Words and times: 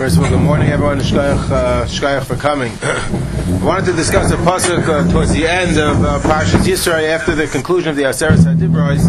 First 0.00 0.16
of 0.16 0.24
all, 0.24 0.30
good 0.30 0.40
morning, 0.40 0.70
everyone. 0.70 0.98
Shkayach, 0.98 1.50
uh, 1.50 1.84
shkayach 1.84 2.24
for 2.24 2.34
coming. 2.34 2.72
I 2.82 3.62
wanted 3.62 3.84
to 3.84 3.92
discuss 3.92 4.32
a 4.32 4.36
pasuk 4.36 4.88
uh, 4.88 5.12
towards 5.12 5.30
the 5.30 5.46
end 5.46 5.76
of 5.76 6.02
uh, 6.02 6.18
Parshas 6.20 6.64
Yisro 6.64 7.06
after 7.06 7.34
the 7.34 7.46
conclusion 7.46 7.90
of 7.90 7.96
the 7.96 8.04
Aseret 8.04 8.38
Hadibros. 8.38 9.02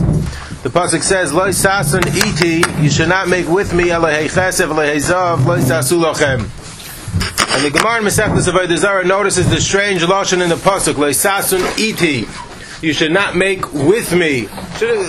The 0.63 0.69
pasuk 0.69 1.01
says, 1.01 1.31
"Lo 1.31 1.47
sasun 1.47 2.05
iti, 2.07 2.83
you 2.83 2.89
should 2.89 3.07
not 3.07 3.29
make 3.29 3.47
with 3.47 3.73
me 3.73 3.85
elahei 3.85 4.25
chesed 4.25 4.67
elahei 4.67 4.97
zav, 4.97 5.45
lo 5.45 5.57
sasu 5.59 5.97
lochem." 5.97 6.41
And 7.55 7.63
the 7.63 7.69
Gemara 7.71 7.99
in 7.99 8.03
Masechtas 8.03 8.51
Avodah 8.51 8.77
Zarah 8.77 9.05
notices 9.05 9.49
the 9.49 9.61
strange 9.61 10.01
lashon 10.01 10.41
in 10.41 10.49
the 10.49 10.55
pasuk, 10.55 10.97
"Lo 10.97 11.11
sasun 11.11 11.63
iti." 11.79 12.27
You 12.85 12.91
should 12.91 13.13
not 13.13 13.37
make 13.37 13.71
with 13.71 14.11
me. 14.11 14.49
Should 14.77 15.07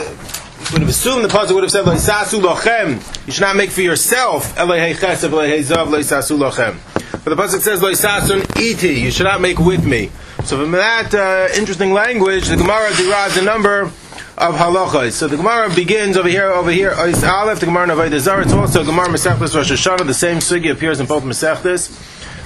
would 0.72 0.80
have 0.80 0.90
assumed 0.90 1.24
the 1.24 1.28
pasuk 1.28 1.54
would 1.54 1.64
have 1.64 1.70
said 1.70 1.84
sasu 1.84 2.40
lochem. 2.40 3.26
You 3.26 3.32
should 3.32 3.42
not 3.42 3.56
make 3.56 3.70
for 3.70 3.82
yourself 3.82 4.54
elehei 4.56 4.94
chesed 4.94 5.28
elehei 5.28 5.60
zav 5.60 5.86
sasu 5.86 6.38
lochem. 6.38 6.76
But 7.24 7.36
the 7.36 7.42
pasuk 7.42 7.60
says 7.60 7.80
sasun 7.80 8.40
iti. 8.60 9.00
You 9.00 9.10
should 9.10 9.24
not 9.24 9.40
make 9.40 9.58
with 9.58 9.86
me. 9.86 10.10
So 10.44 10.60
from 10.60 10.72
that 10.72 11.14
uh, 11.14 11.48
interesting 11.56 11.92
language, 11.92 12.48
the 12.48 12.56
Gemara 12.56 12.94
derives 12.96 13.36
a 13.36 13.42
number 13.42 13.82
of 14.38 14.54
halachas. 14.56 15.12
So 15.12 15.28
the 15.28 15.36
Gemara 15.36 15.72
begins 15.74 16.16
over 16.16 16.28
here, 16.28 16.46
over 16.46 16.70
here, 16.70 16.92
Aleph, 16.92 17.60
the 17.60 17.66
Gemara 17.66 17.92
of 17.92 18.20
Zarah. 18.20 18.42
It's 18.42 18.52
also 18.52 18.84
Gemara 18.84 19.06
Masechtas 19.06 19.54
Rosh 19.54 19.70
Hashanah. 19.70 20.06
The 20.06 20.14
same 20.14 20.38
sugi 20.38 20.72
appears 20.72 21.00
in 21.00 21.06
both 21.06 21.22
Masechtas. 21.22 21.90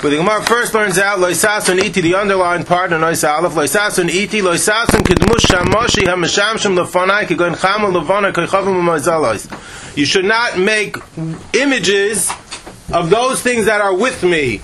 But 0.03 0.11
the 0.11 0.17
Gemara 0.17 0.43
first 0.45 0.75
learns 0.75 0.99
out 0.99 1.19
loisasun 1.19 1.83
iti, 1.83 2.03
the 2.03 2.15
underlined 2.15 2.67
part 2.67 2.93
of 2.93 3.01
nois 3.01 3.25
aleph, 3.25 3.55
loisasun 3.55 4.09
iti, 4.11 4.43
loisasun 4.43 5.01
kedmush 5.01 5.47
shamoshi 5.47 6.07
hamashamshim 6.07 6.77
lefanai 6.79 7.25
kegon 7.25 7.57
chamel 7.57 7.93
levana 7.93 8.31
kechavim 8.33 8.77
u'mazalos. 8.77 9.97
You 9.97 10.05
should 10.05 10.27
not 10.27 10.59
make 10.59 10.97
images 11.55 12.31
of 12.93 13.11
those 13.11 13.43
things 13.43 13.65
that 13.65 13.81
are 13.81 13.95
with 13.95 14.23
me, 14.23 14.61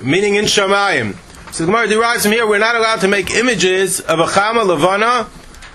meaning 0.00 0.34
in 0.34 0.44
Shamayim. 0.44 1.16
So 1.52 1.64
the 1.64 1.72
Gemara 1.72 1.88
derives 1.88 2.24
from 2.24 2.32
here, 2.32 2.46
we're 2.46 2.58
not 2.58 2.76
allowed 2.76 3.00
to 3.00 3.08
make 3.08 3.30
images 3.30 4.00
of 4.00 4.20
a 4.20 4.24
chama 4.24 4.66
levana, 4.66 5.28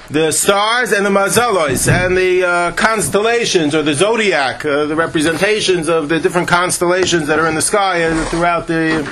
the 0.10 0.32
stars 0.32 0.92
and 0.92 1.06
the 1.06 1.10
mazalos 1.10 1.88
and 1.92 2.18
the 2.18 2.44
uh, 2.44 2.72
constellations 2.72 3.76
or 3.76 3.84
the 3.84 3.94
zodiac, 3.94 4.66
uh, 4.66 4.86
the 4.86 4.96
representations 4.96 5.88
of 5.88 6.10
the 6.10 6.20
different 6.20 6.48
constellations 6.48 7.28
that 7.28 7.38
are 7.38 7.48
in 7.48 7.54
the 7.54 7.62
sky 7.62 8.02
uh, 8.04 8.26
throughout 8.26 8.66
the 8.66 9.08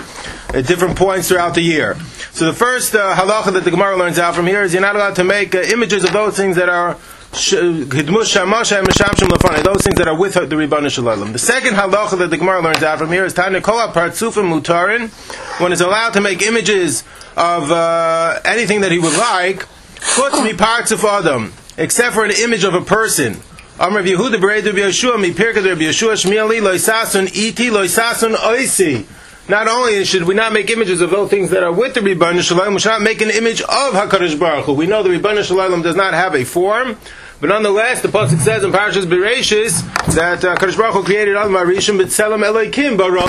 at 0.54 0.66
different 0.66 0.98
points 0.98 1.28
throughout 1.28 1.54
the 1.54 1.62
year. 1.62 1.96
So 2.32 2.46
the 2.46 2.54
first 2.54 2.96
uh, 2.96 3.14
halacha 3.14 3.54
that 3.54 3.64
the 3.64 3.70
Gemara 3.70 3.96
learns 3.96 4.18
out 4.18 4.34
from 4.34 4.48
here 4.48 4.64
is 4.64 4.74
you're 4.74 4.82
not 4.82 4.96
allowed 4.96 5.16
to 5.18 5.24
make 5.24 5.54
uh, 5.54 5.60
images 5.60 6.04
of 6.04 6.14
those 6.14 6.36
things 6.36 6.56
that 6.56 6.70
are 6.70 6.98
those 7.28 7.52
things 7.52 7.68
that 9.98 10.08
are 10.08 10.18
with 10.18 10.34
the 10.34 10.56
Ribbana 10.56 10.90
Shalom. 10.90 11.34
The 11.34 11.38
second 11.38 11.74
halacha 11.76 12.18
that 12.18 12.30
the 12.30 12.38
Gemara 12.38 12.62
learns 12.62 12.82
out 12.82 12.98
from 12.98 13.12
here 13.12 13.26
is 13.26 13.34
Tanya 13.34 13.62
Kola 13.62 13.92
Partsufim 13.92 14.50
Mutarin. 14.50 15.10
One 15.62 15.74
is 15.74 15.82
allowed 15.82 16.14
to 16.14 16.22
make 16.22 16.42
images 16.42 17.04
of 17.36 17.70
uh, 17.70 18.40
anything 18.46 18.82
that 18.82 18.92
he 18.92 18.98
would 18.98 19.16
like 19.18 19.68
Parts 20.58 20.92
of 20.92 21.04
Adam, 21.04 21.54
except 21.78 22.16
for 22.16 22.24
an 22.24 22.32
image 22.32 22.64
of 22.64 22.74
a 22.74 22.82
person. 22.82 23.38
Amr 23.80 24.02
Yehuda 24.04 24.36
Bered 24.36 24.66
Rabbi 24.66 24.80
Yeshua, 24.80 25.20
mi 25.22 25.32
Pirkei 25.32 25.64
Rabbi 25.64 25.82
Yeshua, 25.82 26.14
Shmieli 26.14 26.62
loisasun 26.62 27.28
iti 27.28 27.70
loisasun 27.70 28.36
oisi. 28.36 29.06
Not 29.50 29.68
only 29.68 30.04
should 30.04 30.24
we 30.24 30.34
not 30.34 30.52
make 30.54 30.70
images 30.70 31.00
of 31.02 31.10
those 31.12 31.30
things 31.30 31.52
that 31.52 31.64
are 31.64 31.72
with 31.72 31.94
the 31.94 32.00
Rebbeinu 32.00 32.42
Shalom, 32.42 32.74
we 32.74 32.80
should 32.80 32.90
not 32.90 33.02
make 33.02 33.22
an 33.22 33.30
image 33.30 33.62
of 33.62 33.94
Hakadosh 33.94 34.40
Baruch 34.40 34.66
Hu. 34.66 34.74
We 34.74 34.88
know 34.88 35.04
the 35.04 35.10
Rebbeinu 35.10 35.44
Shalom 35.44 35.82
does 35.84 35.96
not 35.96 36.14
have 36.14 36.36
a 36.36 36.44
form, 36.44 36.98
but 37.40 37.48
nonetheless, 37.48 38.02
the 38.02 38.08
pasuk 38.08 38.40
says 38.40 38.64
in 38.64 38.72
Parashas 38.72 39.06
Bereshis 39.06 39.84
that 40.16 40.44
uh, 40.44 40.56
Kadosh 40.56 40.78
Baruch 40.78 40.96
Hu 40.96 41.04
created 41.04 41.38
Adam 41.38 41.54
Arishim 41.54 42.02
B'Tselem 42.02 42.44
Elokim 42.44 42.98
Bara 42.98 43.22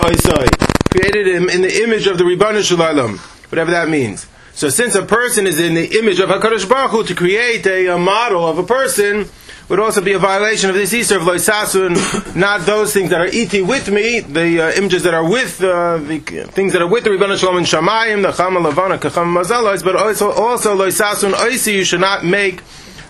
created 0.90 1.26
him 1.26 1.48
in 1.50 1.60
the 1.60 1.82
image 1.82 2.06
of 2.06 2.18
the 2.18 2.24
Rebbeinu 2.24 2.64
Shalom, 2.64 3.18
whatever 3.50 3.70
that 3.70 3.88
means. 3.88 4.26
So 4.58 4.70
since 4.70 4.96
a 4.96 5.04
person 5.04 5.46
is 5.46 5.60
in 5.60 5.74
the 5.74 6.00
image 6.00 6.18
of 6.18 6.30
HaKadosh 6.30 6.68
Baruch 6.68 6.90
Hu, 6.90 7.04
to 7.04 7.14
create 7.14 7.64
a, 7.64 7.94
a, 7.94 7.96
model 7.96 8.44
of 8.44 8.58
a 8.58 8.64
person 8.64 9.28
would 9.68 9.78
also 9.78 10.00
be 10.00 10.14
a 10.14 10.18
violation 10.18 10.68
of 10.68 10.74
this 10.74 10.92
Easter 10.92 11.16
of 11.16 11.22
Loisasun, 11.22 12.34
not 12.34 12.62
those 12.62 12.92
things 12.92 13.10
that 13.10 13.20
are 13.20 13.28
iti 13.28 13.62
with 13.62 13.88
me, 13.88 14.18
the 14.18 14.60
uh, 14.60 14.72
images 14.72 15.04
that 15.04 15.14
are 15.14 15.22
with, 15.22 15.62
uh, 15.62 15.98
the 15.98 16.18
things 16.50 16.72
that 16.72 16.82
are 16.82 16.88
with 16.88 17.04
the 17.04 17.10
Rebbeinu 17.10 17.38
Shalom 17.38 17.58
and 17.58 17.66
Shamayim, 17.66 18.22
the 18.22 18.32
Chama 18.32 18.68
Lavana, 18.68 18.98
Kacham 18.98 19.32
Mazalos, 19.32 19.84
but 19.84 19.94
also, 19.94 20.32
also 20.32 20.76
Loisasun 20.76 21.34
Oisi, 21.34 21.74
you 21.74 21.84
should 21.84 22.00
not 22.00 22.24
make 22.24 22.60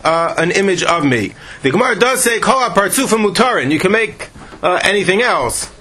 uh, 0.05 0.35
an 0.37 0.51
image 0.51 0.83
of 0.83 1.03
me. 1.03 1.33
The 1.63 1.71
Gemara 1.71 1.99
does 1.99 2.23
say, 2.23 2.41
Koha 2.41 2.75
Partzufa 2.75 3.17
Mutarin, 3.17 3.73
you 3.73 3.79
can 3.79 3.93
make 3.93 4.29
uh, 4.63 4.81
anything 4.83 5.23
else. 5.23 5.73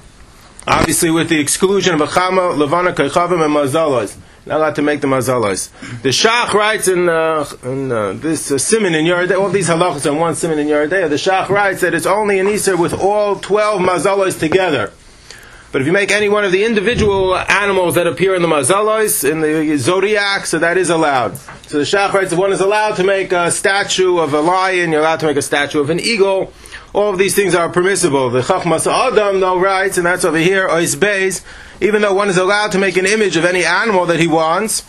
Obviously 0.65 1.11
with 1.11 1.27
the 1.27 1.41
exclusion 1.41 1.93
of 1.93 1.99
a 1.99 2.07
Chama, 2.07 2.55
Lavana, 2.55 2.95
Kachavim, 2.95 3.43
and 3.43 3.53
Mazalos 3.53 4.17
not 4.47 4.57
allowed 4.57 4.75
to 4.75 4.81
make 4.81 5.01
the 5.01 5.07
mazalos. 5.07 5.69
The 6.01 6.09
Shach 6.09 6.53
writes 6.53 6.87
in, 6.87 7.09
uh, 7.09 7.45
in 7.63 7.91
uh, 7.91 8.13
this 8.13 8.51
uh, 8.51 8.57
simon 8.57 8.95
in 8.95 9.05
Yoreh 9.05 9.27
Deah, 9.27 9.39
all 9.39 9.49
these 9.49 9.69
halachas 9.69 10.05
in 10.05 10.17
one 10.17 10.35
simon 10.35 10.59
in 10.59 10.67
Yoreh 10.67 10.89
Deah, 10.89 11.09
the 11.09 11.15
Shach 11.15 11.49
writes 11.49 11.81
that 11.81 11.93
it's 11.93 12.05
only 12.05 12.39
an 12.39 12.47
Easter 12.47 12.75
with 12.77 12.93
all 12.93 13.35
12 13.35 13.81
mazalos 13.81 14.39
together. 14.39 14.91
But 15.71 15.81
if 15.81 15.87
you 15.87 15.93
make 15.93 16.11
any 16.11 16.29
one 16.29 16.45
of 16.45 16.51
the 16.53 16.63
individual 16.63 17.37
animals 17.37 17.95
that 17.95 18.07
appear 18.07 18.33
in 18.35 18.41
the 18.41 18.47
mazalos, 18.47 19.29
in 19.29 19.41
the 19.41 19.77
zodiac, 19.77 20.45
so 20.45 20.59
that 20.59 20.77
is 20.77 20.89
allowed. 20.89 21.37
So 21.67 21.79
the 21.79 21.83
Shach 21.83 22.13
writes 22.13 22.29
that 22.29 22.39
one 22.39 22.53
is 22.53 22.61
allowed 22.61 22.95
to 22.95 23.03
make 23.03 23.33
a 23.33 23.51
statue 23.51 24.17
of 24.17 24.33
a 24.33 24.39
lion, 24.39 24.91
you're 24.91 25.01
allowed 25.01 25.19
to 25.19 25.25
make 25.25 25.37
a 25.37 25.41
statue 25.41 25.81
of 25.81 25.89
an 25.89 25.99
eagle, 25.99 26.53
all 26.93 27.11
of 27.11 27.17
these 27.17 27.35
things 27.35 27.53
are 27.53 27.69
permissible. 27.69 28.29
The 28.29 28.41
Chachmas 28.41 28.87
Adam, 28.91 29.39
though, 29.39 29.59
writes, 29.59 29.97
and 29.97 30.05
that's 30.05 30.25
over 30.25 30.37
here, 30.37 30.67
Ois 30.67 30.95
Beis, 30.95 31.43
even 31.81 32.01
though 32.01 32.13
one 32.13 32.29
is 32.29 32.37
allowed 32.37 32.71
to 32.71 32.79
make 32.79 32.97
an 32.97 33.05
image 33.05 33.35
of 33.37 33.45
any 33.45 33.63
animal 33.65 34.05
that 34.05 34.19
he 34.19 34.27
wants, 34.27 34.83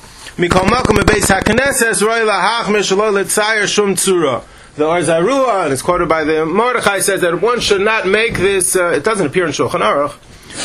the 4.78 4.86
Ohr 4.86 5.00
Zarua, 5.00 5.64
and 5.64 5.72
it's 5.72 5.82
quoted 5.82 6.08
by 6.08 6.22
the 6.24 6.46
Mordechai, 6.46 7.00
says 7.00 7.20
that 7.22 7.42
one 7.42 7.60
should 7.60 7.80
not 7.80 8.06
make 8.06 8.34
this, 8.34 8.76
uh, 8.76 8.90
it 8.90 9.02
doesn't 9.02 9.26
appear 9.26 9.44
in 9.44 9.50
Shulchan 9.52 9.80
Aruch, 9.80 10.14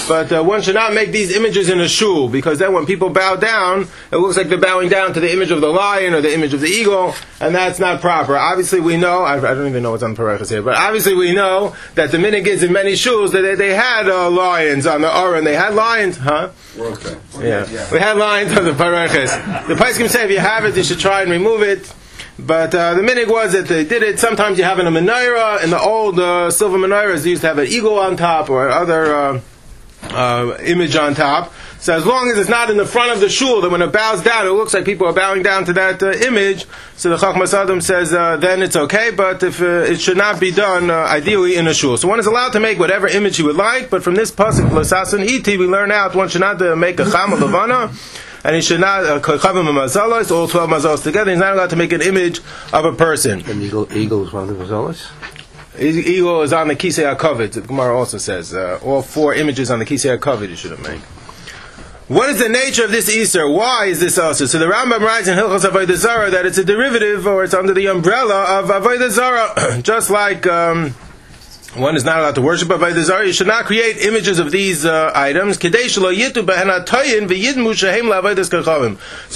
but 0.07 0.31
uh, 0.31 0.43
one 0.43 0.61
should 0.61 0.75
not 0.75 0.93
make 0.93 1.11
these 1.11 1.35
images 1.35 1.69
in 1.69 1.79
a 1.79 1.87
shul, 1.87 2.29
because 2.29 2.59
then 2.59 2.73
when 2.73 2.85
people 2.85 3.09
bow 3.09 3.35
down, 3.35 3.87
it 4.11 4.17
looks 4.17 4.37
like 4.37 4.49
they're 4.49 4.57
bowing 4.57 4.89
down 4.89 5.13
to 5.13 5.19
the 5.19 5.31
image 5.31 5.51
of 5.51 5.61
the 5.61 5.67
lion 5.67 6.13
or 6.13 6.21
the 6.21 6.33
image 6.33 6.53
of 6.53 6.61
the 6.61 6.67
eagle, 6.67 7.15
and 7.39 7.53
that's 7.53 7.79
not 7.79 8.01
proper. 8.01 8.35
Obviously, 8.35 8.79
we 8.79 8.97
know, 8.97 9.23
I, 9.23 9.37
I 9.37 9.53
don't 9.53 9.67
even 9.67 9.83
know 9.83 9.91
what's 9.91 10.03
on 10.03 10.15
Parechas 10.15 10.49
here, 10.49 10.61
but 10.61 10.75
obviously 10.75 11.15
we 11.15 11.33
know 11.33 11.75
that 11.95 12.11
the 12.11 12.17
minig 12.17 12.47
is 12.47 12.63
in 12.63 12.71
many 12.71 12.93
shuls 12.93 13.31
that 13.31 13.41
they, 13.41 13.55
they 13.55 13.73
had 13.73 14.07
uh, 14.07 14.29
lions 14.29 14.85
on 14.85 15.01
the 15.01 15.15
Aron, 15.15 15.43
they 15.43 15.55
had 15.55 15.73
lions, 15.73 16.17
huh? 16.17 16.49
Okay. 16.77 17.17
Yeah. 17.39 17.67
yeah. 17.69 17.91
We 17.91 17.99
had 17.99 18.17
lions 18.17 18.57
on 18.57 18.65
the 18.65 18.71
Parechas. 18.71 19.67
The 19.67 19.75
can 19.75 20.09
say 20.09 20.25
if 20.25 20.31
you 20.31 20.39
have 20.39 20.65
it, 20.65 20.75
you 20.75 20.83
should 20.83 20.99
try 20.99 21.21
and 21.21 21.29
remove 21.29 21.61
it. 21.61 21.93
But 22.39 22.73
uh, 22.73 22.95
the 22.95 23.01
minig 23.01 23.27
was 23.27 23.53
that 23.53 23.67
they 23.67 23.85
did 23.85 24.01
it. 24.01 24.19
Sometimes 24.19 24.57
you 24.57 24.63
have 24.63 24.79
in 24.79 24.87
a 24.87 24.91
menorah. 24.91 25.63
In 25.63 25.69
the 25.69 25.79
old 25.79 26.19
uh, 26.19 26.49
silver 26.49 26.77
menorahs, 26.77 27.23
they 27.23 27.29
used 27.29 27.41
to 27.41 27.47
have 27.47 27.59
an 27.59 27.67
eagle 27.67 27.99
on 27.99 28.17
top 28.17 28.49
or 28.49 28.69
other 28.69 29.41
uh, 30.13 30.57
image 30.63 30.95
on 30.95 31.15
top. 31.15 31.53
So 31.79 31.93
as 31.93 32.05
long 32.05 32.29
as 32.29 32.37
it's 32.37 32.49
not 32.49 32.69
in 32.69 32.77
the 32.77 32.85
front 32.85 33.11
of 33.11 33.19
the 33.19 33.27
shul, 33.27 33.59
that 33.59 33.69
when 33.69 33.81
it 33.81 33.91
bows 33.91 34.23
down, 34.23 34.47
it 34.47 34.51
looks 34.51 34.73
like 34.73 34.85
people 34.85 35.05
are 35.05 35.13
bowing 35.13 35.43
down 35.43 35.65
to 35.65 35.73
that 35.73 36.01
uh, 36.01 36.11
image. 36.11 36.65
So 36.95 37.09
the 37.09 37.17
Chachmas 37.17 37.53
Adam 37.53 37.81
says 37.81 38.13
uh, 38.13 38.37
then 38.37 38.61
it's 38.61 38.77
okay, 38.77 39.11
but 39.11 39.43
if 39.43 39.61
uh, 39.61 39.91
it 39.91 39.99
should 39.99 40.15
not 40.15 40.39
be 40.39 40.51
done 40.51 40.89
uh, 40.89 40.95
ideally 40.95 41.57
in 41.57 41.67
a 41.67 41.73
shul. 41.73 41.97
So 41.97 42.07
one 42.07 42.19
is 42.19 42.25
allowed 42.25 42.53
to 42.53 42.61
make 42.61 42.79
whatever 42.79 43.07
image 43.07 43.35
he 43.35 43.43
would 43.43 43.57
like, 43.57 43.89
but 43.89 44.01
from 44.01 44.15
this 44.15 44.31
pasuk 44.31 44.69
Lasasan 44.69 45.27
Iti, 45.27 45.57
we 45.57 45.67
learn 45.67 45.91
out 45.91 46.15
one 46.15 46.29
should 46.29 46.41
not 46.41 46.61
uh, 46.61 46.75
make 46.75 46.99
a 47.01 47.03
chama 47.03 47.39
levana. 47.39 47.91
And 48.45 48.55
he 48.55 48.61
should 48.61 48.81
not 48.81 49.05
uh, 49.05 49.19
mazalos, 49.19 50.29
all 50.29 50.47
twelve 50.47 50.69
mazalos 50.69 51.03
together. 51.03 51.31
He's 51.31 51.39
not 51.39 51.53
allowed 51.53 51.69
to 51.69 51.77
make 51.77 51.93
an 51.93 52.01
image 52.01 52.39
of 52.73 52.83
a 52.85 52.91
person. 52.93 53.39
An 53.49 53.61
eagle, 53.61 53.91
eagle 53.93 54.25
is 54.25 54.33
one 54.33 54.49
of 54.49 54.57
the 54.57 54.65
mazalos. 54.65 55.42
Eagle 55.79 56.41
is 56.41 56.53
on 56.53 56.67
the 56.67 56.75
Kisei 56.75 57.15
HaKavod. 57.15 57.51
The 57.53 57.61
Gemara 57.61 57.97
also 57.97 58.17
says 58.17 58.53
uh, 58.53 58.79
all 58.83 59.01
four 59.01 59.33
images 59.33 59.71
on 59.71 59.79
the 59.79 59.85
Kisei 59.85 60.17
HaKavod 60.17 60.49
you 60.49 60.55
shouldn't 60.55 60.83
make. 60.83 61.01
What 62.09 62.29
is 62.29 62.39
the 62.39 62.49
nature 62.49 62.83
of 62.83 62.91
this 62.91 63.09
Easter? 63.09 63.49
Why 63.49 63.85
is 63.85 63.99
this 63.99 64.17
also? 64.17 64.45
So 64.45 64.59
the 64.59 64.65
Rambam 64.65 64.99
writes 64.99 65.27
in 65.27 65.37
Hilchos 65.37 65.61
Avodah 65.61 65.95
Zarah 65.95 66.29
that 66.31 66.45
it's 66.45 66.57
a 66.57 66.65
derivative 66.65 67.25
or 67.25 67.43
it's 67.43 67.53
under 67.53 67.73
the 67.73 67.87
umbrella 67.87 68.59
of 68.59 68.69
Avodah 68.69 69.09
Zarah, 69.09 69.81
just 69.81 70.09
like. 70.09 70.45
Um, 70.45 70.93
one 71.75 71.95
is 71.95 72.03
not 72.03 72.19
allowed 72.19 72.35
to 72.35 72.41
worship 72.41 72.67
Avodah 72.67 73.01
Zarah. 73.03 73.25
You 73.25 73.33
should 73.33 73.47
not 73.47 73.65
create 73.65 73.97
images 73.97 74.37
of 74.37 74.51
these 74.51 74.85
uh, 74.85 75.11
items. 75.15 75.57
So 75.57 75.71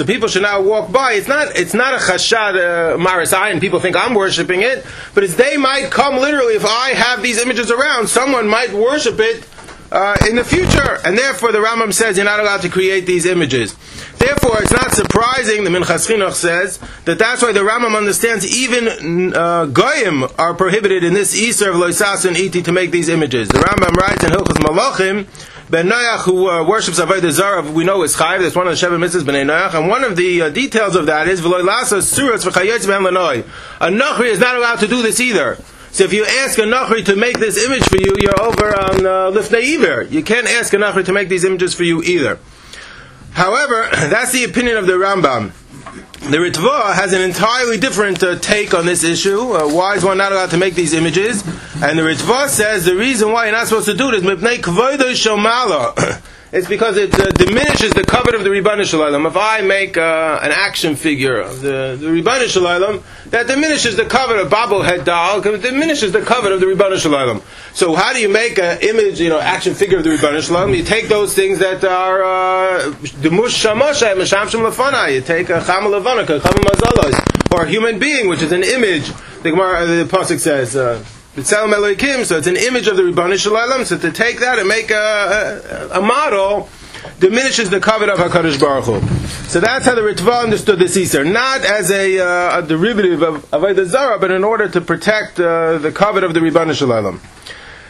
people 0.06 0.28
should 0.28 0.42
not 0.44 0.64
walk 0.64 0.92
by. 0.92 1.14
It's 1.14 1.28
not. 1.28 1.56
It's 1.56 1.74
not 1.74 1.96
a 1.96 1.98
chashad 1.98 2.56
uh, 2.56 3.50
and 3.52 3.62
people 3.62 3.80
think 3.80 3.96
I'm 3.96 4.14
worshiping 4.14 4.62
it, 4.62 4.86
but 5.14 5.24
it's 5.24 5.36
they 5.36 5.58
might 5.58 5.90
come 5.90 6.16
literally. 6.18 6.54
If 6.56 6.66
I 6.66 6.90
have 6.90 7.24
these 7.24 7.40
images 7.42 7.72
around, 7.72 8.08
someone 8.08 8.48
might 8.48 8.72
worship 8.72 9.20
it 9.20 9.48
uh, 9.92 10.18
in 10.30 10.36
the 10.36 10.44
future, 10.44 11.00
and 11.06 11.18
therefore 11.18 11.52
the 11.52 11.60
Rambam 11.60 11.94
says 11.94 12.18
you're 12.18 12.26
not 12.26 12.40
allowed 12.40 12.62
to 12.62 12.70
create 12.70 13.06
these 13.06 13.26
images. 13.26 13.76
Therefore, 14.20 14.62
it's 14.62 14.72
not 14.72 14.92
surprising, 14.94 15.64
the 15.64 15.70
Minchas 15.70 16.08
Chinuch 16.08 16.34
says, 16.34 16.80
that 17.06 17.20
that's 17.20 17.42
why 17.42 17.52
the 17.52 17.60
Rambam 17.62 17.96
understands 17.96 18.46
even 18.46 19.34
uh, 19.34 19.66
Goyim 19.66 20.24
are 20.38 20.54
prohibited 20.54 21.04
in 21.04 21.14
this 21.14 21.36
Easter 21.36 21.70
of 21.70 21.76
Loisas 21.76 22.26
and 22.26 22.36
Iti 22.36 22.62
to 22.64 22.72
make 22.72 22.92
these 22.92 23.10
images. 23.10 23.48
The 23.48 23.60
Rambam 23.60 23.96
writes 23.96 24.24
in 24.24 24.32
Hilchos 24.32 24.58
Malachim 24.58 25.28
Ben 25.70 25.90
Noach, 25.90 26.20
who 26.22 26.50
uh, 26.50 26.66
worships 26.66 26.98
Avodah 26.98 27.30
Zarah, 27.30 27.62
we 27.62 27.84
know 27.84 28.02
is 28.04 28.16
Chayiv. 28.16 28.40
That's 28.40 28.56
one 28.56 28.70
of 28.70 28.80
the 28.80 28.86
Sheva 28.86 28.98
Mitzvahs, 28.98 29.26
Ben 29.26 29.48
Noach. 29.48 29.76
And 29.78 29.90
one 29.90 30.06
of 30.06 30.16
the 30.16 30.44
uh, 30.44 30.50
details 30.50 30.96
of 30.96 31.08
that 31.08 31.28
is, 31.28 31.42
V'loy 31.42 31.62
lasa 31.62 31.98
suras 31.98 32.46
v'chayotz 32.46 32.88
ben 32.88 33.02
lanoi. 33.02 33.46
A 33.82 33.90
Nachri 33.90 34.28
is 34.28 34.40
not 34.40 34.56
allowed 34.56 34.78
to 34.80 34.88
do 34.88 35.02
this 35.02 35.20
either. 35.20 35.58
So 35.92 36.06
if 36.06 36.14
you 36.14 36.24
ask 36.26 36.58
a 36.58 36.62
Nachri 36.62 37.04
to 37.06 37.18
make 37.18 37.38
this 37.40 37.62
image 37.62 37.84
for 37.84 37.98
you, 37.98 38.16
you're 38.18 38.42
over 38.42 38.80
on 38.80 39.06
uh, 39.06 39.38
Lifnei 39.38 39.76
Iver. 39.76 40.04
You 40.04 40.24
can't 40.24 40.48
ask 40.48 40.72
a 40.74 40.78
Nachri 40.78 41.04
to 41.04 41.12
make 41.12 41.28
these 41.28 41.44
images 41.44 41.74
for 41.74 41.84
you 41.84 42.02
either. 42.02 42.40
However, 43.38 43.88
that's 43.92 44.32
the 44.32 44.46
opinion 44.46 44.78
of 44.78 44.88
the 44.88 44.94
Rambam. 44.94 45.52
The 46.32 46.38
Ritva 46.38 46.96
has 46.96 47.14
an 47.14 47.22
entirely 47.22 47.78
different 47.78 48.24
uh, 48.24 48.40
take 48.40 48.74
on 48.74 48.88
this 48.88 49.04
issue. 49.04 49.54
Uh, 49.54 49.72
why 49.72 49.94
is 49.96 50.04
one 50.04 50.18
not 50.18 50.32
allowed 50.32 50.50
to 50.50 50.58
make 50.58 50.74
these 50.74 50.92
images? 50.94 51.46
And 51.84 52.00
the 52.00 52.04
Ritva 52.04 52.48
says 52.48 52.84
the 52.84 52.96
reason 52.96 53.32
why 53.32 53.46
you're 53.46 53.52
not 53.54 53.68
supposed 53.68 53.86
to 53.86 53.94
do 53.94 54.10
it 54.10 54.16
is 54.16 55.24
shomala. 55.24 56.24
It's 56.50 56.68
because 56.68 56.96
it 56.96 57.14
uh, 57.20 57.30
diminishes 57.32 57.92
the 57.92 58.06
covet 58.06 58.34
of 58.34 58.46
the 58.46 58.50
Ribbana 58.50 58.86
Shalom. 58.86 59.26
If 59.26 59.36
I 59.36 59.60
make 59.60 59.98
uh, 59.98 60.40
an 60.42 60.52
action 60.54 60.96
figure 60.96 61.42
of 61.42 61.60
the, 61.60 61.98
the 62.00 62.48
Shalom, 62.48 63.04
that 63.32 63.48
diminishes 63.48 63.98
the 63.98 64.06
covet 64.06 64.38
of 64.40 64.50
doll, 65.04 65.42
because 65.42 65.60
it 65.60 65.70
diminishes 65.70 66.14
the 66.14 66.22
covet 66.22 66.54
of 66.54 66.62
the 66.62 66.66
Ribbana 66.66 67.02
Shalom. 67.02 67.42
So 67.74 67.96
how 67.96 68.14
do 68.14 68.22
you 68.22 68.30
make 68.30 68.60
an 68.60 68.80
image, 68.82 69.20
you 69.20 69.28
know, 69.28 69.42
action 69.42 69.74
figure 69.74 69.98
of 69.98 70.06
the 70.06 70.12
Ribbana 70.12 70.42
Shalom? 70.42 70.74
You 70.74 70.84
take 70.84 71.10
those 71.10 71.34
things 71.34 71.60
that 71.60 71.84
are 71.84 72.24
uh, 72.24 72.92
the 73.22 73.30
mush 73.30 73.66
shamashay 73.66 74.16
mashamshim 74.16 74.66
lefana. 74.66 75.14
You 75.14 75.20
take 75.20 75.50
a 75.50 75.60
chamal 75.60 76.00
levanika, 76.00 76.40
chamal 76.40 76.64
mazalos, 76.64 77.54
or 77.54 77.66
a 77.66 77.68
human 77.68 78.00
being, 78.00 78.30
which 78.30 78.42
is 78.42 78.54
an 78.54 78.64
image. 78.64 79.12
The 79.44 79.52
Gemara, 79.52 79.86
the 79.86 80.06
pasuk 80.06 80.40
says. 80.40 80.78
Uh, 80.78 81.04
B'tzelem 81.38 81.72
Elohim, 81.72 82.26
so 82.26 82.36
it's 82.40 82.48
an 82.48 82.56
image 82.56 82.88
of 82.88 82.98
the 82.98 83.04
Ribbana 83.04 83.38
Shalom. 83.38 83.86
So 83.86 83.96
to 83.96 84.12
take 84.12 84.40
that 84.40 84.58
and 84.58 84.68
make 84.68 84.90
a, 84.90 85.92
a, 85.92 86.00
a 86.00 86.02
model 86.02 86.68
diminishes 87.20 87.70
the 87.70 87.80
covet 87.80 88.10
of 88.10 88.18
Hakadosh 88.18 88.60
Baruch 88.60 88.86
Hu. 88.86 89.48
So 89.48 89.60
that's 89.60 89.86
how 89.86 89.94
the 89.94 90.02
Ritva 90.02 90.42
understood 90.42 90.80
this 90.80 90.98
Easter, 90.98 91.24
not 91.24 91.64
as 91.64 91.92
a, 91.92 92.18
uh, 92.18 92.58
a 92.58 92.68
derivative 92.68 93.22
of 93.22 93.46
Avodah 93.52 94.20
but 94.20 94.32
in 94.32 94.44
order 94.44 94.68
to 94.68 94.82
protect 94.82 95.40
uh, 95.40 95.78
the 95.78 95.92
covet 95.92 96.24
of 96.24 96.34
the 96.34 96.40
Ribbana 96.40 96.74
Shalom. 96.74 97.22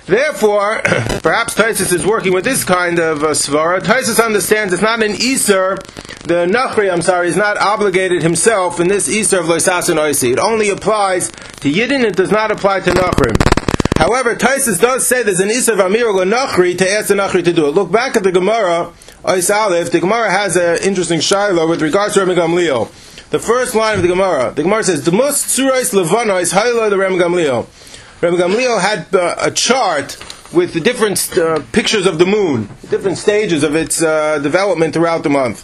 Therefore, 0.08 0.82
perhaps 1.22 1.54
Taisus 1.54 1.94
is 1.94 2.06
working 2.06 2.32
with 2.34 2.46
this 2.46 2.64
kind 2.64 2.98
of 2.98 3.24
uh, 3.24 3.32
svara. 3.32 3.82
Taisus 3.82 4.24
understands 4.24 4.72
it's 4.72 4.82
not 4.82 5.04
an 5.04 5.12
Easter. 5.12 5.78
The 6.24 6.46
Nachri, 6.46 6.92
I'm 6.92 7.02
sorry, 7.02 7.28
is 7.28 7.36
not 7.36 7.58
obligated 7.58 8.24
himself 8.24 8.80
in 8.80 8.88
this 8.88 9.10
Easter 9.10 9.40
of 9.40 9.48
Loisas 9.48 9.90
and 9.90 10.00
Oisi. 10.00 10.32
It 10.32 10.40
only 10.40 10.70
applies 10.70 11.30
to 11.30 11.72
Yidden, 11.72 12.06
it 12.06 12.16
does 12.16 12.32
not 12.32 12.52
apply 12.52 12.80
to 12.82 12.92
Nachrim. 12.92 13.36
However, 13.98 14.36
Taisus 14.36 14.80
does 14.80 15.06
say 15.06 15.24
there's 15.24 15.42
an 15.42 15.52
Easter 15.52 15.74
of 15.74 15.80
Amir 15.80 16.08
or 16.08 16.24
Nachri 16.24 16.78
to 16.78 16.90
ask 16.90 17.10
the 17.10 17.16
Nachri 17.16 17.44
to 17.44 17.52
do 17.52 17.68
it. 17.68 17.72
Look 17.72 17.92
back 17.92 18.16
at 18.16 18.24
the 18.24 18.32
Gemara, 18.32 18.94
Ois 19.26 19.54
Aleph. 19.54 19.92
The 19.92 20.00
Gemara 20.00 20.32
has 20.32 20.56
an 20.56 20.78
interesting 20.84 21.20
shiloh 21.20 21.68
with 21.68 21.82
regards 21.82 22.14
to 22.14 22.22
Remi 22.22 22.36
Gamliel. 22.36 22.90
The 23.32 23.40
first 23.40 23.76
line 23.76 23.98
of 23.98 24.04
the 24.04 24.08
Gemara, 24.08 24.54
the 24.56 24.64
Gemara 24.64 24.86
says, 24.86 25.04
"The 25.04 25.12
most 25.12 25.48
tzurais 25.48 25.92
levana 25.92 26.36
is 26.36 26.54
highlight 26.54 26.92
the 26.92 26.98
Remi 26.98 27.18
Gamliel." 27.18 27.68
Rabbi 28.20 28.36
Gamliel 28.38 28.82
had 28.82 29.14
uh, 29.14 29.36
a 29.40 29.52
chart 29.52 30.18
with 30.52 30.74
the 30.74 30.80
different 30.80 31.38
uh, 31.38 31.62
pictures 31.72 32.08
of 32.08 32.18
the 32.18 32.26
moon, 32.26 32.68
different 32.90 33.20
stages 33.20 33.62
of 33.64 33.76
its 33.76 34.02
uh, 34.02 34.40
development 34.40 34.96
throughout 34.96 35.22
the 35.22 35.30
month. 35.30 35.64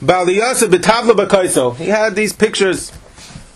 Bakaiso. 0.00 1.76
He 1.76 1.86
had 1.86 2.16
these 2.16 2.32
pictures 2.32 2.90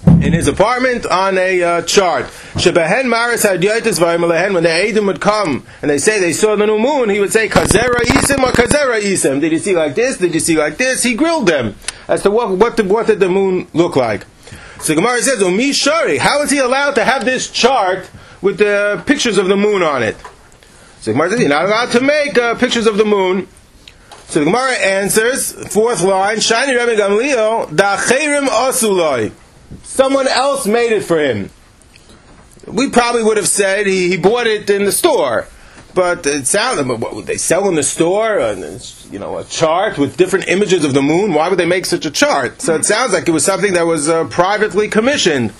in 0.07 0.33
his 0.33 0.47
apartment 0.47 1.07
on 1.07 1.37
a 1.39 1.61
uh, 1.61 1.83
chart. 1.83 2.27
Maris. 2.55 3.43
When 3.43 3.61
the 3.61 3.67
Adim 4.71 5.07
would 5.07 5.21
come 5.21 5.67
and 5.83 5.91
they 5.91 5.99
say 5.99 6.21
they 6.21 6.33
saw 6.33 6.55
the 6.55 6.67
new 6.67 6.79
moon, 6.79 7.09
he 7.09 7.19
would 7.19 7.33
say 7.33 7.49
kazera 7.49 7.99
isim 8.05 8.45
or 8.45 8.53
kazera 8.53 9.01
isim. 9.01 9.41
Did 9.41 9.51
you 9.51 9.59
see 9.59 9.75
like 9.75 9.97
this? 9.97 10.19
Did 10.19 10.35
you 10.35 10.41
see 10.41 10.57
like 10.57 10.77
this? 10.77 11.03
He 11.03 11.15
grilled 11.15 11.49
them 11.49 11.75
as 12.07 12.23
to 12.23 12.31
what 12.31 12.51
what 12.51 12.81
what 12.87 13.09
did 13.09 13.19
the 13.19 13.29
moon 13.29 13.67
look 13.73 13.97
like. 13.97 14.25
So 14.79 14.95
Gemara 14.95 15.21
says, 15.21 15.41
Umi 15.41 15.73
Shari, 15.73 16.19
how 16.19 16.43
is 16.43 16.51
he 16.53 16.59
allowed 16.59 16.95
to 16.95 17.05
have 17.05 17.25
this 17.25 17.51
chart 17.51 18.09
with 18.47 18.59
the 18.59 19.03
pictures 19.07 19.39
of 19.39 19.49
the 19.49 19.57
moon 19.57 19.83
on 19.83 20.05
it? 20.05 20.17
So 21.01 21.13
Gemara 21.13 21.31
says, 21.31 21.41
you're 21.41 21.49
not 21.49 21.65
allowed 21.65 21.91
to 21.91 22.01
make 22.01 22.39
uh, 22.39 22.55
pictures 22.55 22.87
of 22.87 22.97
the 22.97 23.05
moon. 23.05 23.49
So 24.29 24.39
the 24.39 24.45
Gemara 24.45 24.75
answers, 24.75 25.53
fourth 25.75 26.01
line, 26.01 26.39
Shiny 26.39 26.73
Rebbe 26.73 26.95
Gamliel, 26.95 27.71
Dacherim 27.71 28.47
Osuloi. 28.47 29.33
Someone 29.83 30.29
else 30.29 30.65
made 30.65 30.93
it 30.93 31.03
for 31.03 31.19
him. 31.19 31.51
We 32.69 32.89
probably 32.89 33.25
would 33.25 33.37
have 33.37 33.49
said 33.49 33.89
he, 33.89 34.11
he 34.11 34.17
bought 34.17 34.47
it 34.47 34.71
in 34.71 34.85
the 34.85 34.93
store. 34.93 35.49
But 35.93 36.25
it 36.25 36.47
sounded, 36.47 36.87
what 36.87 37.17
would 37.17 37.27
they 37.27 37.39
sell 37.39 37.69
in 37.69 37.75
the 37.75 37.83
store? 37.83 38.39
Uh, 38.39 38.79
you 39.11 39.19
know, 39.19 39.39
a 39.39 39.45
chart 39.45 39.99
with 39.99 40.17
different 40.17 40.47
images 40.47 40.85
of 40.85 40.95
the 40.95 41.03
moon. 41.03 41.33
Why 41.33 41.49
would 41.49 41.59
they 41.59 41.67
make 41.67 41.85
such 41.85 42.07
a 42.07 42.13
chart? 42.13 42.63
So 42.63 42.77
it 42.77 42.85
sounds 42.85 43.13
like 43.13 43.27
it 43.27 43.33
was 43.33 43.45
something 43.45 43.73
that 43.73 43.87
was 43.87 44.09
uh, 44.09 44.27
privately 44.27 44.87
commissioned. 44.89 45.53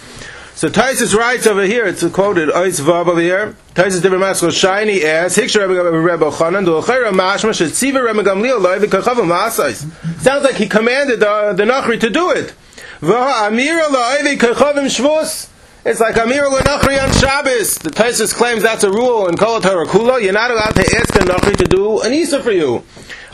So 0.57 0.71
Taisus 0.71 1.15
writes 1.15 1.47
over 1.47 1.65
here, 1.65 1.85
it's 1.85 2.03
quoted, 2.09 2.49
Ois 2.49 2.81
Vav 2.81 3.09
over 3.09 3.21
here, 3.21 3.55
Taisus 3.75 4.01
Diver 4.01 4.17
Maskell 4.17 4.51
Shiny 4.51 5.05
asks, 5.05 5.39
Hiksha 5.39 5.69
Rebbe 5.69 6.31
Chanan, 6.31 6.65
Du 6.65 6.71
Ochera 6.81 7.11
Mashma, 7.11 7.51
Shetziva 7.51 8.03
Rebbe 8.03 8.27
Gamliel, 8.27 8.63
Loi 8.63 8.79
V'Kachavim. 8.79 10.23
Sounds 10.23 10.45
like 10.45 10.55
he 10.55 10.67
commanded 10.67 11.23
uh, 11.23 11.53
the 11.53 11.65
Nachri 11.65 12.01
to 12.01 12.09
do 12.09 12.31
it. 12.31 12.55
V'ha 13.01 13.51
Amira 13.51 13.91
Loi 13.91 14.31
V'Kachavim 14.31 14.87
Shvus. 14.87 15.51
It's 15.85 16.01
like 16.01 16.17
Amir 16.17 16.49
Nachri 16.49 17.05
on 17.05 17.13
Shabbos. 17.13 17.75
The 17.75 17.91
Taisus 17.91 18.33
claims 18.33 18.63
that's 18.63 18.83
a 18.83 18.91
rule 18.91 19.29
in 19.29 19.37
Kol 19.37 19.61
Torah 19.61 19.85
Kula. 19.85 20.23
You're 20.23 20.33
not 20.33 20.51
allowed 20.51 20.75
to 20.77 20.81
ask 20.81 21.13
the 21.13 21.21
Nachri 21.21 21.55
to 21.59 21.67
do 21.67 22.01
an 22.01 22.15
Isa 22.15 22.43
for 22.43 22.51
you. 22.51 22.83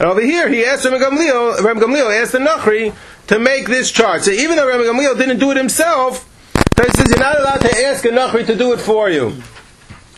And 0.01 0.09
over 0.09 0.21
here, 0.21 0.49
he 0.49 0.65
asked 0.65 0.85
Rebbe 0.85 0.99
Gamliel, 0.99 1.59
Rebbe 1.59 1.79
Gamliel 1.79 2.21
asked 2.21 2.33
the 2.33 2.41
Nachri 2.41 2.93
to 3.29 3.39
make 3.39 3.69
this 3.69 3.93
charge. 3.93 4.23
So 4.23 4.33
even 4.33 4.57
though 4.57 4.67
Rebbe 4.67 4.83
Gamliel 4.83 5.17
didn't 5.17 5.39
do 5.39 5.53
it 5.53 5.57
himself, 5.57 6.29
Taisus 6.75 6.97
says 6.97 7.09
you're 7.09 7.19
not 7.19 7.39
allowed 7.39 7.61
to 7.61 7.85
ask 7.85 8.05
a 8.05 8.09
Nachri 8.09 8.47
to 8.47 8.57
do 8.57 8.73
it 8.73 8.81
for 8.81 9.11
you. 9.11 9.37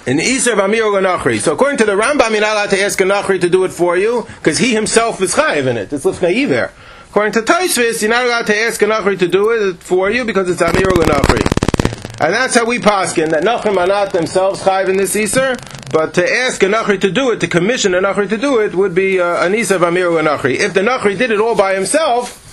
In 0.06 0.20
Isa 0.20 0.52
of 0.52 0.58
Amir 0.58 0.84
Nachri. 0.84 1.40
So 1.40 1.52
according 1.54 1.78
to 1.78 1.84
the 1.84 1.92
Rambam, 1.92 2.30
you're 2.30 2.40
not 2.40 2.52
allowed 2.52 2.70
to 2.70 2.80
ask 2.80 3.00
a 3.00 3.04
Nachri 3.04 3.40
to 3.40 3.48
do 3.48 3.64
it 3.64 3.72
for 3.72 3.96
you 3.96 4.26
because 4.36 4.58
he 4.58 4.74
himself 4.74 5.20
is 5.22 5.34
chayiv 5.34 5.66
in 5.66 5.76
it. 5.76 5.92
It's 5.92 6.04
Lifnei 6.04 6.44
Iver. 6.44 6.72
According 7.08 7.32
to 7.32 7.40
Taisvis, 7.40 8.02
you're 8.02 8.10
not 8.10 8.26
allowed 8.26 8.46
to 8.46 8.56
ask 8.56 8.82
a 8.82 8.86
Nachri 8.86 9.18
to 9.18 9.28
do 9.28 9.50
it 9.50 9.82
for 9.82 10.10
you 10.10 10.24
because 10.24 10.50
it's 10.50 10.60
Amir 10.60 10.90
Nachri. 10.90 11.40
And 12.20 12.32
that's 12.32 12.54
how 12.54 12.64
we 12.64 12.78
paskin 12.78 13.30
that 13.30 13.42
Nachrim 13.44 13.76
are 13.76 13.86
not 13.86 14.12
themselves 14.12 14.62
chayiv 14.62 14.88
in 14.88 14.96
this 14.96 15.16
Easter, 15.16 15.56
but 15.92 16.14
to 16.14 16.32
ask 16.32 16.62
a 16.62 16.66
Nachri 16.66 17.00
to 17.00 17.10
do 17.10 17.30
it, 17.30 17.40
to 17.40 17.48
commission 17.48 17.94
a 17.94 17.98
Nachri 18.00 18.28
to 18.28 18.36
do 18.36 18.60
it, 18.60 18.74
would 18.74 18.94
be 18.94 19.20
uh, 19.20 19.44
an 19.44 19.54
Isa 19.54 19.76
of 19.76 19.82
Amir 19.82 20.10
Nachri. 20.10 20.56
If 20.56 20.74
the 20.74 20.80
Nachri 20.80 21.16
did 21.16 21.30
it 21.30 21.40
all 21.40 21.56
by 21.56 21.74
himself, 21.74 22.43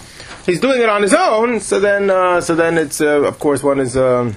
he's 0.46 0.60
doing 0.60 0.82
it 0.82 0.90
on 0.90 1.02
his 1.02 1.14
own, 1.14 1.60
so 1.60 1.80
then, 1.80 2.10
uh, 2.10 2.42
so 2.42 2.56
then 2.56 2.78
it's, 2.78 3.02
uh, 3.02 3.22
of 3.22 3.40
course, 3.40 3.64
one 3.64 3.80
is, 3.80 3.96
um, 3.98 4.36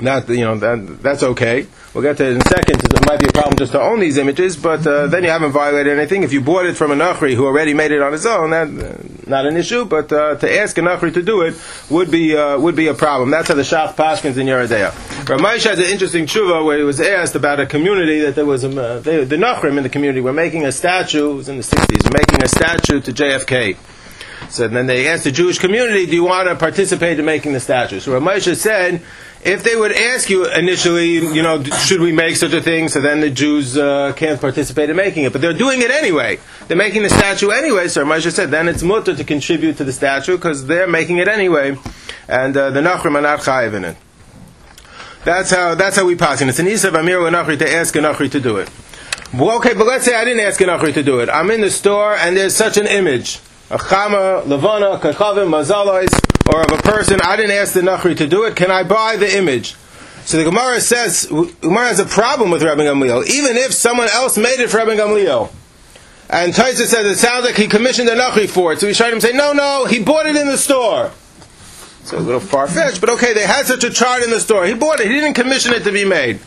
not, 0.00 0.28
you 0.28 0.44
know, 0.44 0.56
that, 0.58 1.02
that's 1.02 1.22
okay. 1.22 1.66
We'll 1.94 2.02
get 2.02 2.16
to 2.16 2.26
it 2.26 2.32
in 2.32 2.38
a 2.38 2.44
second. 2.46 2.82
It 2.82 3.06
might 3.06 3.20
be 3.20 3.26
a 3.26 3.32
problem 3.32 3.56
just 3.56 3.70
to 3.70 3.80
own 3.80 4.00
these 4.00 4.16
images, 4.18 4.56
but 4.56 4.84
uh, 4.84 5.06
then 5.06 5.22
you 5.22 5.30
haven't 5.30 5.52
violated 5.52 5.96
anything. 5.96 6.24
If 6.24 6.32
you 6.32 6.40
bought 6.40 6.66
it 6.66 6.76
from 6.76 6.90
a 6.90 6.96
Nachri 6.96 7.34
who 7.36 7.46
already 7.46 7.72
made 7.72 7.92
it 7.92 8.02
on 8.02 8.10
his 8.10 8.26
own, 8.26 8.50
that 8.50 8.66
uh, 8.66 9.30
not 9.30 9.46
an 9.46 9.56
issue. 9.56 9.84
But 9.84 10.12
uh, 10.12 10.34
to 10.34 10.58
ask 10.60 10.76
a 10.76 10.80
Nachri 10.80 11.14
to 11.14 11.22
do 11.22 11.42
it 11.42 11.54
would 11.90 12.10
be 12.10 12.36
uh, 12.36 12.58
would 12.58 12.74
be 12.74 12.88
a 12.88 12.94
problem. 12.94 13.30
That's 13.30 13.46
how 13.46 13.54
the 13.54 13.62
Shach 13.62 13.94
Pashkins 13.94 14.38
in 14.38 14.48
Yoreh 14.48 14.68
Deah. 14.68 14.90
Ramesh 15.26 15.68
has 15.68 15.78
an 15.78 15.84
interesting 15.84 16.26
tshuva 16.26 16.64
where 16.64 16.78
he 16.78 16.82
was 16.82 17.00
asked 17.00 17.36
about 17.36 17.60
a 17.60 17.66
community 17.66 18.18
that 18.22 18.34
there 18.34 18.46
was 18.46 18.64
a, 18.64 18.68
they, 19.00 19.22
the 19.22 19.36
Nachrim 19.36 19.76
in 19.76 19.84
the 19.84 19.88
community 19.88 20.20
were 20.20 20.32
making 20.32 20.66
a 20.66 20.72
statue. 20.72 21.30
It 21.30 21.34
was 21.34 21.48
in 21.48 21.58
the 21.58 21.62
'60s, 21.62 22.12
making 22.12 22.42
a 22.42 22.48
statue 22.48 23.00
to 23.02 23.12
JFK. 23.12 23.76
So 24.48 24.68
then 24.68 24.86
they 24.86 25.08
asked 25.08 25.24
the 25.24 25.32
Jewish 25.32 25.58
community, 25.58 26.06
"Do 26.06 26.12
you 26.12 26.24
want 26.24 26.48
to 26.48 26.54
participate 26.54 27.18
in 27.18 27.24
making 27.24 27.52
the 27.52 27.60
statue?" 27.60 28.00
So 28.00 28.18
Ramesh 28.18 28.54
said 28.56 29.02
if 29.44 29.62
they 29.62 29.76
would 29.76 29.92
ask 29.92 30.30
you 30.30 30.46
initially, 30.46 31.18
you 31.18 31.42
know, 31.42 31.62
should 31.62 32.00
we 32.00 32.12
make 32.12 32.36
such 32.36 32.54
a 32.54 32.62
thing? 32.62 32.88
So 32.88 33.02
then 33.02 33.20
the 33.20 33.28
Jews 33.28 33.76
uh, 33.76 34.14
can't 34.16 34.40
participate 34.40 34.88
in 34.88 34.96
making 34.96 35.24
it, 35.24 35.32
but 35.32 35.42
they're 35.42 35.52
doing 35.52 35.82
it 35.82 35.90
anyway. 35.90 36.40
They're 36.66 36.78
making 36.78 37.02
the 37.02 37.10
statue 37.10 37.50
anyway. 37.50 37.88
So 37.88 38.06
Moshe 38.06 38.32
said, 38.32 38.50
then 38.50 38.68
it's 38.68 38.82
mutter 38.82 39.14
to 39.14 39.22
contribute 39.22 39.76
to 39.76 39.84
the 39.84 39.92
statue 39.92 40.36
because 40.36 40.66
they're 40.66 40.88
making 40.88 41.18
it 41.18 41.28
anyway, 41.28 41.76
and 42.26 42.56
uh, 42.56 42.70
the 42.70 42.80
Nachrim 42.80 43.16
are 43.16 43.20
not 43.20 43.40
chayiv 43.40 43.74
in 43.74 43.84
it. 43.84 43.96
That's 45.24 45.50
how 45.50 45.74
that's 45.74 45.96
how 45.96 46.06
we 46.06 46.16
pass 46.16 46.40
it. 46.40 46.48
It's 46.48 46.58
an 46.58 46.66
isa 46.66 46.88
of 46.88 46.94
Amir 46.94 47.18
Nachri 47.20 47.58
to 47.58 47.70
ask 47.70 47.94
a 47.96 47.98
Nachri 47.98 48.30
to 48.30 48.40
do 48.40 48.56
it. 48.56 48.70
Okay, 49.34 49.74
but 49.74 49.86
let's 49.86 50.04
say 50.04 50.14
I 50.14 50.24
didn't 50.24 50.44
ask 50.44 50.60
a 50.60 50.64
Nachri 50.64 50.92
to 50.94 51.02
do 51.02 51.20
it. 51.20 51.28
I'm 51.28 51.50
in 51.50 51.60
the 51.60 51.70
store 51.70 52.14
and 52.14 52.36
there's 52.36 52.54
such 52.54 52.76
an 52.76 52.86
image. 52.86 53.40
A 53.70 53.78
chama, 53.78 54.46
levana, 54.46 54.98
kachavim, 54.98 55.48
mazalois, 55.48 56.52
or 56.52 56.60
of 56.60 56.78
a 56.78 56.82
person, 56.82 57.20
I 57.22 57.36
didn't 57.36 57.52
ask 57.52 57.72
the 57.72 57.80
Nachri 57.80 58.16
to 58.18 58.26
do 58.26 58.44
it, 58.44 58.56
can 58.56 58.70
I 58.70 58.82
buy 58.82 59.16
the 59.16 59.36
image? 59.38 59.74
So 60.26 60.36
the 60.36 60.44
Gemara 60.44 60.80
says, 60.80 61.26
Gemara 61.26 61.88
has 61.88 61.98
a 61.98 62.04
problem 62.04 62.50
with 62.50 62.62
Rabbi 62.62 62.82
Gamliel, 62.82 63.26
even 63.26 63.56
if 63.56 63.72
someone 63.72 64.08
else 64.08 64.36
made 64.36 64.60
it 64.60 64.68
for 64.68 64.78
Rabbi 64.78 64.96
Gamliel. 64.96 65.50
And 66.28 66.52
Taisa 66.52 66.86
says 66.86 67.06
it 67.06 67.16
sounds 67.16 67.44
like 67.44 67.56
he 67.56 67.66
commissioned 67.66 68.08
the 68.08 68.12
Nachri 68.12 68.48
for 68.48 68.72
it. 68.72 68.80
So 68.80 68.86
we 68.86 68.94
tried 68.94 69.10
to 69.10 69.20
say, 69.20 69.32
no, 69.32 69.52
no, 69.52 69.86
he 69.86 70.02
bought 70.02 70.26
it 70.26 70.36
in 70.36 70.46
the 70.46 70.58
store. 70.58 71.10
So 72.04 72.18
a 72.18 72.20
little 72.20 72.40
far 72.40 72.66
fetched, 72.66 73.00
but 73.00 73.08
okay, 73.10 73.32
they 73.32 73.46
had 73.46 73.66
such 73.66 73.84
a 73.84 73.90
chart 73.90 74.22
in 74.22 74.30
the 74.30 74.40
store. 74.40 74.66
He 74.66 74.74
bought 74.74 75.00
it, 75.00 75.06
he 75.06 75.12
didn't 75.12 75.34
commission 75.34 75.72
it 75.72 75.84
to 75.84 75.92
be 75.92 76.04
made. 76.04 76.38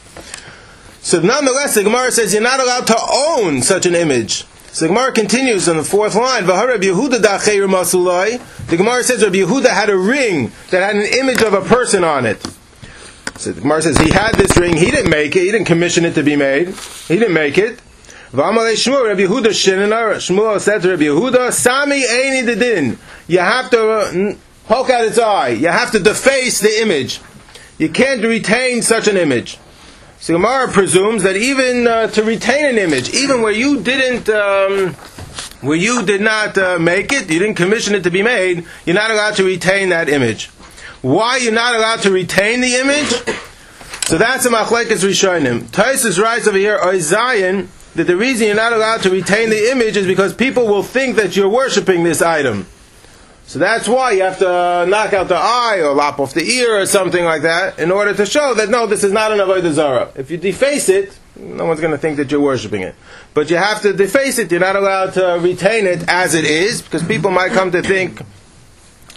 So 1.01 1.19
nonetheless, 1.19 1.73
the 1.73 1.83
Gemara 1.83 2.11
says 2.11 2.33
you're 2.33 2.43
not 2.43 2.59
allowed 2.59 2.85
to 2.87 2.97
own 3.11 3.63
such 3.63 3.85
an 3.87 3.95
image. 3.95 4.45
So 4.77 4.85
the 4.85 4.93
Gemara 4.93 5.11
continues 5.11 5.67
on 5.67 5.77
the 5.77 5.83
fourth 5.83 6.13
line. 6.13 6.45
The 6.45 6.53
Gemara 8.77 9.03
says 9.03 9.23
Rabbi 9.23 9.37
Yehuda 9.37 9.69
had 9.69 9.89
a 9.89 9.97
ring 9.97 10.51
that 10.69 10.83
had 10.83 10.95
an 10.95 11.07
image 11.19 11.41
of 11.41 11.55
a 11.55 11.61
person 11.61 12.03
on 12.03 12.27
it. 12.27 12.39
So 13.37 13.53
the 13.53 13.61
Gemara 13.61 13.81
says 13.81 13.97
he 13.97 14.11
had 14.11 14.35
this 14.35 14.55
ring. 14.55 14.77
He 14.77 14.91
didn't 14.91 15.09
make 15.09 15.35
it. 15.35 15.39
He 15.39 15.51
didn't 15.51 15.65
commission 15.65 16.05
it 16.05 16.13
to 16.13 16.21
be 16.21 16.35
made. 16.35 16.75
He 17.07 17.17
didn't 17.17 17.33
make 17.33 17.57
it. 17.57 17.79
Shmuel 18.31 18.75
said 20.59 20.81
to 20.83 20.89
Rabbi 20.89 21.05
Yehuda, 21.05 21.53
"Sami 21.53 22.03
eini 22.03 22.45
dedin." 22.45 22.97
You 23.27 23.39
have 23.39 23.71
to 23.71 23.89
uh, 23.89 24.35
poke 24.67 24.91
out 24.91 25.05
its 25.05 25.17
eye. 25.17 25.47
You 25.47 25.69
have 25.69 25.89
to 25.93 25.99
deface 25.99 26.59
the 26.59 26.83
image. 26.83 27.19
You 27.79 27.89
can't 27.89 28.23
retain 28.23 28.83
such 28.83 29.07
an 29.07 29.17
image. 29.17 29.57
So 30.19 30.33
Gemara 30.33 30.67
presumes 30.69 31.23
that 31.23 31.35
even 31.35 31.85
uh, 31.85 32.07
to 32.07 32.23
retain 32.23 32.65
an 32.65 32.77
image, 32.77 33.13
even 33.13 33.41
where 33.43 33.51
you 33.51 33.81
didn't, 33.81 34.27
um, 34.29 34.93
where 35.61 35.77
you 35.77 36.03
did 36.05 36.21
not 36.21 36.57
uh, 36.57 36.79
make 36.79 37.13
it, 37.13 37.29
you 37.29 37.39
didn't 37.39 37.55
commission 37.55 37.93
it 37.93 38.03
to 38.03 38.09
be 38.09 38.23
made, 38.23 38.65
you're 38.85 38.95
not 38.95 39.11
allowed 39.11 39.35
to 39.35 39.43
retain 39.43 39.89
that 39.89 40.09
image. 40.09 40.47
Why 41.01 41.37
you're 41.37 41.53
not 41.53 41.75
allowed 41.75 42.01
to 42.01 42.11
retain 42.11 42.61
the 42.61 42.75
image? 42.75 43.37
So 44.07 44.17
that's 44.17 44.45
a 44.45 44.49
machlekes 44.49 45.03
rishonim. 45.03 45.61
Taisus 45.65 46.19
writes 46.19 46.47
over 46.47 46.57
here, 46.57 46.79
Zion, 46.99 47.69
that 47.93 48.05
the 48.05 48.17
reason 48.17 48.47
you're 48.47 48.55
not 48.55 48.73
allowed 48.73 49.03
to 49.03 49.11
retain 49.11 49.49
the 49.51 49.71
image 49.71 49.97
is 49.97 50.07
because 50.07 50.33
people 50.33 50.65
will 50.67 50.83
think 50.83 51.15
that 51.17 51.35
you're 51.35 51.49
worshiping 51.49 52.03
this 52.03 52.21
item. 52.21 52.65
So 53.47 53.59
that's 53.59 53.87
why 53.87 54.11
you 54.11 54.23
have 54.23 54.39
to 54.39 54.85
knock 54.89 55.13
out 55.13 55.29
the 55.29 55.37
eye 55.37 55.79
or 55.81 55.93
lop 55.93 56.19
off 56.19 56.33
the 56.33 56.43
ear 56.43 56.81
or 56.81 56.85
something 56.85 57.23
like 57.23 57.43
that 57.43 57.79
in 57.79 57.91
order 57.91 58.13
to 58.13 58.25
show 58.25 58.53
that 58.55 58.67
no, 58.67 58.87
this 58.87 59.05
is 59.05 59.13
not 59.13 59.31
an 59.31 59.39
avodah 59.39 59.71
zarah. 59.71 60.11
If 60.15 60.29
you 60.29 60.35
deface 60.35 60.89
it, 60.89 61.17
no 61.37 61.63
one's 61.63 61.79
going 61.79 61.93
to 61.93 61.97
think 61.97 62.17
that 62.17 62.29
you're 62.29 62.41
worshiping 62.41 62.81
it. 62.81 62.93
But 63.33 63.49
you 63.49 63.55
have 63.55 63.81
to 63.83 63.93
deface 63.93 64.37
it. 64.37 64.51
You're 64.51 64.59
not 64.59 64.75
allowed 64.75 65.13
to 65.13 65.39
retain 65.41 65.85
it 65.85 66.03
as 66.09 66.35
it 66.35 66.43
is 66.43 66.81
because 66.81 67.03
people 67.03 67.31
might 67.31 67.53
come 67.53 67.71
to 67.71 67.81
think 67.81 68.19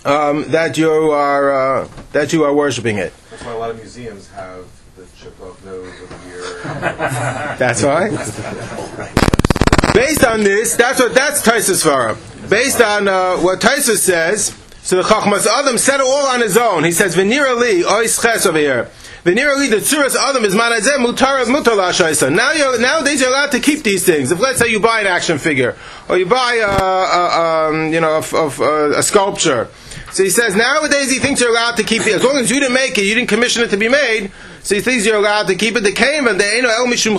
um, 0.05 0.45
that 0.53 0.79
you 0.79 0.91
are 1.11 1.81
uh, 1.83 1.89
that 2.13 2.33
you 2.33 2.45
are 2.45 2.55
worshiping 2.55 2.99
it. 2.99 3.13
That's 3.31 3.45
why 3.45 3.51
a 3.51 3.59
lot 3.59 3.71
of 3.71 3.79
museums 3.79 4.29
have 4.29 4.65
the 4.97 5.07
chipped 5.17 5.41
off 5.41 5.65
nose 5.65 5.89
of 6.03 6.09
the 6.09 6.31
ear. 6.31 7.57
That's 7.59 7.83
why. 7.83 8.11
Based 9.93 10.25
on 10.25 10.45
this, 10.45 10.77
that's 10.77 11.01
what 11.01 11.17
that's 11.17 11.43
Taisus 11.43 11.85
Farah. 11.85 12.30
Based 12.51 12.81
on 12.81 13.07
uh, 13.07 13.37
what 13.37 13.61
Taisus 13.61 13.99
says, 13.99 14.53
so 14.83 14.97
the 14.97 15.03
Chachmas 15.03 15.47
Adam 15.47 15.79
said 15.79 16.01
it 16.01 16.01
all 16.01 16.27
on 16.27 16.41
his 16.41 16.57
own. 16.57 16.83
He 16.83 16.91
says, 16.91 17.15
"V'nira 17.15 17.57
li 17.57 17.85
ois 17.85 18.21
ches 18.21 18.45
over 18.45 18.59
here." 18.59 18.91
V'nira 19.25 19.57
li 19.57 19.69
the 19.69 19.77
tzuras 19.77 20.17
Adam 20.17 20.45
is 20.45 20.53
manazeh 20.53 20.97
mutar 20.97 21.45
mutar 21.45 21.77
lashaisa. 21.77 22.35
Now 22.35 22.51
you 22.51 22.77
nowadays 22.81 23.21
you're 23.21 23.31
allowed 23.31 23.53
to 23.53 23.61
keep 23.61 23.85
these 23.85 24.05
things. 24.05 24.33
If 24.33 24.41
let's 24.41 24.59
say 24.59 24.69
you 24.69 24.81
buy 24.81 25.01
an 25.01 25.07
action 25.07 25.39
figure 25.39 25.77
or 26.09 26.19
you 26.19 26.27
buy 26.27 26.55
a, 26.55 26.67
a, 26.67 27.69
um, 27.69 27.93
you 27.93 28.01
know 28.01 28.21
a, 28.21 28.63
a, 28.65 28.99
a 28.99 29.03
sculpture. 29.05 29.69
So 30.13 30.25
he 30.25 30.31
says 30.31 30.57
nowadays 30.57 31.11
he 31.11 31.19
thinks 31.19 31.41
you're 31.41 31.51
allowed 31.51 31.77
to 31.77 31.85
keep 31.85 32.07
it 32.07 32.15
as 32.15 32.25
long 32.25 32.37
as 32.37 32.51
you 32.51 32.59
didn't 32.59 32.75
make 32.75 32.99
it, 32.99 33.05
you 33.05 33.15
didn't 33.15 33.29
commission 33.29 33.63
it 33.63 33.71
to 33.71 33.77
be 33.77 33.89
made. 33.89 34.33
So 34.63 34.75
he 34.75 34.81
thinks 34.81 35.07
you're 35.07 35.17
allowed 35.17 35.47
to 35.47 35.55
keep 35.55 35.77
it. 35.77 35.81
The 35.83 35.93
came 35.93 36.27
and 36.27 36.39
the 36.39 36.45
El 36.45 36.87
Mishum. 36.87 37.17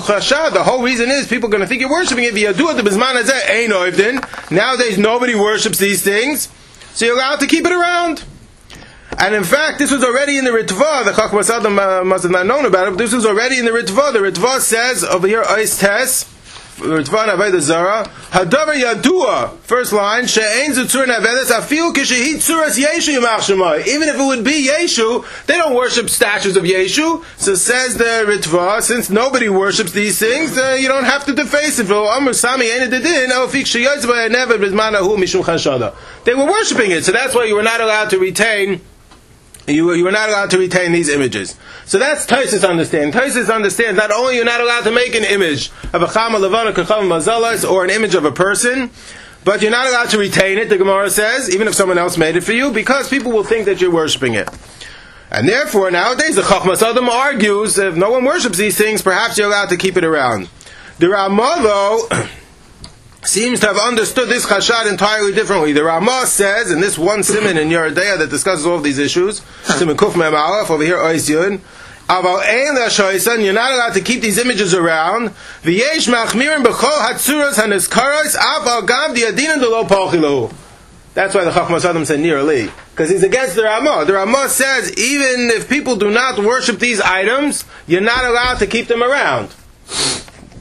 The 0.53 0.63
whole 0.63 0.83
reason 0.83 1.09
is 1.09 1.27
people 1.27 1.47
are 1.47 1.51
going 1.51 1.61
to 1.61 1.67
think 1.67 1.81
you're 1.81 1.89
worshiping 1.89 2.25
it. 2.25 2.33
Via 2.33 2.53
do 2.53 2.69
it 2.69 2.73
the 2.75 2.83
Bisman 2.83 3.21
Eino 3.23 4.51
Nowadays 4.51 4.97
nobody 4.97 5.35
worships 5.35 5.79
these 5.79 6.03
things, 6.03 6.49
so 6.93 7.05
you're 7.05 7.15
allowed 7.15 7.39
to 7.39 7.47
keep 7.47 7.65
it 7.65 7.71
around. 7.71 8.23
And 9.17 9.35
in 9.35 9.43
fact, 9.43 9.77
this 9.79 9.91
was 9.91 10.03
already 10.03 10.37
in 10.37 10.45
the 10.45 10.51
Ritva. 10.51 11.05
The 11.05 11.11
Chachmas 11.11 11.49
Adam 11.49 11.77
uh, 11.77 12.03
must 12.03 12.23
have 12.23 12.31
not 12.31 12.45
known 12.45 12.65
about 12.65 12.87
it, 12.87 12.91
but 12.91 12.97
this 12.97 13.13
was 13.13 13.25
already 13.25 13.59
in 13.59 13.65
the 13.65 13.71
Ritva. 13.71 14.13
The 14.13 14.19
Ritva 14.19 14.59
says 14.59 15.03
over 15.03 15.27
here, 15.27 15.43
Ois 15.43 15.79
Tes. 15.79 16.30
Ritva 16.81 17.27
Naveda 17.27 17.59
Zara. 17.59 18.03
Hadavar 18.31 18.75
Yadua. 18.75 19.57
First 19.59 19.93
line. 19.93 20.27
She'ein 20.27 20.71
Zutzur 20.73 21.05
Navedes. 21.05 21.51
Afil 21.51 21.93
Kishehi 21.93 22.35
Tzuras 22.35 22.77
Yeshu 22.77 23.17
Yimach. 23.17 23.87
Even 23.87 24.09
if 24.09 24.15
it 24.15 24.25
would 24.25 24.43
be 24.43 24.67
Yeshu, 24.67 25.23
they 25.45 25.57
don't 25.57 25.75
worship 25.75 26.09
statues 26.09 26.57
of 26.57 26.63
Yeshu. 26.63 27.23
So 27.37 27.55
says 27.55 27.97
the 27.97 28.25
Ritva, 28.27 28.81
since 28.81 29.09
nobody 29.09 29.49
worships 29.49 29.91
these 29.91 30.19
things, 30.19 30.57
uh, 30.57 30.77
you 30.79 30.87
don't 30.87 31.05
have 31.05 31.25
to 31.25 31.33
deface 31.33 31.79
it. 31.79 31.87
They 36.23 36.33
were 36.33 36.45
worshiping 36.45 36.91
it, 36.91 37.05
so 37.05 37.11
that's 37.11 37.35
why 37.35 37.45
you 37.45 37.55
were 37.55 37.63
not 37.63 37.81
allowed 37.81 38.09
to 38.11 38.19
retain 38.19 38.81
you, 39.67 39.93
you 39.93 40.03
were 40.03 40.11
not 40.11 40.29
allowed 40.29 40.49
to 40.51 40.57
retain 40.57 40.91
these 40.91 41.09
images. 41.09 41.57
So 41.85 41.99
that's 41.99 42.25
Taisus 42.25 42.67
understand. 42.67 43.13
Taisus 43.13 43.53
understands 43.53 43.97
not 43.97 44.11
only 44.11 44.35
you're 44.35 44.45
not 44.45 44.61
allowed 44.61 44.83
to 44.83 44.91
make 44.91 45.15
an 45.15 45.23
image 45.23 45.71
of 45.93 46.01
a 46.01 46.07
Chama 46.07 46.39
Levana 46.39 46.71
Kacham 46.71 47.07
Mazalas 47.07 47.69
or 47.69 47.83
an 47.83 47.89
image 47.89 48.15
of 48.15 48.25
a 48.25 48.31
person, 48.31 48.89
but 49.43 49.61
you're 49.61 49.71
not 49.71 49.87
allowed 49.87 50.09
to 50.11 50.17
retain 50.17 50.57
it, 50.57 50.69
the 50.69 50.77
Gemara 50.77 51.09
says, 51.09 51.53
even 51.53 51.67
if 51.67 51.73
someone 51.73 51.97
else 51.97 52.17
made 52.17 52.35
it 52.35 52.41
for 52.41 52.53
you, 52.53 52.71
because 52.71 53.09
people 53.09 53.31
will 53.31 53.43
think 53.43 53.65
that 53.65 53.81
you're 53.81 53.91
worshipping 53.91 54.33
it. 54.33 54.49
And 55.31 55.47
therefore, 55.47 55.89
nowadays, 55.89 56.35
the 56.35 56.41
Chachmas 56.41 56.81
Adam 56.81 57.07
argues 57.09 57.75
that 57.75 57.87
if 57.87 57.95
no 57.95 58.11
one 58.11 58.25
worships 58.25 58.57
these 58.57 58.77
things, 58.77 59.01
perhaps 59.01 59.37
you're 59.37 59.47
allowed 59.47 59.69
to 59.69 59.77
keep 59.77 59.97
it 59.97 60.03
around. 60.03 60.49
The 60.99 61.09
Ramah, 61.09 61.59
though, 61.63 62.07
seems 63.23 63.59
to 63.59 63.67
have 63.67 63.77
understood 63.77 64.29
this 64.29 64.45
chashad 64.45 64.89
entirely 64.89 65.31
differently. 65.31 65.73
The 65.73 65.83
Ramah 65.83 66.25
says, 66.25 66.71
in 66.71 66.81
this 66.81 66.97
one 66.97 67.23
simon 67.23 67.57
in 67.57 67.69
Yoreh 67.69 67.93
Deah 67.93 68.17
that 68.17 68.29
discusses 68.29 68.65
all 68.65 68.77
of 68.77 68.83
these 68.83 68.97
issues, 68.97 69.41
simon 69.63 69.95
kuf 69.95 70.17
mem 70.17 70.33
aleph, 70.33 70.69
over 70.71 70.83
here, 70.83 70.97
ois 70.97 71.29
yud, 71.29 71.61
Aval 72.07 72.41
ein 72.45 72.75
l'shoisan, 72.75 73.41
you're 73.41 73.53
not 73.53 73.71
allowed 73.71 73.93
to 73.93 74.01
keep 74.01 74.21
these 74.21 74.37
images 74.37 74.73
around. 74.73 75.29
V'yesh 75.63 76.11
machmirin 76.11 76.61
b'chol 76.61 76.99
hatzuras 77.07 77.53
hanizkaros, 77.53 78.35
av 78.35 78.67
al 78.67 78.81
gav 78.81 79.15
diadinan 79.15 79.61
delo 79.61 79.85
pochilu. 79.85 80.53
That's 81.13 81.35
why 81.35 81.43
the 81.43 81.51
Chachmas 81.51 81.83
Adam 81.83 82.05
said 82.05 82.19
nearly, 82.19 82.69
because 82.91 83.09
he's 83.09 83.23
against 83.23 83.55
the 83.55 83.63
Ramah. 83.63 84.05
The 84.05 84.13
Ramah 84.13 84.49
says 84.49 84.91
even 84.97 85.49
if 85.49 85.69
people 85.69 85.95
do 85.95 86.09
not 86.09 86.39
worship 86.39 86.79
these 86.79 87.01
items, 87.01 87.65
you're 87.85 88.01
not 88.01 88.25
allowed 88.25 88.59
to 88.59 88.67
keep 88.67 88.87
them 88.87 89.03
around. 89.03 89.53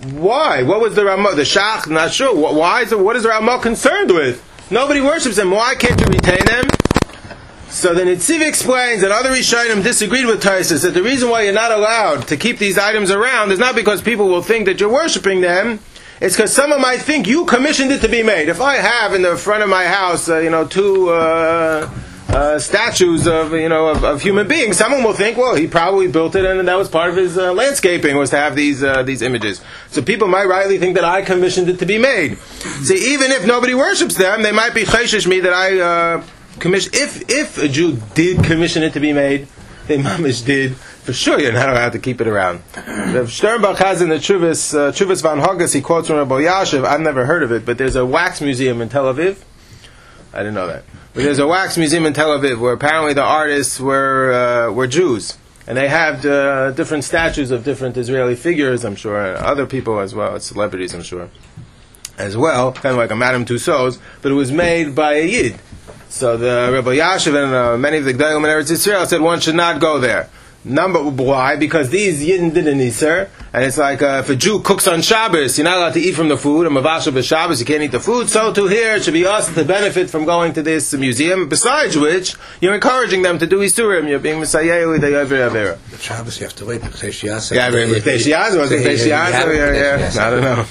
Why? 0.02 0.62
What 0.62 0.80
was 0.80 0.95
the 0.95 1.04
Ramah? 1.04 1.35
The 1.35 1.42
Shach? 1.42 1.87
Not 1.87 2.12
sure. 2.12 2.35
Why 2.35 2.83
is 2.83 2.95
what 2.95 3.16
is 3.16 3.25
the 3.25 3.28
Ramah 3.28 3.59
concerned 3.61 4.11
with? 4.11 4.42
Nobody 4.71 5.00
worships 5.00 5.37
them. 5.37 5.50
Why 5.50 5.75
can't 5.75 6.00
you 6.00 6.07
retain 6.07 6.45
them? 6.47 6.64
So 7.69 7.95
the 7.95 8.02
Netziv 8.02 8.47
explains 8.47 9.02
that 9.02 9.11
other 9.11 9.30
Rishonim 9.30 9.83
disagreed 9.83 10.26
with 10.26 10.42
Taisus 10.42 10.83
that 10.83 10.95
the 10.95 11.02
reason 11.02 11.28
why 11.28 11.42
you're 11.42 11.52
not 11.52 11.71
allowed 11.71 12.26
to 12.28 12.37
keep 12.37 12.59
these 12.59 12.78
items 12.78 13.11
around 13.11 13.52
is 13.52 13.59
not 13.59 13.75
because 13.75 14.00
people 14.00 14.28
will 14.28 14.42
think 14.42 14.66
that 14.66 14.80
you're 14.80 14.92
worshiping 14.92 15.40
them. 15.40 15.78
It's 16.21 16.35
because 16.35 16.52
someone 16.52 16.80
might 16.80 16.99
think 16.99 17.26
you 17.26 17.45
commissioned 17.45 17.92
it 17.92 18.00
to 18.00 18.09
be 18.09 18.23
made. 18.23 18.49
If 18.49 18.61
I 18.61 18.76
have 18.76 19.14
in 19.14 19.23
the 19.23 19.37
front 19.37 19.62
of 19.62 19.69
my 19.69 19.85
house, 19.85 20.28
uh, 20.28 20.38
you 20.38 20.50
know, 20.50 20.66
two. 20.66 21.11
Uh, 21.11 21.90
uh, 22.35 22.59
statues 22.59 23.27
of 23.27 23.53
you 23.53 23.69
know 23.69 23.89
of, 23.89 24.05
of, 24.05 24.23
human 24.23 24.47
beings. 24.47 24.77
Someone 24.77 25.03
will 25.03 25.13
think, 25.13 25.37
well, 25.37 25.55
he 25.55 25.67
probably 25.67 26.09
built 26.09 26.35
it, 26.35 26.45
and 26.45 26.67
that 26.69 26.77
was 26.77 26.89
part 26.89 27.11
of 27.11 27.17
his 27.17 27.37
uh, 27.37 27.53
landscaping 27.53 28.17
was 28.17 28.31
to 28.31 28.37
have 28.37 28.55
these 28.55 28.83
uh, 28.83 29.03
these 29.03 29.23
images. 29.23 29.61
So 29.89 30.03
people 30.03 30.29
might 30.29 30.45
rightly 30.45 30.79
think 30.79 30.95
that 30.95 31.05
I 31.05 31.23
commissioned 31.23 31.69
it 31.69 31.79
to 31.81 31.87
be 31.87 31.99
made. 31.99 32.39
See, 32.39 33.15
even 33.15 33.31
if 33.33 33.47
nobody 33.47 33.75
worships 33.75 34.17
them, 34.17 34.43
they 34.43 34.53
might 34.53 34.75
be 34.75 34.85
chayshish 34.85 35.27
me 35.27 35.41
that 35.41 35.53
I 35.53 35.81
uh, 35.81 36.25
commission. 36.59 36.93
If 36.95 37.29
if 37.29 37.59
a 37.59 37.69
Jew 37.69 37.99
did 38.15 38.45
commission 38.45 38.83
it 38.83 38.93
to 38.93 39.01
be 39.01 39.13
made, 39.13 39.49
they 39.87 39.99
mamish 39.99 40.45
did. 40.45 40.77
For 40.77 41.15
sure, 41.15 41.41
you're 41.41 41.53
not 41.53 41.71
allowed 41.71 41.93
to 41.93 41.99
keep 41.99 42.21
it 42.21 42.29
around. 42.29 42.63
Rav 42.77 43.27
Sternbach 43.27 43.79
has 43.79 44.03
in 44.03 44.11
the 44.11 44.17
Chuvas, 44.17 44.79
uh, 44.79 44.93
Chuvas 44.93 45.23
Van 45.23 45.41
Hogas, 45.41 45.75
he 45.75 45.81
quotes 45.81 46.07
from 46.07 46.19
Rabbi 46.19 46.43
Yashiv, 46.43 46.85
I've 46.85 47.01
never 47.01 47.25
heard 47.25 47.43
of 47.43 47.51
it, 47.51 47.65
but 47.65 47.79
there's 47.79 47.97
a 47.97 48.05
wax 48.05 48.43
museum 48.43 48.83
in 48.83 48.91
Tel 48.91 49.13
Aviv. 49.13 49.39
I 50.33 50.39
didn't 50.39 50.55
know 50.55 50.69
that. 50.69 50.85
But 51.15 51.25
there's 51.25 51.39
a 51.39 51.47
wax 51.47 51.77
museum 51.77 52.07
in 52.07 52.13
Tel 52.13 52.39
Aviv 52.39 52.59
where 52.59 52.73
apparently 52.73 53.15
the 53.15 53.23
artists 53.23 53.81
were 53.81 54.33
uh, 54.33 54.73
were 54.73 54.87
Jews, 54.87 55.37
and 55.67 55.77
they 55.77 55.89
have 55.89 56.25
uh, 56.25 56.71
different 56.73 57.05
statues 57.05 57.51
of 57.51 57.65
different 57.65 57.97
Israeli 57.97 58.37
figures. 58.37 58.85
I'm 58.85 58.97
sure 58.97 59.25
and 59.25 59.39
other 59.39 59.67
people 59.67 59.99
as 59.99 60.15
well, 60.15 60.39
celebrities. 60.39 60.95
I'm 60.95 61.03
sure 61.03 61.29
as 62.17 62.37
well, 62.37 62.73
kind 62.73 62.93
of 62.93 62.97
like 62.97 63.11
a 63.11 63.17
Madame 63.17 63.45
Tussauds, 63.45 63.99
but 64.23 64.31
it 64.31 64.35
was 64.35 64.53
made 64.53 64.95
by 64.95 65.15
a 65.15 65.27
Yid. 65.27 65.59
So 66.11 66.37
the 66.37 66.71
Rabbi 66.73 66.97
Yashiv 66.97 67.43
and 67.43 67.55
uh, 67.55 67.79
many 67.79 67.99
of 67.99 68.05
the 68.05 68.13
Gdalim 68.13 68.39
in 68.39 68.43
Eretz 68.45 68.71
Israel 68.71 69.07
said 69.07 69.21
one 69.21 69.41
should 69.41 69.55
not 69.55 69.81
go 69.81 69.99
there. 69.99 70.29
Number 70.62 71.02
why? 71.02 71.57
Because 71.57 71.88
these 71.88 72.23
Yidden 72.23 72.52
did 72.52 72.69
an 72.69 72.81
Iser, 72.81 73.31
and 73.52 73.64
it's 73.64 73.79
like 73.79 74.02
uh, 74.02 74.21
if 74.23 74.29
a 74.29 74.37
Jew 74.37 74.61
cooks 74.61 74.87
on 74.87 75.00
Shabbos, 75.00 75.57
you're 75.57 75.64
not 75.64 75.79
allowed 75.79 75.95
to 75.95 76.00
eat 76.00 76.12
from 76.12 76.29
the 76.29 76.37
food. 76.37 76.67
A 76.67 76.71
Mavasha 76.71 77.25
Shabbos, 77.25 77.61
you 77.61 77.67
can't 77.67 77.83
eat 77.83 77.93
the 77.93 78.00
food. 78.00 78.29
So 78.29 78.52
to 78.52 78.67
here, 78.67 78.97
it 78.97 79.05
should 79.05 79.14
be 79.14 79.25
us 79.25 79.52
to 79.55 79.64
benefit 79.64 80.11
from 80.11 80.26
going 80.26 80.52
to 80.52 80.62
this 80.62 80.93
museum. 80.93 81.49
Besides 81.49 81.97
which, 81.97 82.37
you're 82.61 82.75
encouraging 82.75 83.23
them 83.23 83.38
to 83.38 83.47
do 83.47 83.61
Isurim. 83.61 84.07
You're 84.07 84.19
being 84.19 84.38
Messiah 84.38 84.87
the 84.87 85.07
Avera. 85.07 85.79
But 85.90 86.00
Shabbos, 86.00 86.38
you 86.38 86.45
have 86.45 86.57
to 86.57 86.67
wait. 86.67 86.83
Because 86.83 87.50
Yeah, 87.50 87.71
Teshiyaza 87.71 88.61
was 88.61 88.71
it 88.71 88.87
Teshiyaza? 88.87 89.57
Yeah, 89.57 90.12
yeah. 90.14 90.26
I 90.26 90.31
don't 90.31 90.43
know. 90.43 90.67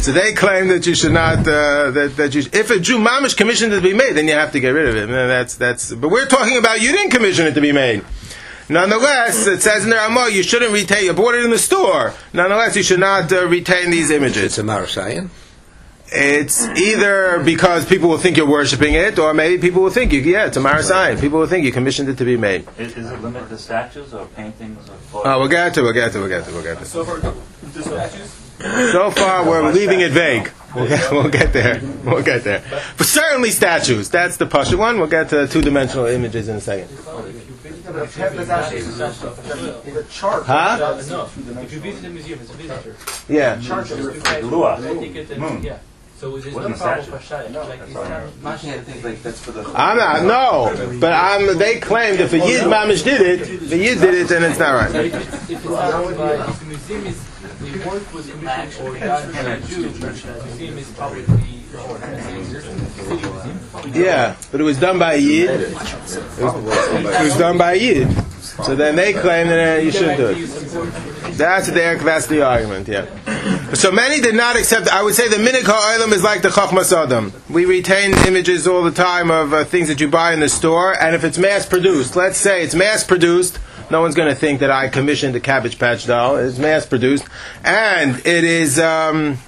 So 0.00 0.12
they 0.12 0.32
claim 0.32 0.68
that 0.68 0.86
you 0.86 0.94
should 0.94 1.12
not 1.12 1.40
uh, 1.40 1.90
that 1.90 2.16
that 2.16 2.34
you 2.34 2.42
if 2.52 2.70
a 2.70 2.78
Jew 2.78 2.98
mamish 2.98 3.36
commissioned 3.36 3.72
it 3.72 3.76
to 3.76 3.82
be 3.82 3.92
made, 3.94 4.12
then 4.14 4.26
you 4.26 4.34
have 4.34 4.52
to 4.52 4.60
get 4.60 4.70
rid 4.70 4.88
of 4.88 4.96
it. 4.96 5.04
And 5.04 5.12
that's 5.12 5.56
that's. 5.56 5.92
But 5.92 6.08
we're 6.08 6.26
talking 6.26 6.56
about 6.56 6.80
you 6.80 6.92
didn't 6.92 7.10
commission 7.10 7.46
it 7.46 7.54
to 7.54 7.60
be 7.60 7.72
made. 7.72 8.04
Nonetheless, 8.68 9.46
it 9.46 9.62
says 9.62 9.84
in 9.84 9.90
the 9.90 9.96
Ramah 9.96 10.30
you 10.30 10.42
shouldn't 10.42 10.72
retain. 10.72 11.04
You 11.04 11.12
bought 11.12 11.34
it 11.34 11.44
in 11.44 11.50
the 11.50 11.58
store. 11.58 12.14
Nonetheless, 12.32 12.76
you 12.76 12.82
should 12.82 13.00
not 13.00 13.30
uh, 13.32 13.46
retain 13.46 13.90
these 13.90 14.10
images. 14.10 14.42
It's 14.42 14.58
a 14.58 14.62
Marasayan. 14.62 15.28
it's 16.16 16.66
either 16.68 17.42
because 17.44 17.84
people 17.86 18.08
will 18.08 18.18
think 18.18 18.36
you're 18.36 18.48
worshiping 18.48 18.94
it, 18.94 19.18
or 19.18 19.34
maybe 19.34 19.60
people 19.60 19.82
will 19.82 19.90
think 19.90 20.12
you, 20.12 20.20
yeah, 20.20 20.46
it's 20.46 20.56
a 20.56 20.60
Marasai. 20.60 21.20
People 21.20 21.40
will 21.40 21.46
think 21.46 21.64
you 21.64 21.72
commissioned 21.72 22.08
it 22.08 22.18
to 22.18 22.24
be 22.24 22.36
made. 22.36 22.66
Is, 22.78 22.96
is 22.96 23.10
it 23.10 23.20
limited 23.20 23.48
to 23.48 23.58
statues 23.58 24.14
or 24.14 24.26
paintings 24.26 24.88
or 24.88 24.94
photos? 24.94 25.26
Oh, 25.26 25.38
we'll 25.40 25.48
get 25.48 25.74
to, 25.74 25.80
it, 25.80 25.82
we'll 25.82 25.92
get 25.92 26.12
to, 26.12 26.18
it, 26.18 26.20
we'll 26.20 26.28
get 26.30 26.44
to, 26.44 26.50
it, 26.50 26.54
we'll 26.54 26.62
get 26.62 26.76
to. 26.76 26.82
it. 26.82 26.86
So 26.86 27.04
far, 27.04 27.18
the 27.18 27.82
statues. 27.82 28.40
So 28.92 29.10
far, 29.10 29.44
we're 29.48 29.72
leaving 29.72 30.00
it 30.00 30.12
vague. 30.12 30.50
We'll 30.74 30.88
get, 30.88 31.10
we'll 31.10 31.28
get 31.28 31.52
there. 31.52 31.80
We'll 32.04 32.22
get 32.22 32.44
there. 32.44 32.62
But 32.96 33.06
certainly 33.06 33.50
statues. 33.50 34.08
That's 34.10 34.36
the 34.36 34.46
Pasha 34.46 34.76
one. 34.76 34.98
We'll 34.98 35.08
get 35.08 35.30
to 35.30 35.48
two-dimensional 35.48 36.06
images 36.06 36.48
in 36.48 36.56
a 36.56 36.60
second. 36.60 36.88
The 37.84 38.06
chart. 40.10 40.46
Huh? 40.46 41.02
No, 41.08 41.28
if 41.60 41.72
you 41.72 41.80
visit 41.80 42.02
the 42.02 42.08
museum 42.08 42.40
as 42.40 42.50
a 42.50 42.54
visitor, 42.54 42.96
Yeah. 43.28 43.60
Lua. 44.42 44.76
I 44.76 44.94
think 44.94 45.16
it, 45.16 45.28
hmm. 45.28 45.62
yeah. 45.62 45.78
So 46.16 46.36
it's 46.36 46.46
Wasn't 46.46 46.70
no 46.70 46.78
problem 46.78 47.04
statue. 47.04 47.10
for 47.10 47.22
Shai. 47.22 47.46
Like, 47.48 47.80
it's 47.80 47.92
not 48.42 48.60
think 48.60 49.04
like 49.04 49.22
that's 49.22 49.40
for 49.40 49.50
the. 49.50 49.62
I'm 49.74 49.98
not, 49.98 50.22
no. 50.24 50.98
But 50.98 51.12
I'm, 51.12 51.58
they 51.58 51.80
claimed 51.80 52.20
if 52.20 52.32
a 52.32 52.38
Yid 52.38 52.62
Mamish 52.64 53.02
did 53.04 53.20
it, 53.20 53.40
if 53.42 53.72
a 53.72 53.76
Yid 53.76 54.00
did 54.00 54.14
it, 54.14 54.28
then 54.28 54.42
it's 54.44 54.58
not 54.58 54.92
But 54.92 54.94
right. 54.94 55.04
if 55.06 55.14
it's, 55.14 55.50
if 55.50 55.56
it's 55.58 55.64
not 55.64 56.16
by, 56.16 56.48
if 56.48 56.60
the 56.60 56.66
museum 56.66 57.06
is, 57.06 57.20
the 57.60 57.88
work 57.88 58.14
was 58.14 58.30
commissioned 58.30 58.88
or 58.88 58.98
done 58.98 59.32
by 59.32 59.38
a 59.40 59.60
Jew, 59.66 59.88
the 59.90 60.42
museum 60.46 60.78
is 60.78 60.90
publicly, 60.92 61.60
or 61.76 61.98
city 62.00 62.32
museum. 62.38 62.83
Yeah, 63.92 64.36
but 64.50 64.60
it 64.60 64.64
was 64.64 64.78
done 64.78 64.98
by 64.98 65.14
a. 65.14 65.18
It 65.18 65.74
was, 65.74 67.36
done 67.36 67.58
by 67.58 67.74
a. 67.74 68.08
So 68.64 68.74
then 68.74 68.96
they 68.96 69.12
claim 69.12 69.48
that 69.48 69.82
you 69.82 69.90
shouldn't 69.90 70.16
do 70.16 70.28
it. 70.28 71.36
That's 71.36 71.68
their, 71.68 71.98
that's 71.98 72.26
the 72.28 72.42
argument, 72.42 72.86
yeah. 72.86 73.06
So 73.74 73.90
many 73.90 74.20
did 74.20 74.36
not 74.36 74.56
accept. 74.56 74.88
I 74.88 75.02
would 75.02 75.14
say 75.14 75.28
the 75.28 75.36
minik 75.36 75.64
ha'olam 75.64 76.12
is 76.12 76.22
like 76.22 76.42
the 76.42 76.48
chachmas 76.48 76.92
adam. 76.92 77.32
We 77.50 77.64
retain 77.64 78.14
images 78.26 78.68
all 78.68 78.84
the 78.84 78.92
time 78.92 79.30
of 79.30 79.52
uh, 79.52 79.64
things 79.64 79.88
that 79.88 80.00
you 80.00 80.08
buy 80.08 80.32
in 80.32 80.40
the 80.40 80.48
store, 80.48 80.94
and 81.02 81.14
if 81.14 81.24
it's 81.24 81.38
mass 81.38 81.66
produced, 81.66 82.14
let's 82.14 82.38
say 82.38 82.62
it's 82.62 82.74
mass 82.74 83.02
produced, 83.02 83.58
no 83.90 84.00
one's 84.00 84.14
going 84.14 84.28
to 84.28 84.34
think 84.34 84.60
that 84.60 84.70
I 84.70 84.88
commissioned 84.88 85.34
a 85.34 85.40
Cabbage 85.40 85.78
Patch 85.78 86.06
doll. 86.06 86.36
It's 86.36 86.58
mass 86.58 86.86
produced, 86.86 87.24
and 87.64 88.16
it 88.24 88.44
is. 88.44 88.78
Um, 88.78 89.38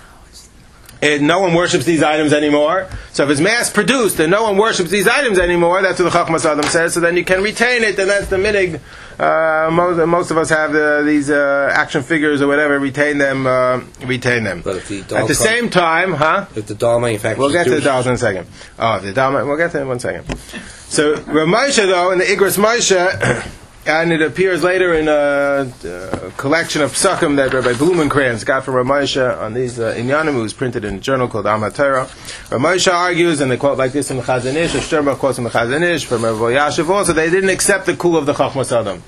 it, 1.07 1.23
no 1.23 1.41
one 1.41 1.55
worships 1.55 1.85
these 1.85 2.03
items 2.03 2.33
anymore. 2.33 2.89
So 3.13 3.25
if 3.25 3.31
it's 3.31 3.41
mass 3.41 3.71
produced 3.71 4.19
and 4.21 4.31
no 4.31 4.43
one 4.43 4.57
worships 4.57 4.91
these 4.91 5.07
items 5.09 5.39
anymore, 5.39 5.81
that's 5.83 6.01
what 6.01 6.13
the 6.13 6.19
Chachmas 6.19 6.45
Adam 6.45 6.65
says. 6.67 6.95
So 6.95 7.01
then 7.01 7.17
you 7.17 7.25
can 7.25 7.43
retain 7.43 7.83
it, 7.83 7.99
and 7.99 8.11
that's 8.11 8.27
the 8.29 8.37
minig. 8.37 8.81
Uh, 9.19 9.71
most, 9.71 10.07
most 10.07 10.31
of 10.31 10.37
us 10.37 10.51
have 10.51 10.73
the, 10.73 11.03
these 11.07 11.31
uh, 11.31 11.71
action 11.73 12.03
figures 12.03 12.43
or 12.43 12.47
whatever. 12.49 12.79
Retain 12.79 13.19
them. 13.19 13.47
Uh, 13.47 13.81
retain 14.05 14.45
them. 14.45 14.61
But 14.63 14.77
if 14.77 14.89
the 14.89 15.03
doll 15.03 15.19
At 15.19 15.29
the 15.29 15.35
comes- 15.35 15.39
same 15.39 15.71
time, 15.71 16.13
huh? 16.13 16.47
If 16.55 16.67
the 16.67 16.75
doll 16.75 17.01
manufacturer 17.01 17.41
We'll 17.43 17.53
get 17.53 17.65
to 17.65 17.75
the 17.77 17.81
dolls 17.81 18.07
in 18.07 18.13
a 18.15 18.19
second. 18.19 18.47
Oh, 18.79 18.99
the 19.01 19.13
doll. 19.15 19.33
We'll 19.33 19.57
get 19.57 19.71
to 19.73 19.79
it 19.79 19.83
in 19.83 19.89
one 19.89 20.01
second. 20.01 20.37
So 20.89 21.15
Rav 21.15 21.49
Moshe, 21.49 21.77
though, 21.77 22.11
in 22.13 22.19
the 22.19 22.25
Igros 22.25 22.59
Moshe, 22.59 22.93
and 23.89 24.13
it 24.13 24.23
appears 24.23 24.63
later 24.63 24.95
in 24.95 25.09
a, 25.09 25.11
uh 25.13 26.31
collection 26.37 26.83
of 26.83 26.93
psukim 26.93 27.37
that 27.37 27.53
Rabbi 27.53 27.73
Blumenkranz 27.73 28.45
got 28.45 28.65
from 28.65 28.75
Rav 28.75 28.91
on 28.91 29.55
these 29.55 29.79
uh, 29.79 29.95
Inyanim, 29.95 30.41
was 30.41 30.53
printed 30.53 30.85
in 30.85 30.97
a 30.97 31.01
journal 31.01 31.29
called 31.29 31.47
Amat 31.47 31.75
Torah. 31.75 32.09
Rav 32.51 32.89
argues, 32.89 33.41
and 33.41 33.51
they 33.51 33.57
quote 33.57 33.79
like 33.79 33.93
this 33.93 34.11
in 34.11 34.17
the 34.17 34.23
Chazon 34.23 34.55
Ish, 34.55 34.75
or 34.75 34.79
Sturma 34.79 35.17
quotes 35.17 35.39
in 35.39 35.45
the 35.45 35.51
Chazon 35.51 35.83
Ish, 35.83 36.05
from 36.05 36.25
Rav 36.25 36.37
Yashiv 36.37 36.89
also, 36.89 37.13
they 37.13 37.31
didn't 37.31 37.51
accept 37.51 37.87
the 37.87 37.97
kul 37.97 38.17
of 38.17 38.27
the 38.27 38.33
Chachmas 38.33 38.73
Adam. 38.79 39.03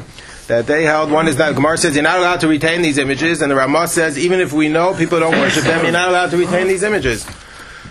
That 0.46 0.66
they 0.66 0.84
held, 0.84 1.10
one 1.10 1.28
is 1.28 1.36
that 1.36 1.54
Gemara 1.54 1.76
says 1.76 1.94
you're 1.94 2.02
not 2.02 2.18
allowed 2.18 2.40
to 2.40 2.48
retain 2.48 2.80
these 2.80 2.96
images, 2.96 3.42
and 3.42 3.50
the 3.50 3.56
Ramah 3.56 3.86
says 3.88 4.18
even 4.18 4.40
if 4.40 4.52
we 4.52 4.70
know 4.70 4.94
people 4.94 5.20
don't 5.20 5.38
worship 5.38 5.64
them, 5.64 5.82
you're 5.82 5.92
not 5.92 6.08
allowed 6.08 6.30
to 6.30 6.38
retain 6.38 6.68
these 6.68 6.82
images. 6.82 7.26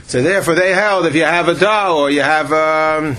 So 0.08 0.24
therefore, 0.24 0.56
they 0.56 0.74
held 0.74 1.06
if 1.06 1.13
you 1.13 1.24
have 1.24 1.50
a 1.50 1.53
doll 1.53 1.97
or 1.97 2.10
you 2.10 2.21
have, 2.21 2.52
um, 2.52 3.17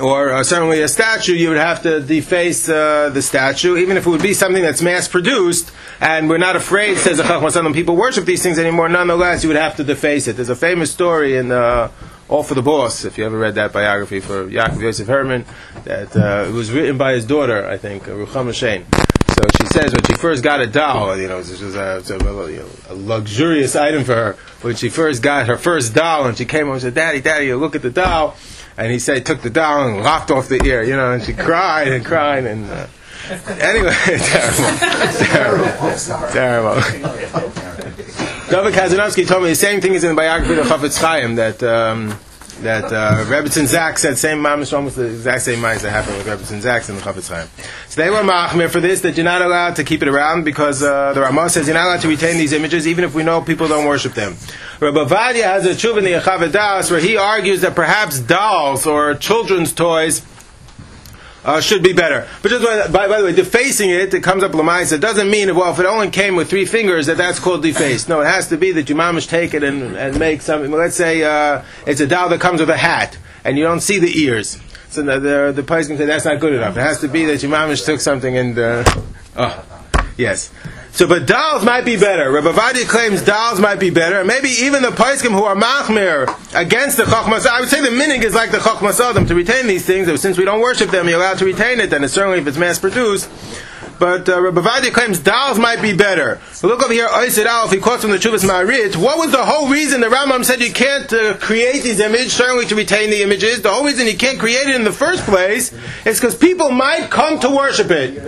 or 0.00 0.32
uh, 0.32 0.42
certainly 0.42 0.80
a 0.82 0.88
statue, 0.88 1.34
you 1.34 1.50
would 1.50 1.58
have 1.58 1.82
to 1.82 2.00
deface 2.00 2.68
uh, 2.68 3.10
the 3.10 3.20
statue, 3.20 3.76
even 3.76 3.96
if 3.96 4.06
it 4.06 4.10
would 4.10 4.22
be 4.22 4.34
something 4.34 4.62
that's 4.62 4.80
mass 4.80 5.06
produced, 5.06 5.70
and 6.00 6.28
we're 6.28 6.38
not 6.38 6.56
afraid, 6.56 6.96
says 6.96 7.18
the 7.18 7.24
Chachmas 7.24 7.56
Adam, 7.56 7.72
people 7.72 7.96
worship 7.96 8.24
these 8.24 8.42
things 8.42 8.58
anymore. 8.58 8.88
Nonetheless, 8.88 9.42
you 9.42 9.48
would 9.48 9.58
have 9.58 9.76
to 9.76 9.84
deface 9.84 10.28
it. 10.28 10.36
There's 10.36 10.48
a 10.48 10.56
famous 10.56 10.90
story 10.90 11.36
in 11.36 11.52
uh, 11.52 11.90
All 12.28 12.42
for 12.42 12.54
the 12.54 12.62
Boss, 12.62 13.04
if 13.04 13.18
you 13.18 13.26
ever 13.26 13.38
read 13.38 13.56
that 13.56 13.72
biography 13.72 14.20
for 14.20 14.46
Yaakov 14.46 14.80
Yosef 14.80 15.06
Herman, 15.06 15.44
that 15.84 16.16
uh, 16.16 16.48
it 16.48 16.52
was 16.52 16.70
written 16.70 16.96
by 16.96 17.12
his 17.12 17.26
daughter, 17.26 17.66
I 17.66 17.76
think, 17.76 18.08
uh, 18.08 18.12
Ruchama 18.12 18.52
Shain. 18.52 18.86
So 19.34 19.42
she 19.60 19.66
says 19.68 19.92
when 19.92 20.04
she 20.04 20.14
first 20.14 20.42
got 20.42 20.60
a 20.60 20.66
doll, 20.66 21.16
you 21.16 21.26
know, 21.26 21.38
it 21.38 21.48
was 21.48 21.74
a, 21.74 22.02
a, 22.06 22.92
a 22.92 22.94
luxurious 22.94 23.74
item 23.74 24.04
for 24.04 24.14
her. 24.14 24.32
When 24.60 24.76
she 24.76 24.90
first 24.90 25.22
got 25.22 25.46
her 25.46 25.56
first 25.56 25.94
doll, 25.94 26.26
and 26.26 26.36
she 26.36 26.44
came 26.44 26.66
home 26.66 26.74
and 26.74 26.82
said, 26.82 26.94
"Daddy, 26.94 27.20
Daddy, 27.20 27.52
look 27.54 27.74
at 27.74 27.82
the 27.82 27.90
doll," 27.90 28.36
and 28.76 28.90
he 28.90 28.98
said, 28.98 29.24
took 29.26 29.42
the 29.42 29.50
doll 29.50 29.88
and 29.88 30.02
lopped 30.02 30.30
off 30.30 30.48
the 30.48 30.62
ear, 30.64 30.82
you 30.82 30.96
know, 30.96 31.12
and 31.12 31.22
she 31.22 31.32
cried 31.32 31.88
and 31.88 32.04
cried 32.04 32.44
and. 32.46 32.68
Uh, 32.70 32.86
Anyway, 33.60 33.94
terrible, 34.04 35.64
terrible, 36.32 36.32
terrible. 36.32 36.74
David 38.50 38.74
Kazanovsky 38.74 39.26
told 39.26 39.44
me 39.44 39.50
the 39.50 39.54
same 39.54 39.80
thing 39.80 39.94
is 39.94 40.02
in 40.02 40.10
the 40.10 40.16
biography 40.16 40.58
of 40.58 40.66
Chafetz 40.66 41.00
Chaim 41.00 41.36
that 41.36 41.62
um, 41.62 42.18
that 42.62 42.84
uh, 42.92 43.24
Rebbetzin 43.26 43.66
Zak 43.66 43.98
said 43.98 44.18
same 44.18 44.38
mamish 44.38 44.72
almost 44.72 44.96
the 44.96 45.06
exact 45.06 45.42
same 45.42 45.60
minds 45.60 45.82
that 45.82 45.90
happened 45.90 46.16
with 46.16 46.26
Rebbetzin 46.26 46.60
Zak 46.60 46.88
in 46.88 46.96
the 46.96 47.00
Chafetz 47.00 47.28
Chaim. 47.28 47.48
So 47.88 48.00
they 48.00 48.10
were 48.10 48.22
machmir 48.22 48.70
for 48.70 48.80
this 48.80 49.02
that 49.02 49.16
you're 49.16 49.24
not 49.24 49.42
allowed 49.42 49.76
to 49.76 49.84
keep 49.84 50.02
it 50.02 50.08
around 50.08 50.44
because 50.44 50.82
uh, 50.82 51.12
the 51.12 51.20
Ramah 51.20 51.50
says 51.50 51.66
you're 51.66 51.74
not 51.74 51.86
allowed 51.86 52.00
to 52.02 52.08
retain 52.08 52.38
these 52.38 52.52
images 52.52 52.86
even 52.86 53.04
if 53.04 53.14
we 53.14 53.22
know 53.22 53.40
people 53.40 53.68
don't 53.68 53.86
worship 53.86 54.14
them. 54.14 54.36
Rabbi 54.80 55.04
Vadia 55.04 55.44
has 55.44 55.66
a 55.66 55.70
tshuva 55.70 55.98
in 55.98 56.04
the 56.04 56.12
Yechavet 56.12 56.90
where 56.90 57.00
he 57.00 57.16
argues 57.16 57.60
that 57.60 57.74
perhaps 57.74 58.18
dolls 58.18 58.86
or 58.86 59.14
children's 59.14 59.72
toys 59.72 60.22
uh, 61.44 61.60
should 61.60 61.82
be 61.82 61.92
better. 61.92 62.28
But 62.42 62.50
just 62.50 62.92
by, 62.92 63.08
by, 63.08 63.18
the 63.18 63.24
way, 63.24 63.32
defacing 63.32 63.90
it, 63.90 64.14
it 64.14 64.22
comes 64.22 64.42
up 64.42 64.52
lamaisa. 64.52 64.94
It 64.94 65.00
doesn't 65.00 65.30
mean, 65.30 65.54
well, 65.54 65.72
if 65.72 65.78
it 65.78 65.86
only 65.86 66.10
came 66.10 66.36
with 66.36 66.48
three 66.48 66.66
fingers, 66.66 67.06
that 67.06 67.16
that's 67.16 67.38
called 67.38 67.62
defaced. 67.62 68.08
No, 68.08 68.20
it 68.20 68.26
has 68.26 68.48
to 68.48 68.56
be 68.56 68.72
that 68.72 68.88
you 68.88 68.94
mamish 68.94 69.28
take 69.28 69.54
it 69.54 69.62
and, 69.62 69.96
and 69.96 70.18
make 70.18 70.42
something. 70.42 70.70
Let's 70.70 70.96
say 70.96 71.22
uh, 71.22 71.62
it's 71.86 72.00
a 72.00 72.06
doll 72.06 72.28
that 72.28 72.40
comes 72.40 72.60
with 72.60 72.70
a 72.70 72.76
hat, 72.76 73.18
and 73.44 73.58
you 73.58 73.64
don't 73.64 73.80
see 73.80 73.98
the 73.98 74.12
ears. 74.20 74.60
So 74.90 75.02
the 75.02 75.18
the, 75.18 75.52
the 75.56 75.62
place 75.62 75.88
can 75.88 75.96
say 75.96 76.06
that's 76.06 76.24
not 76.24 76.38
good 76.40 76.52
enough. 76.52 76.76
It 76.76 76.80
has 76.80 77.00
to 77.00 77.08
be 77.08 77.26
that 77.26 77.42
your 77.42 77.50
mamish 77.50 77.84
took 77.84 78.00
something 78.00 78.36
and. 78.36 78.58
Uh, 78.58 78.84
oh, 79.36 79.64
yes. 80.16 80.52
So, 80.94 81.08
but 81.08 81.26
dolls 81.26 81.64
might 81.64 81.86
be 81.86 81.96
better. 81.96 82.30
Rabbi 82.30 82.52
Vadia 82.52 82.86
claims 82.86 83.22
dolls 83.22 83.58
might 83.58 83.80
be 83.80 83.88
better. 83.88 84.18
And 84.18 84.28
maybe 84.28 84.50
even 84.50 84.82
the 84.82 84.90
Paiskim 84.90 85.30
who 85.30 85.44
are 85.44 85.56
machmir 85.56 86.28
against 86.54 86.98
the 86.98 87.04
Chochmas, 87.04 87.46
I 87.46 87.60
would 87.60 87.70
say 87.70 87.80
the 87.80 87.88
minig 87.88 88.22
is 88.22 88.34
like 88.34 88.50
the 88.50 88.58
Chochmas 88.58 89.00
Adam 89.00 89.24
to 89.26 89.34
retain 89.34 89.66
these 89.66 89.86
things. 89.86 90.20
Since 90.20 90.36
we 90.36 90.44
don't 90.44 90.60
worship 90.60 90.90
them, 90.90 91.08
you're 91.08 91.18
allowed 91.18 91.38
to 91.38 91.46
retain 91.46 91.80
it, 91.80 91.88
then 91.88 92.04
it's 92.04 92.12
certainly 92.12 92.38
if 92.38 92.46
it's 92.46 92.58
mass 92.58 92.78
produced. 92.78 93.30
But 94.02 94.28
uh, 94.28 94.42
Rabbi 94.42 94.90
claims 94.90 95.20
dolls 95.20 95.60
might 95.60 95.80
be 95.80 95.92
better. 95.92 96.40
But 96.60 96.66
look 96.66 96.82
over 96.82 96.92
here, 96.92 97.06
Oisid 97.06 97.46
Al, 97.46 97.66
if 97.66 97.70
he 97.70 97.78
quotes 97.78 98.02
from 98.02 98.10
the 98.10 98.16
Chuvas 98.16 98.44
Maharit, 98.44 98.96
what 98.96 99.16
was 99.16 99.30
the 99.30 99.44
whole 99.44 99.68
reason 99.68 100.00
the 100.00 100.08
Rambam 100.08 100.44
said 100.44 100.60
you 100.60 100.72
can't 100.72 101.12
uh, 101.12 101.36
create 101.36 101.84
these 101.84 102.00
images, 102.00 102.32
certainly 102.32 102.66
to 102.66 102.74
retain 102.74 103.10
the 103.10 103.22
images? 103.22 103.62
The 103.62 103.70
whole 103.70 103.84
reason 103.84 104.08
you 104.08 104.16
can't 104.16 104.40
create 104.40 104.66
it 104.66 104.74
in 104.74 104.82
the 104.82 104.90
first 104.90 105.22
place 105.22 105.72
is 106.04 106.18
because 106.18 106.34
people 106.34 106.72
might 106.72 107.10
come 107.10 107.38
to 107.38 107.50
worship 107.50 107.92
it. 107.92 108.20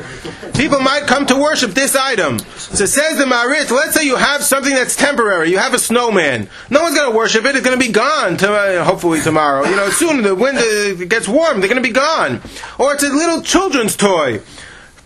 People 0.55 0.79
might 0.79 1.09
come 1.09 1.27
to 1.27 1.35
worship 1.35 1.73
this 1.73 1.97
item. 1.97 2.39
So 2.39 2.87
says 2.87 3.19
the 3.19 3.25
Maharit, 3.25 3.69
let's 3.73 3.97
say 3.97 4.05
you 4.05 4.15
have 4.15 4.45
something 4.45 4.73
that's 4.73 4.95
temporary. 4.95 5.51
You 5.51 5.59
have 5.59 5.75
a 5.75 5.81
snowman. 5.81 6.49
No 6.71 6.85
one's 6.85 6.95
going 6.95 7.11
to 7.11 7.17
worship 7.17 7.47
it. 7.47 7.57
It's 7.57 7.67
going 7.67 7.77
to 7.77 7.85
be 7.85 7.93
gone, 7.93 8.37
to, 8.37 8.53
uh, 8.53 8.85
hopefully 8.85 9.21
tomorrow. 9.21 9.65
You 9.65 9.75
know, 9.75 9.91
soon 9.91 10.23
the 10.23 10.37
wind 10.37 11.11
gets 11.11 11.27
warm. 11.27 11.59
They're 11.59 11.69
going 11.69 11.83
to 11.83 11.89
be 11.89 11.93
gone. 11.93 12.41
Or 12.79 12.95
it's 12.95 13.03
a 13.03 13.09
little 13.09 13.43
children's 13.43 13.97
toy. 13.97 14.41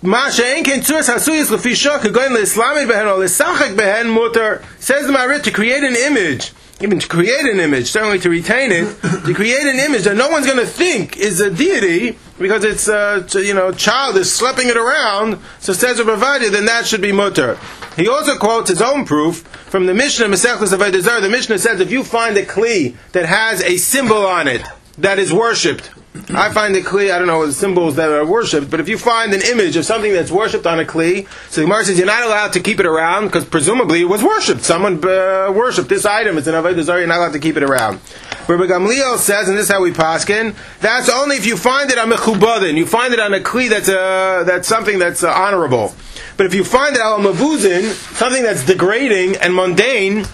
Masha 0.01 0.43
Enkin 0.43 0.79
Tzuras 0.79 1.13
Hasuyas 1.13 1.51
Lefisha 1.51 1.99
Kagoin 1.99 2.29
Leislamid 2.29 2.87
Behen 2.89 3.13
or 3.13 3.19
Lesachak 3.19 3.75
Behen 3.75 4.15
Mutter 4.15 4.63
says 4.79 5.09
the 5.09 5.13
Maharit 5.13 5.43
to 5.43 5.51
create 5.51 5.83
an 5.83 5.97
image, 5.97 6.53
even 6.81 7.01
to 7.01 7.09
create 7.09 7.45
an 7.47 7.59
image, 7.59 7.91
certainly 7.91 8.21
to 8.21 8.31
retain 8.31 8.71
it, 8.71 8.85
to 9.27 9.35
create 9.35 9.65
an 9.65 9.81
image 9.81 10.05
that 10.05 10.17
no 10.17 10.29
one's 10.29 10.47
going 10.47 10.61
to 10.61 10.67
think 10.67 11.17
is 11.17 11.41
a 11.41 11.51
deity 11.51 12.17
because 12.39 12.63
it's 12.63 12.89
uh, 12.89 13.27
you 13.35 13.53
know 13.53 13.73
child 13.73 14.17
is 14.17 14.29
schlepping 14.29 14.67
it 14.67 14.77
around. 14.77 15.41
So 15.59 15.73
says 15.73 16.01
Rabbi 16.01 16.23
Vadia, 16.23 16.53
then 16.53 16.67
that 16.67 16.87
should 16.87 17.03
be 17.03 17.11
mutter. 17.11 17.59
He 17.97 18.07
also 18.07 18.39
quotes 18.39 18.71
his 18.71 18.81
own 18.81 19.05
proof 19.05 19.39
from 19.39 19.87
the 19.87 19.95
Mishnah 19.95 20.27
Masechus 20.27 20.73
of 20.73 20.79
Avodah 20.79 21.21
The 21.21 21.29
Mishnah 21.29 21.59
says 21.59 21.81
if 21.81 21.91
you 21.91 22.05
find 22.05 22.37
a 22.37 22.45
kli 22.45 22.95
that 23.11 23.27
has 23.27 23.63
a 23.63 23.77
symbol 23.79 24.25
on 24.25 24.47
it 24.47 24.63
that 24.99 25.19
is 25.19 25.33
worshipped. 25.33 25.91
I 26.31 26.53
find 26.53 26.75
the 26.75 26.83
kli, 26.83 27.13
I 27.13 27.19
don't 27.19 27.29
know, 27.29 27.47
the 27.47 27.53
symbols 27.53 27.97
that 27.97 28.11
are 28.11 28.25
worshipped, 28.25 28.71
but 28.71 28.81
if 28.81 28.89
you 28.89 28.99
find 28.99 29.33
an 29.33 29.41
image 29.43 29.77
of 29.77 29.85
something 29.85 30.13
that's 30.13 30.31
worshipped 30.31 30.67
on 30.67 30.81
a 30.81 30.85
kli, 30.85 31.29
so 31.49 31.61
the 31.61 31.67
Gemara 31.67 31.85
says 31.85 31.97
you're 31.97 32.07
not 32.07 32.25
allowed 32.25 32.53
to 32.55 32.61
keep 32.61 32.81
it 32.81 32.87
around 32.87 33.27
because 33.27 33.45
presumably 33.45 34.01
it 34.01 34.09
was 34.09 34.23
worshipped. 34.23 34.63
Someone 34.63 34.97
uh, 35.05 35.53
worshipped 35.55 35.89
this 35.89 36.05
item. 36.05 36.37
It's 36.37 36.47
an 36.47 36.55
Avodah 36.55 36.83
Zarah, 36.83 36.99
you're 36.99 37.09
not 37.09 37.19
allowed 37.19 37.33
to 37.35 37.39
keep 37.39 37.57
it 37.57 37.63
around. 37.63 38.01
Rabbi 38.49 38.65
Gamliel 38.65 39.17
says, 39.19 39.49
and 39.49 39.57
this 39.57 39.67
is 39.67 39.71
how 39.71 39.83
we 39.83 39.93
paskin, 39.93 40.57
that's 40.81 41.09
only 41.09 41.37
if 41.37 41.47
you 41.47 41.57
find 41.57 41.91
it 41.91 41.99
on 41.99 42.11
mechubadin. 42.11 42.77
You 42.77 42.87
find 42.87 43.13
it 43.13 43.21
on 43.21 43.33
a 43.33 43.41
kli 43.41 43.69
that's, 43.69 43.89
uh, 43.89 44.45
that's 44.45 44.67
something 44.67 44.99
that's 44.99 45.23
uh, 45.23 45.31
honorable. 45.31 45.95
But 46.37 46.47
if 46.47 46.55
you 46.55 46.65
find 46.65 46.97
it 46.97 47.01
al 47.01 47.19
mavuzin, 47.19 47.93
something 48.17 48.43
that's 48.43 48.65
degrading 48.65 49.37
and 49.37 49.55
mundane, 49.55 50.25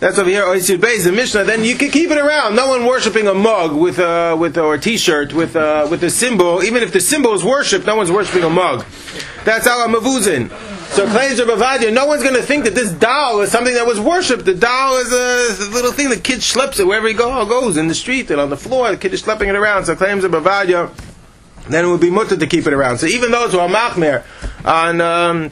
That's 0.00 0.18
over 0.18 0.28
here, 0.28 0.44
Oisid 0.44 0.80
Beis, 0.80 1.04
the 1.04 1.12
Mishnah. 1.12 1.44
Then 1.44 1.64
you 1.64 1.76
can 1.76 1.90
keep 1.90 2.10
it 2.10 2.18
around. 2.18 2.56
No 2.56 2.68
one 2.68 2.84
worshiping 2.84 3.26
a 3.26 3.34
mug 3.34 3.72
with 3.74 3.98
a 3.98 4.36
with 4.36 4.58
or 4.58 4.74
a 4.74 4.78
T-shirt 4.78 5.32
with 5.32 5.56
a, 5.56 5.86
with 5.90 6.02
a 6.02 6.10
symbol. 6.10 6.62
Even 6.62 6.82
if 6.82 6.92
the 6.92 7.00
symbol 7.00 7.32
is 7.32 7.44
worshipped, 7.44 7.86
no 7.86 7.96
one's 7.96 8.10
worshiping 8.10 8.42
a 8.42 8.50
mug. 8.50 8.84
That's 9.44 9.66
our 9.66 9.86
mavuzin. 9.88 10.50
So 10.90 11.06
claims 11.08 11.38
of 11.38 11.48
Bavadia, 11.48 11.92
no 11.92 12.06
one's 12.06 12.22
going 12.22 12.34
to 12.36 12.42
think 12.42 12.64
that 12.64 12.74
this 12.74 12.92
doll 12.92 13.40
is 13.40 13.50
something 13.50 13.74
that 13.74 13.86
was 13.86 13.98
worshipped. 13.98 14.44
The 14.44 14.54
doll 14.54 14.98
is 14.98 15.12
a, 15.12 15.64
a 15.64 15.70
little 15.70 15.90
thing 15.92 16.08
the 16.08 16.16
kid 16.16 16.40
schleps 16.40 16.78
it 16.78 16.86
wherever 16.86 17.08
he 17.08 17.14
go, 17.14 17.44
goes 17.46 17.76
in 17.76 17.88
the 17.88 17.94
street 17.94 18.30
and 18.30 18.40
on 18.40 18.50
the 18.50 18.56
floor. 18.56 18.90
The 18.90 18.96
kid 18.96 19.14
is 19.14 19.22
schlepping 19.22 19.48
it 19.48 19.56
around. 19.56 19.86
So 19.86 19.96
claims 19.96 20.24
of 20.24 20.32
Bavadia, 20.32 20.92
then 21.68 21.84
it 21.84 21.88
would 21.88 22.00
be 22.00 22.10
mutter 22.10 22.36
to 22.36 22.46
keep 22.46 22.66
it 22.66 22.72
around. 22.72 22.98
So 22.98 23.06
even 23.06 23.30
those 23.30 23.52
who 23.52 23.58
are 23.58 23.68
machmer 23.68 24.24
on. 24.64 25.00
Um, 25.00 25.50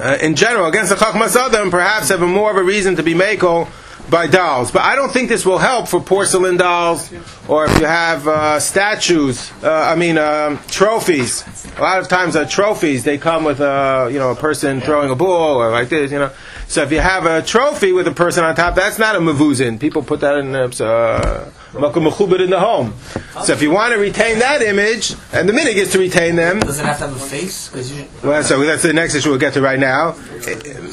uh, 0.00 0.18
in 0.20 0.34
general, 0.34 0.66
against 0.66 0.90
the 0.90 0.96
Chachmas 0.96 1.34
Adam, 1.36 1.70
perhaps 1.70 2.08
have 2.10 2.22
a 2.22 2.26
more 2.26 2.50
of 2.50 2.56
a 2.56 2.62
reason 2.62 2.96
to 2.96 3.02
be 3.02 3.14
mako 3.14 3.68
by 4.10 4.26
dolls. 4.26 4.70
But 4.70 4.82
I 4.82 4.94
don't 4.94 5.12
think 5.12 5.28
this 5.28 5.44
will 5.44 5.58
help 5.58 5.88
for 5.88 6.00
porcelain 6.00 6.56
dolls, 6.56 7.12
or 7.48 7.66
if 7.66 7.78
you 7.78 7.86
have 7.86 8.26
uh, 8.26 8.60
statues. 8.60 9.50
Uh, 9.62 9.70
I 9.70 9.96
mean, 9.96 10.18
um, 10.18 10.58
trophies. 10.68 11.44
A 11.76 11.80
lot 11.80 11.98
of 11.98 12.08
times, 12.08 12.36
uh, 12.36 12.46
trophies 12.46 13.04
they 13.04 13.18
come 13.18 13.44
with 13.44 13.60
a 13.60 14.08
you 14.12 14.18
know 14.18 14.30
a 14.30 14.36
person 14.36 14.80
throwing 14.80 15.10
a 15.10 15.16
ball 15.16 15.56
or 15.56 15.70
like 15.70 15.88
this. 15.88 16.12
You 16.12 16.18
know, 16.20 16.30
so 16.66 16.82
if 16.82 16.92
you 16.92 17.00
have 17.00 17.26
a 17.26 17.42
trophy 17.42 17.92
with 17.92 18.06
a 18.06 18.12
person 18.12 18.44
on 18.44 18.54
top, 18.54 18.74
that's 18.74 18.98
not 18.98 19.16
a 19.16 19.20
mavuzin. 19.20 19.78
People 19.78 20.02
put 20.02 20.20
that 20.20 20.36
in 20.36 20.54
uh, 20.54 21.50
makom 21.72 22.08
mechubed 22.10 22.40
in 22.40 22.50
the 22.50 22.58
home. 22.60 22.94
So 23.44 23.52
if 23.52 23.62
you 23.62 23.70
want 23.70 23.92
to 23.94 23.98
retain 24.00 24.38
that 24.40 24.62
image, 24.62 25.14
and 25.32 25.48
the 25.48 25.52
minig 25.52 25.74
is 25.74 25.92
to 25.92 25.98
retain 25.98 26.34
them. 26.36 26.60
Does 26.60 26.80
it 26.80 26.84
have 26.84 26.98
to 26.98 27.06
have 27.06 27.16
a 27.16 27.18
face? 27.20 27.68
Because 27.68 27.90
usually, 27.90 28.08
Well, 28.24 28.42
so 28.42 28.60
that's 28.64 28.82
the 28.82 28.92
next 28.92 29.14
issue 29.14 29.30
we'll 29.30 29.38
get 29.38 29.52
to 29.54 29.60
right 29.62 29.78
now. 29.78 30.14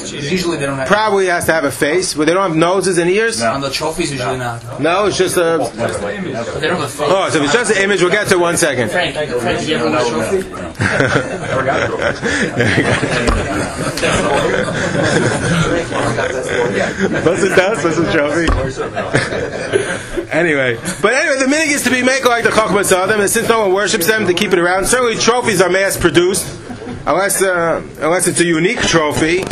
usually 0.05 0.57
they 0.57 0.65
don't 0.65 0.77
have. 0.77 0.87
Probably 0.87 1.27
has 1.27 1.45
to 1.45 1.53
have 1.53 1.63
a 1.63 1.71
face, 1.71 2.13
but 2.13 2.25
they 2.27 2.33
don't 2.33 2.47
have 2.47 2.55
noses 2.57 2.97
and 2.97 3.09
ears. 3.09 3.41
On 3.41 3.61
the 3.61 3.69
trophies, 3.69 4.11
usually 4.11 4.37
not. 4.37 4.79
No, 4.79 5.05
it's 5.07 5.17
just 5.17 5.37
a. 5.37 5.57
But 5.59 5.73
they 5.73 6.67
don't 6.67 6.77
have 6.77 6.81
a 6.81 6.87
face. 6.87 7.07
Oh, 7.09 7.29
so 7.29 7.37
if 7.39 7.43
it's 7.45 7.53
just 7.53 7.71
an 7.71 7.77
image, 7.83 8.01
we'll 8.01 8.11
get 8.11 8.27
to 8.27 8.37
one 8.37 8.57
second. 8.57 8.89
Frank, 8.91 9.15
Frank, 9.15 9.67
you 9.67 9.75
ever 9.75 9.85
win 9.85 9.95
a 9.95 10.05
trophy? 10.09 11.55
What's 17.25 17.41
it 17.43 17.55
does? 17.55 17.83
What's 17.83 17.97
a 17.97 18.11
trophy? 18.11 18.45
anyway, 20.31 20.75
but 21.01 21.13
anyway, 21.13 21.39
the 21.39 21.45
minig 21.45 21.67
is 21.67 21.83
to 21.83 21.89
be 21.89 22.03
made 22.03 22.23
like 22.25 22.43
the 22.43 22.49
Chachmas 22.49 22.91
Adam, 22.91 23.19
and 23.19 23.29
since 23.29 23.47
no 23.49 23.61
one 23.61 23.73
worships 23.73 24.07
them, 24.07 24.27
to 24.27 24.33
keep 24.33 24.53
it 24.53 24.59
around. 24.59 24.85
Certainly, 24.85 25.15
trophies 25.17 25.61
are 25.61 25.69
mass 25.69 25.97
produced, 25.97 26.45
unless 27.05 27.41
uh, 27.41 27.81
unless 27.99 28.27
it's 28.27 28.39
a 28.39 28.45
unique 28.45 28.81
trophy. 28.81 29.43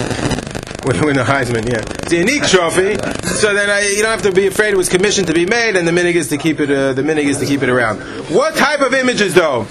Win 0.86 1.00
win 1.06 1.16
the 1.16 1.24
Heisman, 1.24 1.66
yeah. 1.66 1.80
It's 2.04 2.12
a 2.12 2.18
unique 2.18 2.44
trophy, 2.44 2.98
so 3.24 3.54
then 3.54 3.70
I, 3.70 3.88
you 3.88 4.02
don't 4.02 4.12
have 4.12 4.24
to 4.24 4.34
be 4.34 4.48
afraid 4.48 4.74
it 4.74 4.78
was 4.78 4.90
commissioned 4.90 5.28
to 5.28 5.34
be 5.34 5.46
made, 5.46 5.78
and 5.78 5.88
the 5.88 5.94
minig 5.94 6.16
is 6.16 6.28
to 6.30 6.38
keep 6.38 6.60
it. 6.60 6.70
Uh, 6.70 6.92
the 6.92 7.02
minig 7.02 7.26
is 7.26 7.40
to 7.40 7.46
keep 7.46 7.64
it 7.64 7.70
around. 7.70 8.00
What 8.30 8.56
type 8.56 8.82
of 8.82 8.94
images, 8.94 9.34
though? 9.34 9.66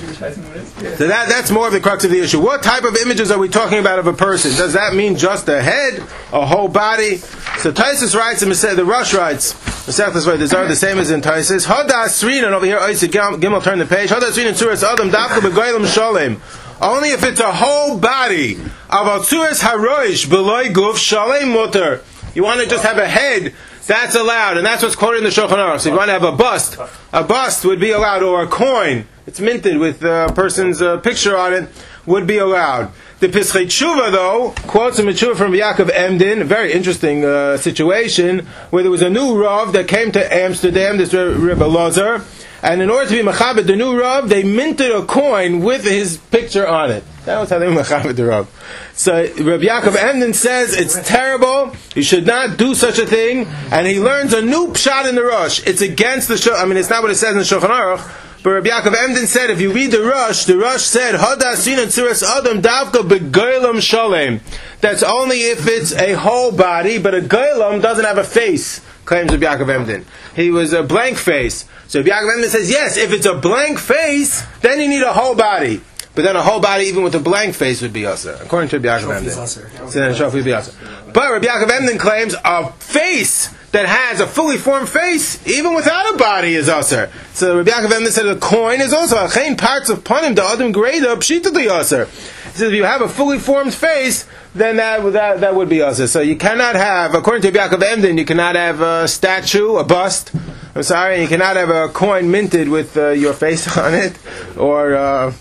So 0.82 1.06
that, 1.06 1.28
that's 1.28 1.50
more 1.50 1.66
of 1.66 1.72
the 1.72 1.80
crux 1.80 2.04
of 2.04 2.10
the 2.10 2.20
issue. 2.20 2.40
What 2.40 2.62
type 2.62 2.84
of 2.84 2.96
images 2.96 3.30
are 3.30 3.38
we 3.38 3.48
talking 3.48 3.78
about 3.78 3.98
of 3.98 4.06
a 4.06 4.12
person? 4.12 4.50
Does 4.52 4.72
that 4.74 4.94
mean 4.94 5.16
just 5.16 5.48
a 5.48 5.62
head, 5.62 5.98
a 6.32 6.46
whole 6.46 6.68
body? 6.68 7.16
So 7.58 7.72
Taisus 7.72 8.16
writes, 8.16 8.42
and 8.42 8.52
the 8.52 8.84
Rush 8.84 9.14
writes, 9.14 9.54
Masechtas 9.86 10.26
way 10.26 10.36
these 10.36 10.54
are 10.54 10.66
the 10.66 10.76
same 10.76 10.98
as 10.98 11.10
in 11.10 11.20
Taisus. 11.20 11.66
Hadas 11.66 12.22
Srinan 12.22 12.52
over 12.52 12.66
here, 12.66 12.78
Oisid 12.78 13.10
Gimel, 13.10 13.62
turn 13.62 13.78
the 13.78 13.86
page. 13.86 14.10
Hadas 14.10 14.32
Srinan 14.32 14.52
Suras 14.52 14.82
Adam 14.82 15.10
Dafka 15.10 15.40
Begoylam 15.40 15.92
Shalem. 15.92 16.40
Only 16.80 17.10
if 17.10 17.24
it's 17.24 17.40
a 17.40 17.52
whole 17.52 17.98
body 17.98 18.54
of 18.54 19.06
Atsuras 19.06 19.60
Haroish 19.60 20.28
Beloy 20.28 20.66
Guf 20.66 20.96
Shalem 20.96 21.50
Mutter. 21.52 22.02
You 22.34 22.44
want 22.44 22.60
to 22.60 22.66
just 22.66 22.84
have 22.84 22.98
a 22.98 23.06
head, 23.06 23.54
that's 23.86 24.14
allowed, 24.14 24.56
and 24.56 24.64
that's 24.64 24.82
what's 24.82 24.96
quoted 24.96 25.18
in 25.18 25.24
the 25.24 25.30
Shulchan 25.30 25.50
Aruch. 25.50 25.80
So 25.80 25.90
you 25.90 25.96
want 25.96 26.08
to 26.08 26.12
have 26.12 26.24
a 26.24 26.32
bust, 26.32 26.78
a 27.12 27.22
bust 27.22 27.64
would 27.64 27.78
be 27.78 27.90
allowed, 27.90 28.22
or 28.22 28.42
a 28.42 28.46
coin. 28.46 29.06
It's 29.26 29.40
minted 29.40 29.78
with 29.78 30.02
a 30.02 30.32
person's 30.34 30.82
uh, 30.82 30.98
picture 30.98 31.36
on 31.36 31.54
it, 31.54 31.68
would 32.06 32.26
be 32.26 32.38
allowed. 32.38 32.90
The 33.20 33.28
Pischei 33.28 33.66
Tshuva, 33.66 34.10
though, 34.10 34.52
quotes 34.66 34.98
a 34.98 35.02
Tshuva 35.04 35.36
from 35.36 35.52
Yaakov 35.52 35.90
Emden, 35.94 36.42
a 36.42 36.44
very 36.44 36.72
interesting 36.72 37.24
uh, 37.24 37.56
situation, 37.56 38.46
where 38.70 38.82
there 38.82 38.90
was 38.90 39.02
a 39.02 39.10
new 39.10 39.40
Rav 39.40 39.72
that 39.74 39.86
came 39.86 40.10
to 40.12 40.34
Amsterdam, 40.34 40.96
this 40.96 41.14
Rebbe 41.14 41.64
Lozer, 41.64 42.24
and 42.64 42.82
in 42.82 42.90
order 42.90 43.08
to 43.08 43.14
be 43.14 43.22
Machabed, 43.22 43.66
the 43.66 43.76
new 43.76 43.96
Rav, 43.98 44.28
they 44.28 44.42
minted 44.42 44.90
a 44.90 45.04
coin 45.04 45.60
with 45.60 45.84
his 45.84 46.16
picture 46.16 46.66
on 46.66 46.90
it. 46.90 47.04
That 47.24 47.38
was 47.38 47.50
how 47.50 47.60
they 47.60 47.66
Machabed 47.66 48.16
the 48.16 48.24
Rav. 48.24 48.48
So 48.94 49.22
Rabbi 49.22 49.64
Yaakov 49.64 49.96
Emden 49.96 50.34
says 50.34 50.74
it's 50.74 51.00
terrible, 51.08 51.76
you 51.94 52.02
should 52.02 52.26
not 52.26 52.56
do 52.56 52.74
such 52.74 52.98
a 52.98 53.06
thing, 53.06 53.46
and 53.70 53.86
he 53.86 54.00
learns 54.00 54.32
a 54.32 54.42
new 54.42 54.68
pshat 54.68 55.08
in 55.08 55.14
the 55.14 55.22
Rosh. 55.22 55.64
It's 55.64 55.80
against 55.80 56.26
the 56.26 56.56
I 56.56 56.64
mean, 56.64 56.76
it's 56.76 56.90
not 56.90 57.02
what 57.02 57.12
it 57.12 57.16
says 57.16 57.32
in 57.32 57.38
the 57.38 57.44
Shulchan 57.44 57.70
Aruch, 57.70 58.21
but 58.42 58.50
Rabbi 58.50 58.68
Yaakov 58.68 58.94
Emden 58.94 59.26
said, 59.26 59.50
if 59.50 59.60
you 59.60 59.72
read 59.72 59.90
the 59.90 60.02
Rush, 60.02 60.44
the 60.44 60.56
Rush 60.56 60.82
said, 60.82 61.14
Hadasin 61.14 61.78
and 61.78 61.90
Tzuras 61.90 62.22
Adam 62.22 62.60
Davka 62.60 63.08
Begoilam 63.08 63.80
Shalem. 63.80 64.40
That's 64.80 65.02
only 65.02 65.42
if 65.42 65.66
it's 65.68 65.92
a 65.92 66.14
whole 66.14 66.50
body, 66.52 66.98
but 66.98 67.14
a 67.14 67.20
Goilam 67.20 67.80
doesn't 67.80 68.04
have 68.04 68.18
a 68.18 68.24
face, 68.24 68.80
claims 69.04 69.30
Rabbi 69.30 69.46
Yaakov 69.46 69.72
Emden. 69.72 70.06
He 70.34 70.50
was 70.50 70.72
a 70.72 70.82
blank 70.82 71.18
face. 71.18 71.66
So 71.86 72.00
Rabbi 72.00 72.10
Yaakov 72.10 72.34
Emden 72.34 72.50
says, 72.50 72.70
yes, 72.70 72.96
if 72.96 73.12
it's 73.12 73.26
a 73.26 73.34
blank 73.34 73.78
face, 73.78 74.42
then 74.60 74.80
you 74.80 74.88
need 74.88 75.02
a 75.02 75.12
whole 75.12 75.36
body. 75.36 75.80
But 76.14 76.22
then 76.22 76.36
a 76.36 76.42
whole 76.42 76.60
body, 76.60 76.84
even 76.86 77.04
with 77.04 77.14
a 77.14 77.20
blank 77.20 77.54
face, 77.54 77.80
would 77.80 77.92
be 77.92 78.04
usher, 78.04 78.36
according 78.42 78.68
to 78.70 78.78
Rabbi 78.78 79.00
Yaakov 79.00 79.16
Emden. 79.16 79.46
So 79.46 80.00
then 80.00 80.32
would 80.32 80.44
be 80.44 80.52
usher. 80.52 80.72
But 81.14 81.30
Rabbi 81.30 81.46
Yaakov 81.46 81.70
Emden 81.70 81.98
claims 81.98 82.34
a 82.44 82.72
face 82.72 83.48
that 83.72 83.86
has 83.86 84.20
a 84.20 84.26
fully 84.26 84.58
formed 84.58 84.88
face, 84.88 85.44
even 85.46 85.74
without 85.74 86.14
a 86.14 86.18
body, 86.18 86.54
is 86.54 86.68
usher. 86.68 87.10
So 87.32 87.56
Rabbi 87.56 87.70
Yaakov 87.70 87.92
Emden 87.92 88.12
said 88.12 88.26
a 88.26 88.36
coin 88.36 88.80
is 88.80 88.92
also 88.92 89.24
a 89.24 89.28
chain 89.28 89.56
parts 89.56 89.88
of 89.88 90.04
panim 90.04 90.36
the 90.36 90.44
adam 90.44 90.72
greda 90.72 91.16
pshitali 91.16 91.68
usher. 91.68 92.04
He 92.04 92.58
says 92.58 92.62
if 92.68 92.74
you 92.74 92.84
have 92.84 93.00
a 93.00 93.08
fully 93.08 93.38
formed 93.38 93.72
face, 93.72 94.28
then 94.54 94.76
that 94.76 95.02
that, 95.14 95.40
that 95.40 95.54
would 95.54 95.70
be 95.70 95.80
usher. 95.80 96.06
So 96.06 96.20
you 96.20 96.36
cannot 96.36 96.74
have, 96.74 97.14
according 97.14 97.42
to 97.42 97.58
Rabbi 97.58 97.76
Yaakov 97.76 97.82
Emden, 97.82 98.18
you 98.18 98.26
cannot 98.26 98.56
have 98.56 98.82
a 98.82 99.08
statue, 99.08 99.76
a 99.76 99.84
bust. 99.84 100.32
I'm 100.74 100.82
sorry, 100.82 101.22
you 101.22 101.28
cannot 101.28 101.56
have 101.56 101.70
a 101.70 101.88
coin 101.88 102.30
minted 102.30 102.68
with 102.68 102.96
uh, 102.96 103.10
your 103.10 103.32
face 103.32 103.76
on 103.76 103.94
it, 103.94 104.16
or. 104.56 104.94
Uh, 104.94 105.32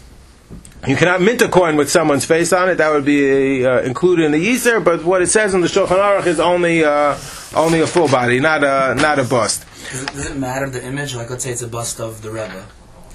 you 0.87 0.95
cannot 0.95 1.21
mint 1.21 1.39
a 1.43 1.47
coin 1.47 1.75
with 1.75 1.91
someone's 1.91 2.25
face 2.25 2.51
on 2.51 2.67
it. 2.67 2.79
That 2.79 2.91
would 2.91 3.05
be 3.05 3.63
uh, 3.63 3.81
included 3.81 4.25
in 4.25 4.31
the 4.31 4.43
Yisr. 4.43 4.83
But 4.83 5.03
what 5.03 5.21
it 5.21 5.27
says 5.27 5.53
in 5.53 5.61
the 5.61 5.67
Shulchan 5.67 5.89
Aruch 5.89 6.25
is 6.25 6.39
only 6.39 6.83
uh, 6.83 7.13
only 7.55 7.81
a 7.81 7.87
full 7.87 8.07
body, 8.07 8.39
not 8.39 8.63
a 8.63 8.95
not 8.95 9.19
a 9.19 9.23
bust. 9.23 9.65
Does 9.91 10.03
it, 10.03 10.13
does 10.13 10.29
it 10.31 10.37
matter 10.37 10.69
the 10.69 10.83
image? 10.83 11.15
Like, 11.15 11.29
let's 11.29 11.43
say 11.43 11.51
it's 11.51 11.61
a 11.61 11.67
bust 11.67 11.99
of 11.99 12.21
the 12.21 12.29
Rebbe, 12.29 12.65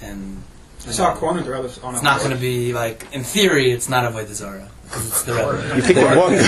and 0.02 0.42
I 0.86 0.90
saw 0.92 1.12
a 1.12 1.16
corner 1.16 1.42
there 1.42 1.60
was 1.60 1.78
on 1.78 1.94
it's 1.94 2.02
a 2.02 2.04
not 2.04 2.18
going 2.20 2.30
to 2.30 2.36
be 2.36 2.72
like, 2.72 3.06
in 3.12 3.24
theory, 3.24 3.72
it's 3.72 3.88
not 3.88 4.04
a 4.04 4.10
Voidazara 4.10 4.68
because 4.84 5.06
it's 5.08 5.22
the 5.24 5.32
Rebbe. 5.34 5.74
You 5.74 5.82
think 5.82 5.98
we're 5.98 6.16
walking? 6.16 6.36
you 6.38 6.44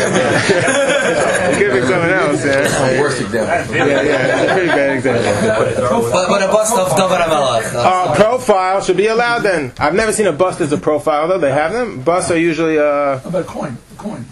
could 1.58 1.72
be 1.74 1.88
someone 1.88 2.10
else. 2.10 2.44
Yeah, 2.44 3.00
Worst 3.00 3.20
example. 3.20 3.74
yeah, 3.74 3.86
yeah. 3.86 4.42
It's 4.42 4.50
a 4.50 4.54
pretty 4.54 4.68
bad 4.68 4.96
example. 4.98 6.10
But, 6.12 6.28
but 6.28 6.42
a 6.42 6.52
bust 6.52 6.76
of 6.78 6.88
Davar 6.90 7.20
HaMelech. 7.20 7.74
Uh, 7.74 8.14
profile 8.14 8.80
should 8.80 8.96
be 8.96 9.08
allowed. 9.08 9.40
Then 9.40 9.72
I've 9.78 9.94
never 9.94 10.12
seen 10.12 10.26
a 10.26 10.32
bust 10.32 10.60
as 10.60 10.70
a 10.72 10.78
profile 10.78 11.26
though. 11.26 11.38
They 11.38 11.52
have 11.52 11.72
them. 11.72 12.02
Busts 12.02 12.30
are 12.30 12.38
usually 12.38 12.78
uh, 12.78 13.18
How 13.18 13.28
about 13.28 13.42
a 13.42 13.44
coin? 13.44 13.76
A 13.92 13.96
coin. 13.96 14.24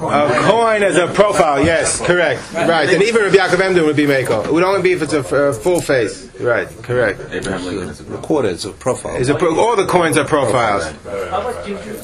A 0.00 0.30
coin 0.44 0.82
as 0.82 0.96
a 0.96 1.06
profile. 1.08 1.64
Yes, 1.64 2.00
correct. 2.00 2.40
Right, 2.54 2.88
and 2.88 3.02
even 3.02 3.22
Rabbi 3.22 3.36
Yaakov 3.36 3.60
Emden 3.60 3.84
would 3.84 3.96
be 3.96 4.06
Mako. 4.06 4.44
It 4.44 4.52
would 4.52 4.62
only 4.62 4.80
be 4.80 4.92
if 4.92 5.02
it's 5.02 5.12
a 5.12 5.18
f- 5.18 5.32
a 5.32 5.52
full 5.52 5.80
face. 5.82 6.26
Right, 6.40 6.68
correct. 6.82 7.20
Abraham 7.30 7.64
Lincoln 7.66 7.88
is 7.90 8.00
a 8.00 8.04
group. 8.04 8.22
Quarter 8.22 8.48
is 8.48 8.64
a 8.64 8.70
profile. 8.72 9.16
Is 9.16 9.28
a 9.28 9.34
pro- 9.34 9.58
all 9.60 9.76
the 9.76 9.86
coins 9.86 10.16
are 10.16 10.24
profiles. 10.24 10.84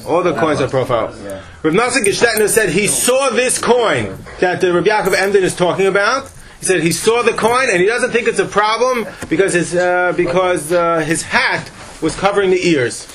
All 0.07 0.23
the 0.23 0.35
coins 0.35 0.61
are 0.61 0.69
profiles. 0.69 1.19
Rav 1.63 1.73
Nosson 1.73 2.05
Gestetner 2.05 2.49
said 2.49 2.69
he 2.69 2.87
saw 2.87 3.31
this 3.31 3.59
coin 3.59 4.19
that 4.41 4.61
the 4.61 4.73
Rabbi 4.75 4.89
Yaakov 4.89 5.15
Emden 5.19 5.43
is 5.43 5.57
talking 5.57 5.87
about. 5.87 6.31
He 6.61 6.67
said 6.67 6.83
he 6.83 6.93
saw 6.93 7.23
the 7.23 7.33
coin 7.33 7.69
and 7.71 7.81
he 7.81 7.87
doesn't 7.87 8.11
think 8.11 8.29
it's 8.29 8.39
a 8.39 8.47
problem 8.47 9.07
because 9.29 9.55
his 9.55 9.75
uh, 9.75 10.13
because 10.17 10.71
uh, 10.73 10.99
his 11.01 11.23
hat 11.23 11.71
was 12.03 12.15
covering 12.15 12.51
the 12.51 12.67
ears. 12.69 13.07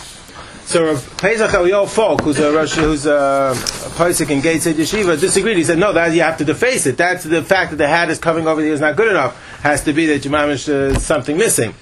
So 0.71 0.86
Rav 0.86 1.17
Pesach 1.17 1.51
Eliyahu 1.51 1.89
Falk, 1.89 2.21
who's 2.21 2.39
a 2.39 2.49
Rosh, 2.49 2.75
who's 2.75 3.05
a, 3.05 3.53
a 3.53 3.89
Pesach 3.97 4.29
in 4.29 4.39
Gateshead 4.39 4.77
Yeshiva, 4.77 5.19
disagreed. 5.19 5.57
He 5.57 5.65
said, 5.65 5.77
no, 5.77 5.91
that 5.91 6.13
you 6.13 6.21
have 6.21 6.38
to 6.38 6.45
deface 6.45 6.86
it. 6.86 6.95
That's 6.95 7.25
the 7.25 7.43
fact 7.43 7.71
that 7.71 7.75
the 7.75 7.89
hat 7.89 8.10
is 8.10 8.19
covering 8.19 8.47
over 8.47 8.62
the 8.62 8.79
not 8.79 8.95
good 8.95 9.10
enough. 9.10 9.36
Has 9.63 9.84
to 9.84 9.91
be 9.91 10.05
that 10.05 10.21
Jemamish 10.21 10.69
uh, 10.69 10.97
something 10.97 11.38
missing. 11.38 11.73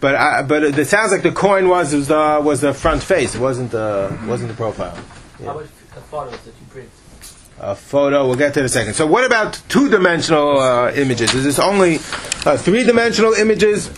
But 0.00 0.14
I, 0.14 0.42
but 0.44 0.62
it, 0.62 0.86
sounds 0.86 1.12
like 1.12 1.22
the 1.22 1.30
coin 1.30 1.68
was 1.68 1.92
was 1.92 2.08
the, 2.08 2.40
was 2.42 2.62
the 2.62 2.72
front 2.72 3.02
face. 3.02 3.34
It 3.34 3.40
wasn't 3.42 3.70
the 3.70 4.18
wasn't 4.26 4.48
the 4.48 4.56
profile. 4.56 4.96
How 5.44 5.50
about 5.50 5.64
the 5.94 6.00
photos 6.00 6.40
that 6.40 6.54
you 6.58 6.66
print? 6.70 6.88
A 7.60 7.74
photo. 7.74 8.26
We'll 8.26 8.36
get 8.36 8.54
to 8.54 8.60
it 8.60 8.62
in 8.62 8.66
a 8.66 8.70
second. 8.70 8.94
So 8.94 9.06
what 9.06 9.26
about 9.26 9.60
two 9.68 9.90
dimensional 9.90 10.58
uh, 10.58 10.90
images? 10.92 11.34
Is 11.34 11.44
this 11.44 11.58
only 11.58 11.96
uh, 12.46 12.56
three 12.56 12.84
dimensional 12.84 13.34
images? 13.34 13.90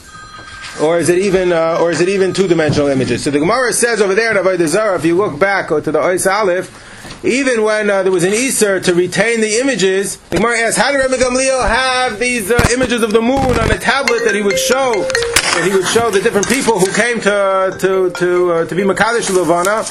Or 0.82 0.98
is 0.98 1.08
it 1.08 1.18
even, 1.18 1.52
uh, 1.52 1.78
or 1.80 1.92
is 1.92 2.00
it 2.00 2.08
even 2.08 2.32
two-dimensional 2.32 2.88
images? 2.88 3.22
So 3.22 3.30
the 3.30 3.38
Gemara 3.38 3.72
says 3.72 4.00
over 4.00 4.14
there 4.14 4.30
in 4.30 4.36
Avodah 4.36 4.66
Zarah, 4.66 4.96
if 4.96 5.04
you 5.04 5.16
look 5.16 5.38
back 5.38 5.68
to 5.68 5.80
the 5.80 6.00
Ois 6.00 6.26
Aleph, 6.30 7.24
even 7.24 7.62
when 7.62 7.88
uh, 7.88 8.02
there 8.02 8.12
was 8.12 8.24
an 8.24 8.34
Easter 8.34 8.80
to 8.80 8.94
retain 8.94 9.40
the 9.40 9.60
images, 9.60 10.16
the 10.30 10.36
Gemara 10.36 10.58
asks, 10.58 10.76
how 10.76 10.90
did 10.90 10.98
Rabbi 10.98 11.14
Gamliel 11.14 11.66
have 11.66 12.18
these 12.18 12.50
uh, 12.50 12.58
images 12.72 13.02
of 13.02 13.12
the 13.12 13.22
moon 13.22 13.38
on 13.38 13.70
a 13.70 13.78
tablet 13.78 14.24
that 14.24 14.34
he 14.34 14.42
would 14.42 14.58
show, 14.58 14.92
that 15.02 15.62
he 15.64 15.74
would 15.74 15.86
show 15.86 16.10
the 16.10 16.20
different 16.20 16.48
people 16.48 16.78
who 16.78 16.92
came 16.92 17.20
to 17.20 17.76
to 17.80 18.10
to 18.10 18.52
uh, 18.52 18.66
to 18.66 18.74
be 18.74 18.82
Makadish 18.82 19.30
Levana? 19.30 19.84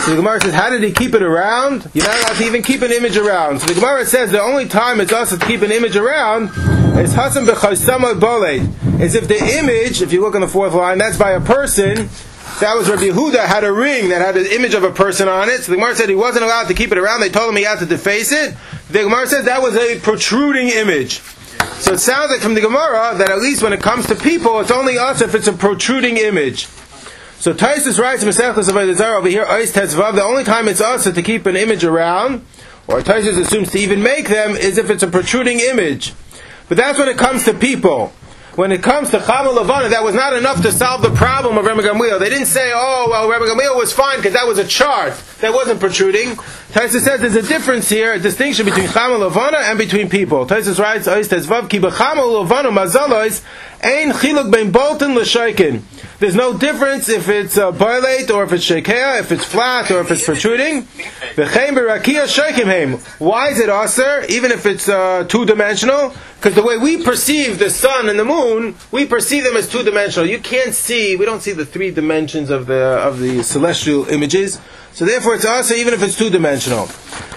So 0.00 0.10
the 0.10 0.16
Gemara 0.16 0.40
says, 0.40 0.54
how 0.54 0.70
did 0.70 0.82
he 0.82 0.92
keep 0.92 1.14
it 1.14 1.22
around? 1.22 1.88
You're 1.94 2.06
not 2.06 2.18
allowed 2.18 2.36
to 2.36 2.44
even 2.44 2.62
keep 2.62 2.82
an 2.82 2.90
image 2.90 3.16
around. 3.16 3.60
So 3.60 3.68
the 3.68 3.74
Gemara 3.74 4.04
says 4.04 4.32
the 4.32 4.42
only 4.42 4.66
time 4.66 5.00
it's 5.00 5.12
also 5.12 5.36
to 5.36 5.46
keep 5.46 5.62
an 5.62 5.70
image 5.70 5.96
around 5.96 6.48
is 6.98 7.14
Hasan 7.14 7.46
b'chaysama 7.46 8.18
boled. 8.18 9.00
Is 9.00 9.14
if 9.14 9.28
the 9.28 9.38
image, 9.58 10.02
if 10.02 10.12
you 10.12 10.20
look 10.20 10.34
on 10.34 10.40
the 10.40 10.48
fourth 10.48 10.74
line, 10.74 10.98
that's 10.98 11.16
by 11.16 11.30
a 11.32 11.40
person. 11.40 12.08
That 12.60 12.74
was 12.76 12.88
Rabbi 12.88 13.02
Yehuda 13.02 13.44
had 13.46 13.64
a 13.64 13.72
ring 13.72 14.10
that 14.10 14.20
had 14.20 14.36
an 14.36 14.46
image 14.46 14.74
of 14.74 14.84
a 14.84 14.90
person 14.90 15.28
on 15.28 15.48
it. 15.48 15.62
So 15.62 15.72
the 15.72 15.78
Gemara 15.78 15.94
said 15.94 16.08
he 16.08 16.14
wasn't 16.14 16.44
allowed 16.44 16.68
to 16.68 16.74
keep 16.74 16.92
it 16.92 16.98
around. 16.98 17.20
They 17.20 17.28
told 17.28 17.48
him 17.50 17.56
he 17.56 17.62
had 17.62 17.78
to 17.78 17.86
deface 17.86 18.32
it. 18.32 18.54
The 18.90 19.04
Gemara 19.04 19.26
says 19.26 19.44
that 19.46 19.62
was 19.62 19.76
a 19.76 19.98
protruding 20.00 20.68
image. 20.68 21.20
So 21.80 21.94
it 21.94 21.98
sounds 21.98 22.30
like 22.30 22.40
from 22.40 22.54
the 22.54 22.60
Gemara 22.60 23.14
that 23.18 23.30
at 23.30 23.38
least 23.38 23.62
when 23.62 23.72
it 23.72 23.80
comes 23.80 24.06
to 24.06 24.14
people, 24.14 24.60
it's 24.60 24.70
only 24.70 24.98
us 24.98 25.20
if 25.20 25.34
it's 25.34 25.46
a 25.46 25.52
protruding 25.52 26.18
image. 26.18 26.68
So 27.42 27.52
Taisus 27.52 27.98
writes 27.98 28.22
Masechtas 28.22 28.68
of 28.68 28.96
Zara 28.96 29.18
over 29.18 29.26
here, 29.26 29.44
Ois 29.44 29.72
Tetzvav, 29.72 30.14
the 30.14 30.22
only 30.22 30.44
time 30.44 30.68
it's 30.68 30.80
us 30.80 31.12
to 31.12 31.22
keep 31.22 31.44
an 31.46 31.56
image 31.56 31.82
around, 31.82 32.46
or 32.86 33.00
Taisus 33.00 33.36
assumes 33.36 33.72
to 33.72 33.80
even 33.80 34.00
make 34.00 34.28
them, 34.28 34.52
is 34.52 34.78
if 34.78 34.90
it's 34.90 35.02
a 35.02 35.08
protruding 35.08 35.58
image. 35.58 36.14
But 36.68 36.76
that's 36.76 37.00
when 37.00 37.08
it 37.08 37.18
comes 37.18 37.44
to 37.46 37.52
people. 37.52 38.12
When 38.54 38.70
it 38.70 38.82
comes 38.82 39.10
to 39.10 39.18
Chamal 39.18 39.54
Levana, 39.54 39.88
that 39.88 40.04
was 40.04 40.14
not 40.14 40.34
enough 40.34 40.60
to 40.60 40.70
solve 40.70 41.00
the 41.00 41.10
problem 41.10 41.56
of 41.56 41.64
Rabbi 41.64 41.80
Gamliel. 41.80 42.20
They 42.20 42.28
didn't 42.28 42.46
say, 42.46 42.70
oh, 42.74 43.08
well, 43.10 43.28
Rabbi 43.28 43.46
Gamliel 43.46 43.76
was 43.76 43.94
fine 43.94 44.18
because 44.18 44.34
that 44.34 44.46
was 44.46 44.58
a 44.58 44.66
chart. 44.66 45.14
That 45.40 45.54
wasn't 45.54 45.80
protruding. 45.80 46.36
Taisus 46.72 47.00
says 47.00 47.22
there's 47.22 47.34
a 47.34 47.42
difference 47.42 47.88
here, 47.88 48.12
a 48.12 48.18
distinction 48.18 48.66
between 48.66 48.86
Chamal 48.88 49.20
Levana 49.20 49.56
and 49.56 49.78
between 49.78 50.10
people. 50.10 50.46
Taisus 50.46 50.78
writes, 50.78 51.08
Ois 51.08 51.28
Tetzvav, 51.28 51.70
Ki 51.70 51.80
b'Chamal 51.80 52.42
Levana 52.42 52.68
mazalois, 52.68 53.42
ein 53.82 54.12
chiluk 54.12 54.50
l'shaykin. 54.52 55.82
There's 56.18 56.36
no 56.36 56.56
difference 56.56 57.08
if 57.08 57.28
it's 57.28 57.58
uh, 57.58 57.72
boilate 57.72 58.30
or 58.30 58.44
if 58.44 58.52
it's 58.52 58.64
shekea, 58.64 59.18
if 59.18 59.32
it's 59.32 59.44
flat 59.44 59.90
or 59.90 60.00
if 60.00 60.10
it's 60.10 60.24
protruding. 60.24 60.82
V'chein 61.34 61.70
b'rakia 61.70 62.26
shaykim 62.26 62.66
heim. 62.66 62.98
Why 63.18 63.48
is 63.48 63.58
it 63.58 63.68
aser, 63.68 64.24
even 64.28 64.52
if 64.52 64.64
it's 64.64 64.88
uh, 64.88 65.24
two-dimensional? 65.28 66.14
Because 66.36 66.54
the 66.54 66.62
way 66.62 66.78
we 66.78 67.02
perceive 67.02 67.58
the 67.58 67.70
sun 67.70 68.08
and 68.08 68.18
the 68.18 68.24
moon, 68.24 68.76
we 68.92 69.04
perceive 69.04 69.42
them 69.42 69.56
as 69.56 69.68
two-dimensional. 69.68 70.28
You 70.28 70.38
can't 70.38 70.74
see, 70.74 71.16
we 71.16 71.24
don't 71.24 71.42
see 71.42 71.52
the 71.52 71.66
three 71.66 71.90
dimensions 71.90 72.50
of 72.50 72.66
the 72.66 72.74
of 72.74 73.18
the 73.18 73.42
celestial 73.42 74.08
images. 74.08 74.60
So 74.92 75.04
therefore, 75.04 75.34
it's 75.34 75.44
aser 75.44 75.74
even 75.74 75.92
if 75.94 76.02
it's 76.02 76.16
two-dimensional. 76.16 76.88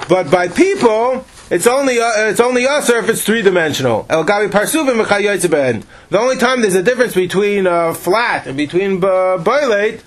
But 0.07 0.29
by 0.29 0.47
people, 0.47 1.25
it's 1.49 1.67
only 1.67 1.99
uh, 1.99 2.29
it's 2.29 2.39
only 2.39 2.65
usher 2.65 2.97
if 2.97 3.09
it's 3.09 3.23
three 3.23 3.41
dimensional. 3.41 4.05
El 4.09 4.25
gabi 4.25 4.49
parsuvim 4.49 5.85
The 6.09 6.19
only 6.19 6.37
time 6.37 6.61
there's 6.61 6.75
a 6.75 6.83
difference 6.83 7.13
between 7.13 7.67
uh, 7.67 7.93
flat 7.93 8.47
and 8.47 8.57
between 8.57 9.03
uh, 9.03 9.37
boilate 9.37 10.01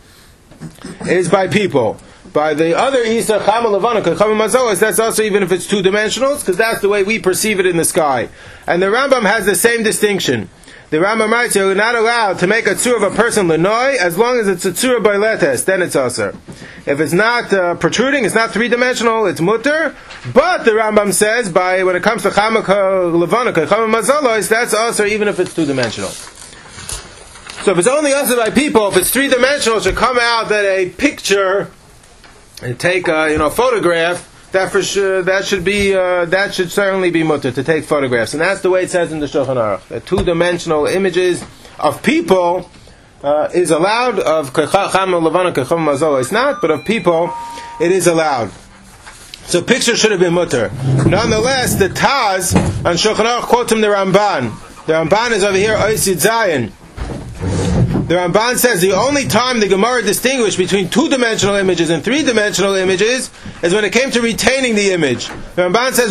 is 1.07 1.29
by 1.29 1.48
people. 1.48 1.98
By 2.33 2.55
the 2.55 2.77
other 2.77 2.98
Isa 2.98 3.38
Chama 3.38 3.70
Levana 3.70 4.03
Chama 4.03 4.79
that's 4.79 4.98
also 4.98 5.22
even 5.22 5.42
if 5.42 5.53
it's 5.53 5.66
two 5.66 5.83
dimensionals, 5.83 6.40
because 6.40 6.57
that's 6.57 6.81
the 6.81 6.88
way 6.88 7.03
we 7.03 7.18
perceive 7.18 7.59
it 7.61 7.66
in 7.66 7.77
the 7.77 7.85
sky. 7.85 8.29
And 8.66 8.83
the 8.83 8.87
Rambam 8.87 9.22
has 9.22 9.46
the 9.46 9.55
same 9.55 9.83
distinction. 9.83 10.51
The 10.90 10.96
Rambam 10.96 11.31
writes 11.31 11.55
you're 11.55 11.74
not 11.74 11.96
allowed 11.96 12.38
to 12.38 12.46
make 12.46 12.66
a 12.66 12.70
tzur 12.70 12.96
of 12.96 13.03
a 13.03 13.14
person 13.14 13.46
lenoi 13.46 13.96
as 13.96 14.16
long 14.16 14.40
as 14.40 14.48
it's 14.48 14.64
a 14.64 14.72
tzur 14.72 15.03
by 15.03 15.16
letes, 15.16 15.64
then 15.64 15.83
it's 15.83 15.94
usher. 15.94 16.35
If 16.87 16.98
it's 16.98 17.12
not 17.12 17.53
uh, 17.53 17.74
protruding, 17.74 18.24
it's 18.24 18.35
not 18.35 18.53
three 18.53 18.68
dimensional, 18.68 19.27
it's 19.27 19.42
mutter. 19.42 19.94
But 20.33 20.64
the 20.64 20.70
Rambam 20.70 21.12
says 21.12 21.53
by 21.53 21.85
when 21.85 21.94
it 21.94 22.03
comes 22.03 22.22
to 22.22 22.31
chamaka 22.31 23.12
levanika, 23.12 23.66
chamah 23.66 24.01
mazalos, 24.01 24.48
that's 24.48 24.72
usher 24.72 25.05
even 25.05 25.29
if 25.29 25.38
it's 25.38 25.55
two 25.55 25.66
dimensional. 25.66 26.09
So 26.09 27.72
if 27.72 27.79
it's 27.79 27.87
only 27.87 28.14
usher 28.14 28.37
by 28.37 28.48
people, 28.48 28.88
if 28.88 28.96
it's 28.96 29.11
three 29.11 29.29
dimensional, 29.29 29.77
it 29.79 29.83
should 29.83 29.96
come 29.96 30.18
out 30.18 30.48
that 30.48 30.64
a 30.64 30.88
picture 30.88 31.70
and 32.62 32.81
take 32.81 33.09
a 33.09 33.31
you 33.31 33.37
know 33.37 33.51
photograph 33.51 34.28
that 34.53 34.73
for 34.73 34.83
sure 34.83 35.23
that 35.23 35.45
should 35.45 35.65
be 35.65 35.95
uh, 35.95 36.25
that 36.27 36.55
should 36.55 36.71
certainly 36.71 37.11
be 37.11 37.23
mutter 37.23 37.53
to 37.53 37.63
take 37.63 37.85
photographs, 37.85 38.33
and 38.33 38.41
that's 38.41 38.61
the 38.61 38.71
way 38.71 38.83
it 38.85 38.91
says 38.91 39.13
in 39.13 39.21
the 39.21 39.27
Shulchan 39.27 39.57
Aruch. 39.57 39.87
That 39.89 40.07
two-dimensional 40.07 40.87
images 40.87 41.45
of 41.79 42.03
people 42.03 42.71
uh, 43.23 43.49
is 43.55 43.71
allowed. 43.71 44.19
Of 44.19 44.53
it's 44.55 46.33
not, 46.33 46.61
but 46.61 46.71
of 46.71 46.85
people, 46.85 47.33
it 47.81 47.93
is 47.93 48.07
allowed. 48.07 48.51
So 49.49 49.63
pictures 49.63 49.99
should 49.99 50.11
have 50.11 50.21
been 50.21 50.35
mutter. 50.35 50.71
Nonetheless, 51.07 51.77
the 51.77 51.89
Taz 51.89 52.55
on 52.85 52.97
Shulchan 52.97 53.25
Aruch 53.25 53.43
quotes 53.43 53.73
him 53.73 53.81
the 53.81 53.87
Ramban. 53.89 54.53
The 54.87 54.93
Ramban 54.93 55.33
is 55.33 55.43
over 55.45 55.57
here, 55.57 55.75
Oisid 55.77 56.19
Zion. 56.19 56.73
The 57.79 58.14
Ramban 58.14 58.57
says 58.57 58.81
the 58.81 58.93
only 58.93 59.29
time 59.29 59.61
the 59.61 59.69
Gemara 59.69 60.03
distinguished 60.03 60.59
between 60.59 60.88
two-dimensional 60.88 61.55
images 61.55 61.91
and 61.91 62.03
three-dimensional 62.03 62.75
images 62.75 63.31
is 63.62 63.73
when 63.73 63.85
it 63.85 63.93
came 63.93 64.11
to 64.11 64.21
retaining 64.21 64.75
the 64.75 64.91
image. 64.91 65.29
The 65.29 65.69
Ramban 65.69 65.93
says, 65.93 66.11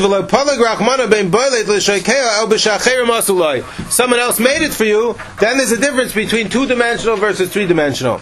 Someone 3.92 4.20
else 4.20 4.40
made 4.40 4.62
it 4.62 4.74
for 4.74 4.86
you, 4.86 5.16
then 5.42 5.58
there's 5.58 5.72
a 5.72 5.80
difference 5.80 6.14
between 6.14 6.50
two-dimensional 6.50 7.18
versus 7.18 7.52
three-dimensional. 7.52 8.22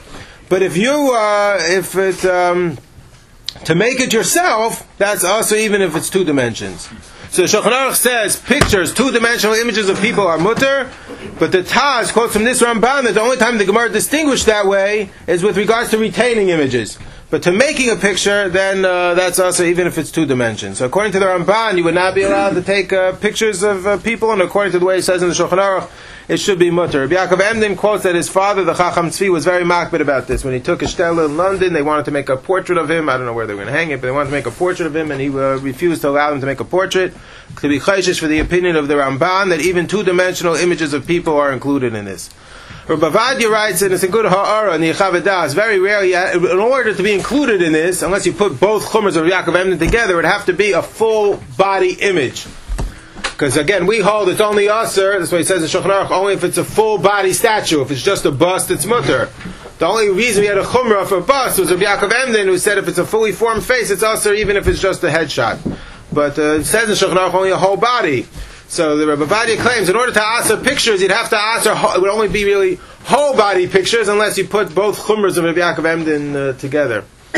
But 0.49 0.63
if 0.63 0.75
you, 0.77 1.13
uh, 1.13 1.57
if 1.61 1.95
it, 1.95 2.25
um, 2.25 2.77
to 3.65 3.75
make 3.75 3.99
it 3.99 4.13
yourself, 4.13 4.87
that's 4.97 5.23
also 5.23 5.55
even 5.55 5.81
if 5.81 5.95
it's 5.95 6.09
two 6.09 6.23
dimensions. 6.23 6.89
So 7.29 7.43
Shulchan 7.43 7.71
Aruch 7.71 7.95
says 7.95 8.37
pictures, 8.39 8.93
two-dimensional 8.93 9.55
images 9.55 9.89
of 9.89 9.99
people 9.99 10.25
are 10.25 10.37
mutter, 10.37 10.89
but 11.39 11.51
the 11.51 11.63
Taz 11.63 12.11
quotes 12.13 12.33
from 12.33 12.43
this 12.43 12.61
Ramban 12.61 13.03
that 13.03 13.13
the 13.13 13.21
only 13.21 13.37
time 13.37 13.57
the 13.57 13.65
Gemara 13.65 13.89
distinguished 13.89 14.45
that 14.45 14.67
way 14.67 15.09
is 15.27 15.43
with 15.43 15.57
regards 15.57 15.89
to 15.91 15.97
retaining 15.97 16.49
images. 16.49 16.97
But 17.35 17.43
to 17.43 17.51
making 17.51 17.89
a 17.89 17.97
picture, 17.97 18.47
then 18.47 18.85
uh, 18.85 19.13
that's 19.13 19.39
also 19.39 19.65
even 19.65 19.87
if 19.87 19.97
it's 19.97 20.09
two 20.09 20.25
dimensions. 20.25 20.77
So 20.77 20.85
according 20.85 21.11
to 21.11 21.19
the 21.19 21.25
Ramban, 21.25 21.75
you 21.77 21.83
would 21.83 21.93
not 21.93 22.15
be 22.15 22.21
allowed 22.21 22.51
to 22.51 22.61
take 22.61 22.93
uh, 22.93 23.11
pictures 23.17 23.61
of 23.61 23.85
uh, 23.85 23.97
people, 23.97 24.31
and 24.31 24.41
according 24.41 24.71
to 24.71 24.79
the 24.79 24.85
way 24.85 24.99
it 24.99 25.01
says 25.01 25.21
in 25.21 25.27
the 25.27 25.35
Shulchan 25.35 25.57
Aruch, 25.57 25.91
it 26.29 26.37
should 26.37 26.59
be 26.59 26.71
mutter. 26.71 27.05
Rabbi 27.05 27.15
Yaakov 27.15 27.41
Emden 27.41 27.75
quotes 27.75 28.03
that 28.03 28.15
his 28.15 28.29
father, 28.29 28.63
the 28.63 28.73
Chacham 28.73 29.07
Tzvi, 29.07 29.29
was 29.29 29.43
very 29.43 29.65
makbid 29.65 29.99
about 29.99 30.27
this. 30.27 30.45
When 30.45 30.53
he 30.53 30.61
took 30.61 30.81
a 30.81 30.87
Stella 30.87 31.25
in 31.25 31.35
London, 31.35 31.73
they 31.73 31.81
wanted 31.81 32.05
to 32.05 32.11
make 32.11 32.29
a 32.29 32.37
portrait 32.37 32.77
of 32.77 32.89
him. 32.89 33.09
I 33.09 33.17
don't 33.17 33.25
know 33.25 33.33
where 33.33 33.45
they 33.45 33.53
were 33.53 33.63
going 33.63 33.73
to 33.73 33.77
hang 33.77 33.91
it, 33.91 33.99
but 33.99 34.07
they 34.07 34.13
wanted 34.13 34.29
to 34.29 34.35
make 34.37 34.45
a 34.45 34.51
portrait 34.51 34.85
of 34.85 34.95
him, 34.95 35.11
and 35.11 35.19
he 35.19 35.27
uh, 35.27 35.57
refused 35.57 36.03
to 36.03 36.09
allow 36.11 36.29
them 36.29 36.39
to 36.39 36.45
make 36.45 36.61
a 36.61 36.63
portrait. 36.63 37.13
To 37.59 37.67
be 37.67 37.81
chayshish 37.81 38.17
for 38.17 38.27
the 38.27 38.39
opinion 38.39 38.77
of 38.77 38.87
the 38.87 38.93
Ramban 38.93 39.49
that 39.49 39.59
even 39.59 39.87
two-dimensional 39.87 40.55
images 40.55 40.93
of 40.93 41.05
people 41.05 41.35
are 41.35 41.51
included 41.51 41.95
in 41.95 42.05
this. 42.05 42.29
Rabbi 42.87 43.45
writes, 43.45 43.81
and 43.81 43.91
it's 43.91 44.03
a 44.03 44.07
good 44.07 44.25
ha'ara 44.25 44.75
in 44.75 44.81
the 44.81 44.91
Yechavedah, 44.91 45.51
very 45.55 45.79
rarely, 45.79 46.13
in 46.13 46.59
order 46.59 46.93
to 46.93 47.01
be 47.01 47.13
included 47.13 47.63
in 47.63 47.73
this, 47.73 48.03
unless 48.03 48.27
you 48.27 48.33
put 48.33 48.59
both 48.59 48.85
chumras 48.85 49.15
of 49.15 49.25
Yaakov 49.25 49.55
Emden 49.55 49.79
together, 49.79 50.13
it 50.13 50.15
would 50.17 50.25
have 50.25 50.45
to 50.45 50.53
be 50.53 50.73
a 50.73 50.83
full 50.83 51.41
body 51.57 51.93
image. 51.93 52.45
Because 53.23 53.57
again, 53.57 53.87
we 53.87 53.99
hold 54.01 54.29
it's 54.29 54.39
only 54.39 54.69
usher, 54.69 55.17
that's 55.17 55.31
why 55.31 55.39
he 55.39 55.43
says 55.43 55.63
in 55.63 55.81
Shulchan 55.81 55.89
Aruch, 55.89 56.11
only 56.11 56.33
if 56.35 56.43
it's 56.43 56.59
a 56.59 56.63
full 56.63 56.99
body 56.99 57.33
statue. 57.33 57.81
If 57.81 57.89
it's 57.89 58.03
just 58.03 58.23
a 58.25 58.31
bust, 58.31 58.69
it's 58.69 58.85
mutter. 58.85 59.29
The 59.79 59.87
only 59.87 60.09
reason 60.09 60.41
we 60.41 60.47
had 60.47 60.59
a 60.59 60.63
chumrah 60.63 61.07
for 61.07 61.17
a 61.17 61.21
bust 61.21 61.59
was 61.59 61.71
of 61.71 61.79
Yaakov 61.79 62.13
Emden, 62.13 62.47
who 62.47 62.59
said 62.59 62.77
if 62.77 62.87
it's 62.87 62.99
a 62.99 63.05
fully 63.05 63.31
formed 63.31 63.65
face, 63.65 63.89
it's 63.89 64.03
usher 64.03 64.33
even 64.33 64.57
if 64.57 64.67
it's 64.67 64.79
just 64.79 65.03
a 65.03 65.07
headshot. 65.07 65.57
But 66.13 66.37
uh, 66.37 66.59
it 66.59 66.65
says 66.65 66.87
in 66.87 66.95
Shulchan 67.09 67.17
Aruch 67.17 67.33
only 67.33 67.49
a 67.49 67.57
whole 67.57 67.77
body. 67.77 68.27
So 68.67 68.97
the 68.97 69.07
Rebbe 69.07 69.25
Vadia 69.25 69.57
claims 69.57 69.89
in 69.89 69.95
order 69.95 70.11
to 70.11 70.23
answer 70.23 70.57
pictures, 70.57 71.01
you'd 71.01 71.11
have 71.11 71.29
to 71.29 71.39
answer, 71.39 71.71
it 71.73 72.01
would 72.01 72.09
only 72.09 72.27
be 72.27 72.45
really 72.45 72.79
whole 73.03 73.35
body 73.35 73.67
pictures 73.67 74.07
unless 74.07 74.37
you 74.37 74.47
put 74.47 74.73
both 74.73 74.99
chumras 74.99 75.37
of 75.37 75.43
Rabbi 75.43 75.59
Yaakov 75.59 75.85
Emden 75.85 76.35
uh, 76.35 76.53
together. 76.53 77.03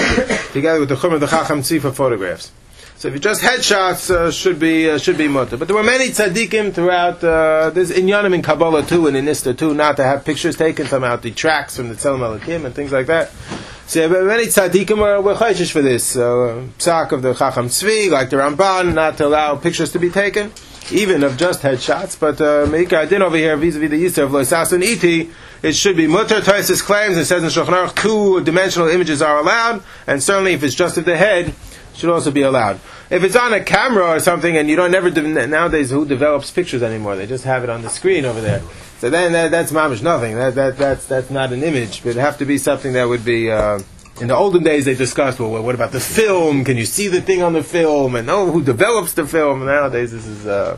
together 0.53 0.79
with 0.79 0.89
the 0.89 0.95
chumrah 0.95 1.15
of 1.15 1.21
the 1.21 1.27
Chacham 1.27 1.61
Tzvi 1.61 1.81
for 1.81 1.91
photographs. 1.91 2.51
So 2.97 3.09
if 3.09 3.13
you 3.13 3.19
just 3.19 3.43
headshots, 3.43 4.09
uh, 4.09 4.31
should 4.31 4.57
be 4.57 4.89
uh, 4.89 4.97
should 4.97 5.19
be 5.19 5.27
mutter. 5.27 5.55
But 5.55 5.67
there 5.67 5.77
were 5.77 5.83
many 5.83 6.07
tzaddikim 6.07 6.73
throughout. 6.73 7.23
Uh, 7.23 7.69
there's 7.69 7.91
inyanim 7.91 8.33
in 8.33 8.41
Kabbalah 8.41 8.87
too 8.87 9.05
and 9.05 9.15
in 9.15 9.25
Nista 9.25 9.55
too, 9.55 9.75
not 9.75 9.97
to 9.97 10.03
have 10.03 10.25
pictures 10.25 10.57
taken 10.57 10.87
the 10.87 11.31
tracks 11.35 11.77
from 11.77 11.89
the 11.89 11.95
Tzelem 11.95 12.65
and 12.65 12.73
things 12.73 12.91
like 12.91 13.05
that. 13.05 13.29
So 13.87 14.09
many 14.09 14.47
tzaddikim 14.47 14.97
were, 14.97 15.21
were 15.21 15.35
chayshish 15.35 15.71
for 15.71 15.81
this. 15.81 16.03
So, 16.03 16.43
uh, 16.43 16.61
psak 16.77 17.13
of 17.13 17.21
the 17.21 17.33
Chacham 17.33 17.67
Tzvi, 17.67 18.11
like 18.11 18.29
the 18.29 18.35
Ramban, 18.35 18.93
not 18.93 19.15
to 19.15 19.27
allow 19.27 19.55
pictures 19.55 19.93
to 19.93 19.99
be 19.99 20.09
taken, 20.09 20.51
even 20.91 21.23
of 21.23 21.37
just 21.37 21.61
headshots. 21.61 22.19
But 22.19 22.41
uh, 22.41 22.65
Meika 22.69 23.07
did 23.07 23.21
over 23.21 23.37
here 23.37 23.55
vis-a-vis 23.55 23.89
the 23.89 24.03
Yisr 24.03 24.23
of 24.25 24.31
Loisasun 24.31 24.83
Iti, 24.83 25.31
it 25.63 25.71
should 25.71 25.95
be 25.95 26.05
mutter. 26.05 26.41
Taisus 26.41 26.83
claims, 26.83 27.15
it 27.15 27.23
says 27.27 27.43
in 27.43 27.49
Shulchan 27.49 27.95
two-dimensional 27.95 28.89
images 28.89 29.21
are 29.21 29.37
allowed, 29.37 29.81
and 30.05 30.21
certainly 30.21 30.51
if 30.51 30.63
it's 30.63 30.75
just 30.75 30.97
of 30.97 31.05
the 31.05 31.15
head, 31.15 31.55
should 31.97 32.09
also 32.09 32.31
be 32.31 32.43
allowed. 32.43 32.79
If 33.09 33.23
it's 33.23 33.35
on 33.35 33.53
a 33.53 33.63
camera 33.63 34.05
or 34.05 34.19
something, 34.19 34.55
and 34.55 34.69
you 34.69 34.75
don't 34.75 34.91
never 34.91 35.09
de- 35.09 35.47
nowadays 35.47 35.89
who 35.89 36.05
develops 36.05 36.51
pictures 36.51 36.83
anymore? 36.83 37.15
They 37.15 37.27
just 37.27 37.43
have 37.43 37.63
it 37.63 37.69
on 37.69 37.81
the 37.81 37.89
screen 37.89 38.25
over 38.25 38.39
there. 38.39 38.61
So 38.99 39.09
then 39.09 39.33
that, 39.33 39.51
that's 39.51 39.71
mamish 39.71 40.01
nothing. 40.01 40.35
That, 40.35 40.55
that 40.55 40.77
that's 40.77 41.05
that's 41.05 41.29
not 41.29 41.53
an 41.53 41.63
image, 41.63 42.03
but 42.03 42.11
it 42.11 42.17
have 42.17 42.37
to 42.39 42.45
be 42.45 42.57
something 42.57 42.93
that 42.93 43.05
would 43.05 43.23
be 43.25 43.51
uh, 43.51 43.79
in 44.19 44.27
the 44.27 44.35
olden 44.35 44.63
days 44.63 44.85
they 44.85 44.95
discussed, 44.95 45.39
well, 45.39 45.61
what 45.61 45.75
about 45.75 45.91
the 45.91 45.99
film? 45.99 46.63
Can 46.63 46.77
you 46.77 46.85
see 46.85 47.07
the 47.07 47.21
thing 47.21 47.43
on 47.43 47.53
the 47.53 47.63
film? 47.63 48.15
And 48.15 48.29
oh, 48.29 48.51
who 48.51 48.63
develops 48.63 49.13
the 49.13 49.27
film? 49.27 49.65
Nowadays, 49.65 50.11
this 50.11 50.25
is 50.25 50.45
uh, 50.45 50.77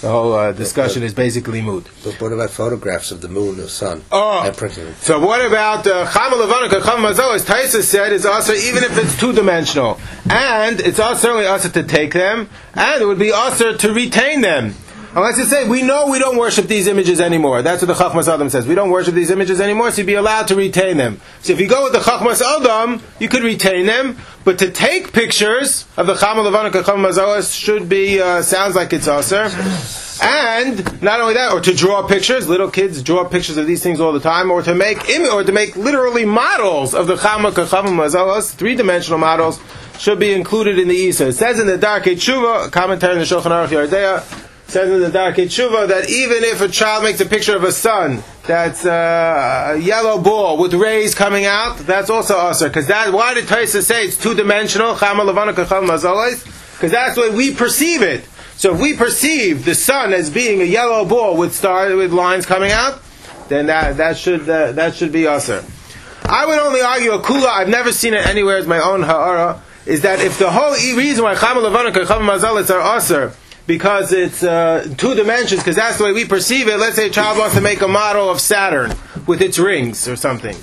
the 0.00 0.08
whole 0.08 0.32
uh, 0.32 0.52
discussion 0.52 1.02
is 1.02 1.14
basically 1.14 1.60
moot. 1.60 1.86
But 2.04 2.20
what 2.20 2.32
about 2.32 2.50
photographs 2.50 3.10
of 3.10 3.20
the 3.20 3.28
moon 3.28 3.60
or 3.60 3.68
sun? 3.68 4.02
Oh. 4.12 4.42
And 4.44 4.56
printing? 4.56 4.92
So 4.94 5.18
what 5.18 5.44
about 5.44 5.86
uh, 5.86 6.06
Chama 6.06 6.34
Levanika, 6.42 6.80
Chama 6.80 7.12
Mazo, 7.12 7.34
as 7.34 7.44
Taisa 7.44 7.82
said, 7.82 8.12
is 8.12 8.24
also 8.24 8.52
even 8.52 8.84
if 8.84 8.96
it's 8.96 9.18
two 9.18 9.32
dimensional. 9.32 10.00
And 10.30 10.80
it's 10.80 10.98
also 10.98 11.28
certainly 11.28 11.46
also 11.46 11.68
to 11.68 11.82
take 11.82 12.12
them, 12.12 12.48
and 12.74 13.02
it 13.02 13.04
would 13.04 13.18
be 13.18 13.32
also 13.32 13.76
to 13.76 13.92
retain 13.92 14.40
them. 14.40 14.74
And 15.14 15.20
let's 15.20 15.42
say, 15.48 15.66
we 15.66 15.82
know 15.82 16.08
we 16.08 16.18
don't 16.18 16.36
worship 16.36 16.66
these 16.66 16.86
images 16.86 17.18
anymore. 17.20 17.62
That's 17.62 17.82
what 17.82 17.88
the 17.88 17.94
Chachmas 17.94 18.32
Adam 18.32 18.50
says. 18.50 18.66
We 18.66 18.74
don't 18.74 18.90
worship 18.90 19.14
these 19.14 19.30
images 19.30 19.58
anymore, 19.58 19.90
so 19.90 20.02
you'd 20.02 20.06
be 20.06 20.14
allowed 20.14 20.48
to 20.48 20.54
retain 20.54 20.98
them. 20.98 21.20
So 21.40 21.54
if 21.54 21.60
you 21.60 21.66
go 21.66 21.84
with 21.84 21.94
the 21.94 22.00
Chachmas 22.00 22.42
Adam, 22.42 23.02
you 23.18 23.28
could 23.28 23.42
retain 23.42 23.86
them, 23.86 24.18
but 24.44 24.58
to 24.58 24.70
take 24.70 25.12
pictures 25.14 25.86
of 25.96 26.06
the 26.06 26.14
Chama 26.14 26.44
Levanika, 26.46 26.82
Chama 26.82 27.58
should 27.58 27.88
be, 27.88 28.20
uh, 28.20 28.42
sounds 28.42 28.74
like 28.76 28.92
it's 28.92 29.08
also. 29.08 29.48
And 30.20 31.00
not 31.02 31.20
only 31.20 31.34
that, 31.34 31.52
or 31.52 31.60
to 31.60 31.72
draw 31.74 32.06
pictures. 32.06 32.48
Little 32.48 32.70
kids 32.70 33.02
draw 33.02 33.24
pictures 33.28 33.56
of 33.56 33.66
these 33.66 33.82
things 33.82 34.00
all 34.00 34.12
the 34.12 34.20
time, 34.20 34.50
or 34.50 34.62
to 34.62 34.74
make 34.74 35.08
Im- 35.08 35.32
or 35.32 35.44
to 35.44 35.52
make 35.52 35.76
literally 35.76 36.24
models 36.24 36.92
of 36.92 37.06
the 37.06 37.14
chama 37.14 37.52
kachama 37.52 37.88
mazalas, 37.88 38.52
three 38.52 38.74
dimensional 38.74 39.18
models, 39.18 39.60
should 39.98 40.18
be 40.18 40.32
included 40.32 40.78
in 40.78 40.88
the 40.88 40.94
Isa. 40.94 41.28
It 41.28 41.32
says 41.34 41.60
in 41.60 41.66
the 41.66 41.78
Darchei 41.78 42.14
Teshuva, 42.16 42.70
commentary 42.72 43.12
in 43.14 43.18
the 43.20 43.24
Shulchan 43.24 43.52
Aruch 43.52 43.68
Yoreh 43.68 43.90
Deah, 43.90 44.24
says 44.68 44.90
in 44.90 45.00
the 45.00 45.08
Darchei 45.18 45.46
Teshuva 45.46 45.88
that 45.88 46.10
even 46.10 46.44
if 46.44 46.60
a 46.60 46.68
child 46.68 47.02
makes 47.02 47.20
a 47.20 47.26
picture 47.26 47.56
of 47.56 47.64
a 47.64 47.72
sun 47.72 48.22
that's 48.46 48.84
uh, 48.84 49.72
a 49.74 49.78
yellow 49.78 50.20
ball 50.20 50.58
with 50.58 50.74
rays 50.74 51.14
coming 51.14 51.46
out, 51.46 51.78
that's 51.78 52.10
also 52.10 52.36
usher. 52.36 52.68
Because 52.68 52.86
that, 52.88 53.10
why 53.10 53.32
did 53.32 53.46
Taisa 53.46 53.82
say 53.82 54.04
it's 54.04 54.18
two 54.18 54.34
dimensional? 54.34 54.92
Because 54.92 55.08
that's 56.90 57.14
the 57.14 57.20
way 57.22 57.30
we 57.30 57.54
perceive 57.54 58.02
it. 58.02 58.24
So 58.56 58.74
if 58.74 58.80
we 58.80 58.94
perceive 58.94 59.64
the 59.64 59.74
sun 59.74 60.12
as 60.12 60.28
being 60.28 60.60
a 60.60 60.64
yellow 60.64 61.06
ball 61.06 61.38
with 61.38 61.54
stars 61.54 61.94
with 61.94 62.12
lines 62.12 62.44
coming 62.44 62.70
out, 62.70 63.00
then 63.48 63.66
that 63.66 63.96
that 63.96 64.18
should 64.18 64.46
uh, 64.48 64.72
that 64.72 64.94
should 64.94 65.12
be 65.12 65.26
usher. 65.26 65.64
I 66.24 66.44
would 66.44 66.58
only 66.58 66.82
argue 66.82 67.12
a 67.12 67.20
kula. 67.20 67.46
I've 67.46 67.68
never 67.68 67.90
seen 67.92 68.12
it 68.12 68.26
anywhere 68.26 68.58
as 68.58 68.66
my 68.66 68.80
own 68.80 69.02
ha'ara. 69.02 69.62
Is 69.86 70.02
that 70.02 70.20
if 70.20 70.38
the 70.38 70.50
whole 70.50 70.72
reason 70.72 71.24
why 71.24 71.36
chama 71.36 71.62
levana 71.62 71.86
and 71.86 71.96
chama 72.06 72.36
mazalis 72.36 72.68
are 72.68 72.80
usher 72.80 73.32
because 73.68 74.14
it's 74.14 74.42
uh, 74.42 74.92
two 74.96 75.14
dimensions, 75.14 75.60
because 75.60 75.76
that's 75.76 75.98
the 75.98 76.04
way 76.04 76.12
we 76.12 76.24
perceive 76.24 76.68
it. 76.68 76.78
Let's 76.78 76.96
say 76.96 77.08
a 77.08 77.10
child 77.10 77.38
wants 77.38 77.54
to 77.54 77.60
make 77.60 77.82
a 77.82 77.86
model 77.86 78.30
of 78.30 78.40
Saturn 78.40 78.94
with 79.26 79.42
its 79.42 79.58
rings 79.58 80.08
or 80.08 80.16
something. 80.16 80.56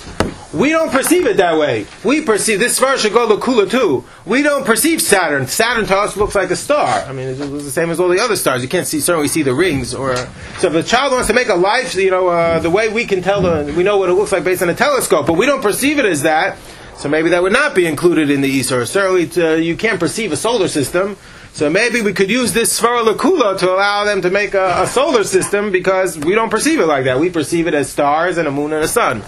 We 0.51 0.69
don't 0.69 0.91
perceive 0.91 1.27
it 1.27 1.37
that 1.37 1.59
way. 1.59 1.85
We 2.03 2.21
perceive 2.21 2.59
this 2.59 2.79
far 2.79 2.97
should 2.97 3.13
go 3.13 3.27
to 3.27 3.35
Kula 3.35 3.69
too. 3.69 4.05
We 4.25 4.41
don't 4.41 4.65
perceive 4.65 5.03
Saturn. 5.03 5.45
Saturn 5.45 5.85
to 5.85 5.95
us 5.95 6.17
looks 6.17 6.33
like 6.33 6.49
a 6.49 6.55
star. 6.55 6.87
I 6.87 7.11
mean, 7.11 7.27
it's, 7.27 7.39
it's 7.39 7.65
the 7.65 7.71
same 7.71 7.91
as 7.91 7.99
all 7.99 8.09
the 8.09 8.19
other 8.19 8.35
stars. 8.35 8.63
You 8.63 8.69
can't 8.69 8.87
see 8.87 8.99
certainly 9.01 9.27
see 9.27 9.43
the 9.43 9.53
rings. 9.53 9.93
Or 9.93 10.15
so 10.57 10.67
if 10.67 10.73
a 10.73 10.81
child 10.81 11.11
wants 11.11 11.27
to 11.27 11.33
make 11.33 11.49
a 11.49 11.55
life, 11.55 11.93
you 11.93 12.09
know, 12.09 12.29
uh, 12.29 12.57
the 12.57 12.71
way 12.71 12.89
we 12.89 13.05
can 13.05 13.21
tell 13.21 13.41
the 13.41 13.71
we 13.77 13.83
know 13.83 13.97
what 13.97 14.09
it 14.09 14.13
looks 14.13 14.31
like 14.31 14.43
based 14.43 14.63
on 14.63 14.69
a 14.69 14.75
telescope, 14.75 15.27
but 15.27 15.33
we 15.33 15.45
don't 15.45 15.61
perceive 15.61 15.99
it 15.99 16.05
as 16.05 16.23
that. 16.23 16.57
So 16.97 17.09
maybe 17.09 17.29
that 17.29 17.43
would 17.43 17.53
not 17.53 17.75
be 17.75 17.85
included 17.85 18.31
in 18.31 18.41
the 18.41 18.47
Easter. 18.47 18.83
Certainly, 18.85 19.27
to, 19.27 19.61
you 19.61 19.75
can't 19.75 19.99
perceive 19.99 20.31
a 20.31 20.37
solar 20.37 20.69
system. 20.69 21.17
So 21.55 21.69
maybe 21.69 22.01
we 22.01 22.11
could 22.11 22.29
use 22.29 22.51
this 22.51 22.77
Svara 22.77 23.01
Lakula 23.07 23.57
to 23.59 23.71
allow 23.71 24.03
them 24.03 24.21
to 24.23 24.29
make 24.29 24.53
a, 24.53 24.81
a 24.81 24.87
solar 24.87 25.23
system 25.23 25.71
because 25.71 26.17
we 26.17 26.35
don't 26.35 26.49
perceive 26.49 26.81
it 26.81 26.85
like 26.85 27.05
that. 27.05 27.17
We 27.17 27.29
perceive 27.29 27.65
it 27.65 27.73
as 27.73 27.89
stars 27.89 28.37
and 28.37 28.45
a 28.45 28.51
moon 28.51 28.73
and 28.73 28.83
a 28.83 28.89
sun. 28.89 29.23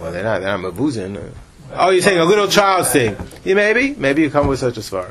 Well, 0.00 0.12
they're 0.12 0.22
not. 0.22 0.38
They're 0.40 0.56
not 0.56 0.72
mabuzin. 0.72 1.32
Oh, 1.72 1.90
you're 1.90 2.00
saying 2.00 2.20
a 2.20 2.24
little 2.24 2.46
child's 2.46 2.92
thing? 2.92 3.16
Yeah, 3.42 3.54
maybe. 3.54 3.92
Maybe 3.94 4.22
you 4.22 4.30
come 4.30 4.46
with 4.46 4.60
such 4.60 4.76
a 4.76 4.80
svar. 4.82 5.10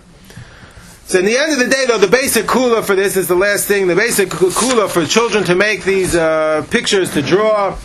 So, 1.07 1.19
in 1.19 1.25
the 1.25 1.37
end 1.37 1.51
of 1.51 1.59
the 1.59 1.67
day, 1.67 1.83
though, 1.85 1.97
the 1.97 2.07
basic 2.07 2.45
kula 2.45 2.85
for 2.85 2.95
this 2.95 3.17
is 3.17 3.27
the 3.27 3.35
last 3.35 3.67
thing. 3.67 3.87
The 3.87 3.95
basic 3.97 4.29
kula 4.29 4.89
for 4.89 5.05
children 5.05 5.43
to 5.43 5.55
make 5.55 5.83
these 5.83 6.15
uh, 6.15 6.65
pictures, 6.69 7.11
to 7.11 7.21
draw 7.21 7.77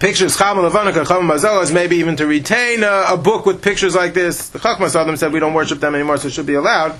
pictures, 0.00 0.36
chamal 0.36 0.68
mazelas, 0.68 1.72
maybe 1.72 1.96
even 1.96 2.16
to 2.16 2.26
retain 2.26 2.82
a, 2.82 3.04
a 3.10 3.16
book 3.16 3.46
with 3.46 3.62
pictures 3.62 3.94
like 3.94 4.14
this. 4.14 4.48
The 4.48 4.58
Chachmas 4.58 4.96
Adam 5.00 5.16
said 5.16 5.32
we 5.32 5.38
don't 5.38 5.54
worship 5.54 5.78
them 5.78 5.94
anymore, 5.94 6.16
so 6.16 6.28
it 6.28 6.32
should 6.32 6.46
be 6.46 6.54
allowed. 6.54 6.98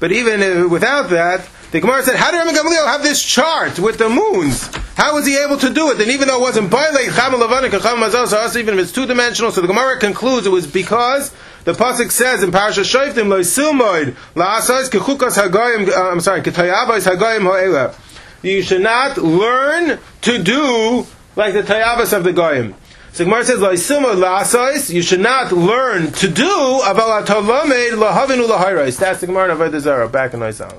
But 0.00 0.10
even 0.10 0.42
uh, 0.42 0.66
without 0.66 1.10
that, 1.10 1.46
the 1.70 1.80
Gemara 1.80 2.02
said, 2.02 2.16
how 2.16 2.32
did 2.32 2.38
Rabbi 2.38 2.50
Gamliel 2.50 2.86
have 2.86 3.02
this 3.02 3.22
chart 3.22 3.78
with 3.78 3.98
the 3.98 4.08
moons? 4.08 4.66
How 4.96 5.14
was 5.14 5.26
he 5.26 5.36
able 5.38 5.56
to 5.58 5.72
do 5.72 5.90
it? 5.92 6.00
And 6.00 6.10
even 6.10 6.26
though 6.26 6.38
it 6.38 6.40
wasn't 6.40 6.70
Chama 6.70 7.38
Lavanik, 7.40 7.72
and 7.74 7.82
Chama 7.82 8.08
Mazal, 8.08 8.26
so 8.26 8.58
even 8.58 8.74
if 8.74 8.80
it's 8.80 8.92
two 8.92 9.06
dimensional, 9.06 9.52
so 9.52 9.60
the 9.60 9.68
Gemara 9.68 10.00
concludes 10.00 10.46
it 10.46 10.50
was 10.50 10.66
because 10.66 11.32
the 11.64 11.72
Pasuk 11.72 12.10
says 12.10 12.42
in 12.42 12.50
Parashat 12.50 12.90
Shoftim, 12.90 13.28
Lo 13.28 13.40
Silmoid, 13.40 14.14
Kechukas 14.34 15.36
Hagoyim, 15.40 15.88
uh, 15.90 16.10
I'm 16.10 16.20
sorry, 16.20 16.40
Hagoyim. 16.40 17.94
You 18.42 18.62
should 18.62 18.80
not 18.80 19.18
learn 19.18 19.98
to 20.22 20.42
do 20.42 21.06
like 21.36 21.54
the 21.54 21.62
Tayavas 21.62 22.16
of 22.16 22.24
the 22.24 22.32
Goyim. 22.32 22.74
So 23.12 23.24
Gemara 23.24 23.44
says, 23.44 23.58
"La'isimu 23.58 24.14
la'asais." 24.14 24.92
You 24.92 25.02
should 25.02 25.20
not 25.20 25.50
learn 25.50 26.12
to 26.12 26.28
do 26.28 26.44
aval 26.44 27.24
atalamed 27.24 27.90
lahavinu 27.92 28.48
lahayrais. 28.48 28.98
That's 28.98 29.20
the 29.20 29.26
Gemara 29.26 29.52
of 29.52 29.58
Avodah 29.58 30.12
back 30.12 30.32
in 30.32 30.42
Isaiah. 30.42 30.72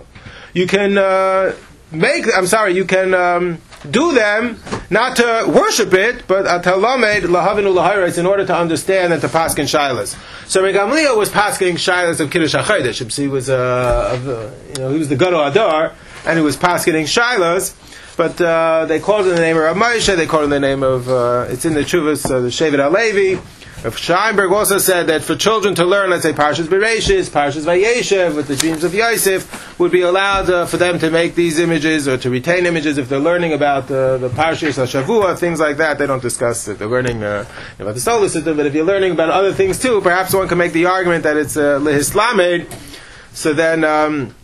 You 0.54 0.66
can 0.66 0.98
uh, 0.98 1.54
make. 1.92 2.26
I'm 2.36 2.48
sorry. 2.48 2.74
You 2.74 2.86
can 2.86 3.14
um, 3.14 3.58
do 3.90 4.14
them 4.14 4.62
not 4.90 5.18
to 5.18 5.46
worship 5.54 5.94
it, 5.94 6.26
but 6.28 6.46
atalamed 6.46 7.24
lahavinu 7.24 7.74
lahayrais 7.74 8.18
in 8.18 8.26
order 8.26 8.46
to 8.46 8.56
understand 8.56 9.12
and 9.12 9.22
to 9.22 9.28
paskin 9.28 9.66
shilas. 9.66 10.18
So 10.50 10.64
Gamliel 10.64 11.18
was 11.18 11.30
pasking 11.30 11.76
shilas 11.76 12.22
of 12.22 12.32
Kiddush 12.32 12.56
Hachodesh. 12.56 13.18
He 13.18 13.28
was 13.28 13.50
uh, 13.50 14.12
of, 14.14 14.28
uh, 14.28 14.50
you 14.70 14.82
know 14.82 14.92
he 14.92 15.00
was 15.00 15.10
the 15.10 15.18
Gadol 15.18 15.52
Hador, 15.52 15.94
and 16.26 16.38
he 16.38 16.44
was 16.44 16.56
pasking 16.56 16.94
shilas. 16.94 17.76
But 18.22 18.40
uh, 18.40 18.86
they 18.86 19.00
called 19.00 19.26
it 19.26 19.30
in 19.30 19.36
the 19.38 19.42
name 19.42 19.58
of 19.58 19.64
Rav 19.64 19.76
Moshe. 19.76 20.16
They 20.16 20.28
called 20.28 20.44
it 20.44 20.46
in 20.46 20.50
the 20.52 20.60
name 20.60 20.84
of. 20.84 21.10
Uh, 21.10 21.48
it's 21.50 21.66
in 21.66 21.74
the 21.74 21.80
Chuvas, 21.80 22.24
uh, 22.30 22.40
the 22.40 22.50
Shevet 22.50 22.78
HaLevi. 22.78 23.38
Rav 23.84 23.96
Scheinberg 23.96 24.52
also 24.52 24.78
said 24.78 25.08
that 25.08 25.24
for 25.24 25.36
children 25.36 25.74
to 25.74 25.86
learn, 25.86 26.12
let's 26.12 26.22
say 26.22 26.32
Parshas 26.32 26.68
Bereshis, 26.68 27.32
Parshas 27.32 27.66
Vayeshev, 27.66 28.36
with 28.36 28.48
the 28.48 28.56
dreams 28.56 28.84
of 28.84 28.94
Yosef, 28.94 29.80
would 29.80 29.92
be 29.92 30.02
allowed 30.02 30.52
uh, 30.52 30.68
for 30.68 30.78
them 30.78 31.00
to 31.00 31.10
make 31.10 31.34
these 31.34 31.58
images 31.58 32.08
or 32.08 32.16
to 32.16 32.30
retain 32.30 32.68
images 32.68 33.00
if 33.00 33.10
they're 33.10 33.18
learning 33.18 33.54
about 33.54 33.86
uh, 33.86 34.20
the 34.20 34.30
Parshas 34.30 34.78
Shavua, 34.86 35.36
things 35.36 35.60
like 35.60 35.78
that. 35.78 35.98
They 35.98 36.06
don't 36.06 36.22
discuss 36.22 36.68
it. 36.68 36.78
They're 36.78 36.88
learning 36.88 37.24
uh, 37.24 37.46
about 37.80 37.96
the 37.96 38.02
solar 38.02 38.30
system, 38.30 38.56
but 38.56 38.68
if 38.68 38.76
you're 38.76 38.86
learning 38.86 39.14
about 39.14 39.32
other 39.32 39.52
things 39.52 39.80
too, 39.80 40.00
perhaps 40.02 40.32
one 40.32 40.48
can 40.48 40.60
make 40.60 40.74
the 40.74 40.86
argument 40.86 41.24
that 41.24 41.38
it's 41.38 41.58
uh. 41.58 41.80
So 43.34 43.54
then. 43.54 43.84
Um, 43.84 44.36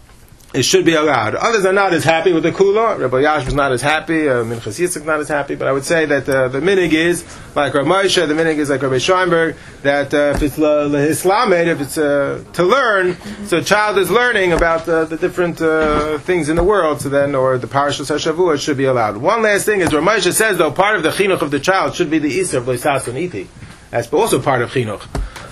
it 0.54 0.64
should 0.64 0.86
be 0.86 0.94
allowed. 0.94 1.36
Others 1.36 1.66
are 1.66 1.74
not 1.74 1.94
as 1.94 2.06
happy 2.06 2.32
with 2.32 2.44
the 2.44 2.52
kula. 2.52 2.98
Rabbi 2.98 3.20
Yash 3.20 3.46
was 3.46 3.54
not 3.54 3.74
as 3.74 3.82
happy. 3.82 4.30
Uh, 4.30 4.46
Minchas 4.46 4.80
Yitzchak 4.80 5.06
not 5.06 5.20
as 5.20 5.28
happy. 5.28 5.56
But 5.56 5.68
I 5.68 5.74
would 5.74 5.84
say 5.84 6.06
that 6.06 6.28
uh, 6.28 6.48
the 6.48 6.62
minhag 6.62 6.94
is 6.94 7.26
like 7.54 7.74
Rabbi 7.74 7.88
Moshe. 7.88 8.26
The 8.28 8.34
minhag 8.34 8.58
is 8.58 8.70
like 8.70 8.82
Rabbi 8.82 8.96
Scheinberg. 8.96 9.58
That 9.82 10.14
uh, 10.14 10.34
if 10.36 10.42
it's 10.42 10.58
lehislamed, 10.58 11.68
if 11.68 11.82
it's 11.82 11.98
uh, 11.98 12.44
to 12.54 12.64
learn, 12.64 13.18
so 13.46 13.58
a 13.58 13.62
child 13.62 13.98
is 13.98 14.10
learning 14.10 14.54
about 14.54 14.88
uh, 14.88 15.04
the 15.04 15.18
different 15.18 15.62
uh, 15.62 16.18
things 16.20 16.48
in 16.48 16.56
the 16.56 16.64
world. 16.64 17.02
So 17.02 17.10
then, 17.10 17.36
or 17.36 17.58
the 17.58 17.68
parashas 17.68 18.10
hashavua 18.10 18.58
should 18.60 18.78
be 18.78 18.86
allowed. 18.86 19.18
One 19.18 19.42
last 19.44 19.66
thing 19.66 19.82
is 19.82 19.94
Rabbi 19.94 20.18
Moshe 20.18 20.32
says 20.32 20.58
though 20.58 20.72
part 20.72 20.96
of 20.96 21.04
the 21.04 21.10
chinuch 21.10 21.42
of 21.42 21.52
the 21.52 21.60
child 21.60 21.96
should 21.96 22.10
be 22.10 22.20
the 22.20 22.40
isra 22.40 22.60
of 22.60 22.66
loisasun 22.66 23.22
iti. 23.22 23.50
That's 23.92 24.12
also 24.14 24.42
part 24.42 24.62
of 24.62 24.72
chinuch. 24.72 25.06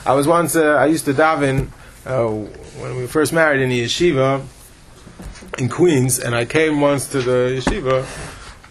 I 0.06 0.14
was 0.14 0.26
once 0.26 0.56
I 0.56 0.86
used 0.86 1.04
to 1.06 1.14
daven 1.14 1.68
when 2.06 2.96
we 2.96 3.02
were 3.02 3.08
first 3.08 3.34
married 3.34 3.62
in 3.62 3.70
the 3.70 3.84
yeshiva 3.84 4.46
in 5.58 5.70
Queens, 5.70 6.20
and 6.20 6.36
I 6.36 6.46
came 6.46 6.82
once 6.82 7.08
to 7.10 7.22
the 7.22 7.62
yeshiva 7.62 8.06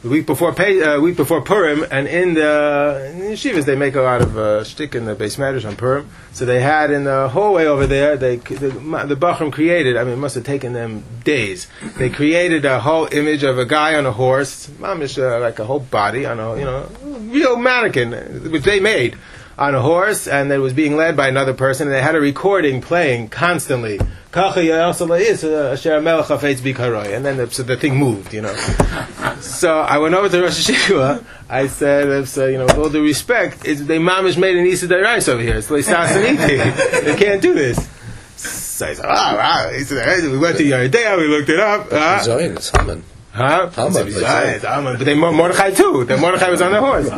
the 0.05 0.11
week 0.11 0.27
before 0.27 0.53
pay, 0.53 0.83
uh, 0.83 1.01
week 1.01 1.17
before 1.17 1.41
Purim, 1.41 1.83
and 1.91 2.07
in 2.07 2.35
the, 2.35 3.11
in 3.11 3.21
the 3.21 3.25
yeshivas 3.25 3.65
they 3.65 3.75
make 3.75 3.95
a 3.95 4.03
lot 4.03 4.21
of 4.21 4.37
uh, 4.37 4.63
shtick 4.63 4.95
in 4.95 5.07
the 5.07 5.15
base 5.15 5.39
matters 5.39 5.65
on 5.65 5.77
Purim. 5.77 6.11
So 6.33 6.45
they 6.45 6.61
had 6.61 6.91
in 6.91 7.05
the 7.05 7.31
hallway 7.31 7.65
over 7.65 7.87
there, 7.87 8.19
they 8.19 8.37
the, 8.37 8.69
the 8.69 9.17
Bachurim 9.17 9.51
created. 9.51 9.97
I 9.97 10.05
mean, 10.05 10.13
it 10.13 10.19
must 10.19 10.35
have 10.35 10.45
taken 10.45 10.75
them 10.75 11.05
days. 11.25 11.69
They 11.97 12.11
created 12.11 12.67
a 12.67 12.81
whole 12.81 13.09
image 13.11 13.45
of 13.45 13.59
a 13.59 13.65
guy 13.65 13.95
on 13.95 14.05
a 14.05 14.13
horse, 14.13 14.69
mamish 14.79 15.17
uh, 15.17 15.41
like 15.41 15.59
a 15.59 15.65
whole 15.65 15.81
body 15.81 16.27
on 16.27 16.39
a 16.39 16.59
you 16.59 16.65
know 16.65 16.87
real 17.03 17.57
mannequin, 17.57 18.53
which 18.53 18.65
they 18.65 18.81
made 18.81 19.17
on 19.59 19.75
a 19.75 19.81
horse, 19.81 20.27
and 20.27 20.51
it 20.51 20.59
was 20.59 20.73
being 20.73 20.97
led 20.97 21.17
by 21.17 21.29
another 21.29 21.55
person, 21.55 21.87
and 21.87 21.95
they 21.95 22.03
had 22.03 22.15
a 22.15 22.21
recording 22.21 22.81
playing 22.81 23.29
constantly. 23.29 23.99
And 27.15 27.25
then 27.25 27.37
the, 27.37 27.51
so 27.51 27.63
the 27.63 27.77
thing 27.77 27.97
moved, 27.97 28.35
you 28.35 28.43
know. 28.43 28.55
so 29.41 29.79
I 29.79 29.99
went 29.99 30.15
over 30.15 30.29
to 30.29 30.43
Rosh 30.43 30.69
Hayeshiva. 30.69 31.25
I 31.49 31.69
said, 31.69 32.27
so, 32.27 32.47
you 32.47 32.59
know, 32.59 32.65
with 32.65 32.79
all 32.79 32.91
due 32.91 33.05
respect, 33.05 33.65
it's, 33.65 33.83
they 33.83 33.99
mamish 33.99 34.37
made 34.37 34.57
an 34.57 34.67
Isa 34.67 34.89
rice 34.89 35.29
over 35.29 35.41
here. 35.41 35.57
It's 35.57 35.71
like 35.71 35.85
They 37.05 37.17
can't 37.17 37.41
do 37.41 37.55
this. 37.55 37.89
So 38.37 38.89
I 38.89 38.95
said, 38.95 39.07
ah, 39.09 39.37
ah. 39.39 39.71
He 39.73 39.85
said, 39.85 40.23
we 40.31 40.39
went 40.39 40.57
to 40.59 40.65
Yoreh 40.65 40.91
Deah, 40.91 41.17
we 41.17 41.29
looked 41.29 41.49
it 41.49 41.61
up. 41.61 41.93
Uh. 41.93 42.21
Huh? 43.35 43.69
Haman, 43.71 43.93
but- 43.93 44.23
Right, 44.23 44.61
Haman, 44.63 44.97
but 44.97 45.05
they 45.05 45.15
Mordechai 45.15 45.73
too. 45.73 46.05
Then 46.05 46.21
Mordechai 46.21 46.51
was 46.51 46.63
on 46.63 46.71
the 46.73 46.81
horse. 46.81 47.09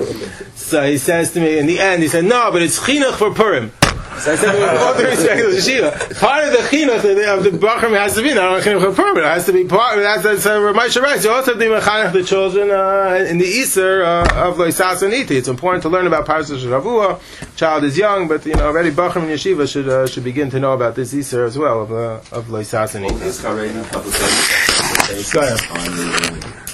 So 0.55 0.83
he 0.85 0.97
says 0.99 1.33
to 1.35 1.41
me 1.41 1.59
in 1.59 1.67
the 1.67 1.79
end, 1.79 2.03
he 2.03 2.09
said, 2.09 2.25
"No, 2.25 2.51
but 2.51 2.63
it's 2.63 2.79
chinuch 2.81 3.15
for 3.15 3.33
Purim." 3.35 3.71
So 4.19 4.33
I 4.33 4.37
said, 4.37 4.55
with 4.55 4.81
all 4.81 4.97
due 4.97 5.05
respect 5.05 5.41
to 5.43 5.51
the 5.51 5.57
Yeshiva, 5.59 6.19
part 6.19 6.45
of 6.45 6.53
the 6.53 6.59
chinuch 6.71 7.37
of 7.37 7.45
the, 7.45 7.51
Bachurim 7.51 7.95
has 7.99 8.15
to 8.15 8.23
be 8.23 8.33
not 8.33 8.49
only 8.49 8.63
chinuch 8.63 8.81
for 8.81 8.93
Purim, 8.95 9.19
it 9.19 9.25
has 9.25 9.45
to 9.45 9.53
be 9.53 9.65
part. 9.65 9.99
That's 9.99 10.23
that's 10.23 10.47
uh, 10.47 10.59
Rav 10.59 10.75
Moshe 10.75 11.01
writes. 11.03 11.23
You 11.25 11.31
also 11.33 11.53
have 11.53 11.61
to 11.61 11.65
be 11.69 11.71
mechanech 11.71 12.13
the 12.15 12.25
children 12.25 12.71
uh, 12.71 13.27
in 13.29 13.37
the 13.37 13.45
Easter 13.45 14.03
uh, 14.03 14.49
of 14.49 14.57
Loisas 14.57 15.03
and 15.03 15.13
Iti. 15.13 15.37
It's 15.37 15.49
important 15.49 15.83
to 15.83 15.91
learn 15.91 16.07
about 16.07 16.25
Parshas 16.27 16.65
Shavua. 16.65 17.21
Child 17.57 17.85
is 17.85 17.99
young, 17.99 18.27
but 18.27 18.45
you 18.47 18.55
know 18.55 18.65
already 18.67 18.91
Bachurim 18.91 19.25
and 19.25 19.33
Yeshiva 19.39 19.71
should 19.71 19.87
uh, 19.89 20.07
should 20.07 20.25
begin 20.25 20.49
to 20.51 20.59
know 20.61 20.73
about 20.73 20.95
this 20.95 21.13
Easter 21.13 21.45
as 21.45 21.59
well 21.59 21.83
of 21.83 21.93
uh, 21.93 22.37
of 22.37 22.47
Loisas 22.47 22.95
and 22.95 23.05
Iti. 23.05 24.66
This 25.05 25.35
already 25.37 25.63
published 25.69 26.66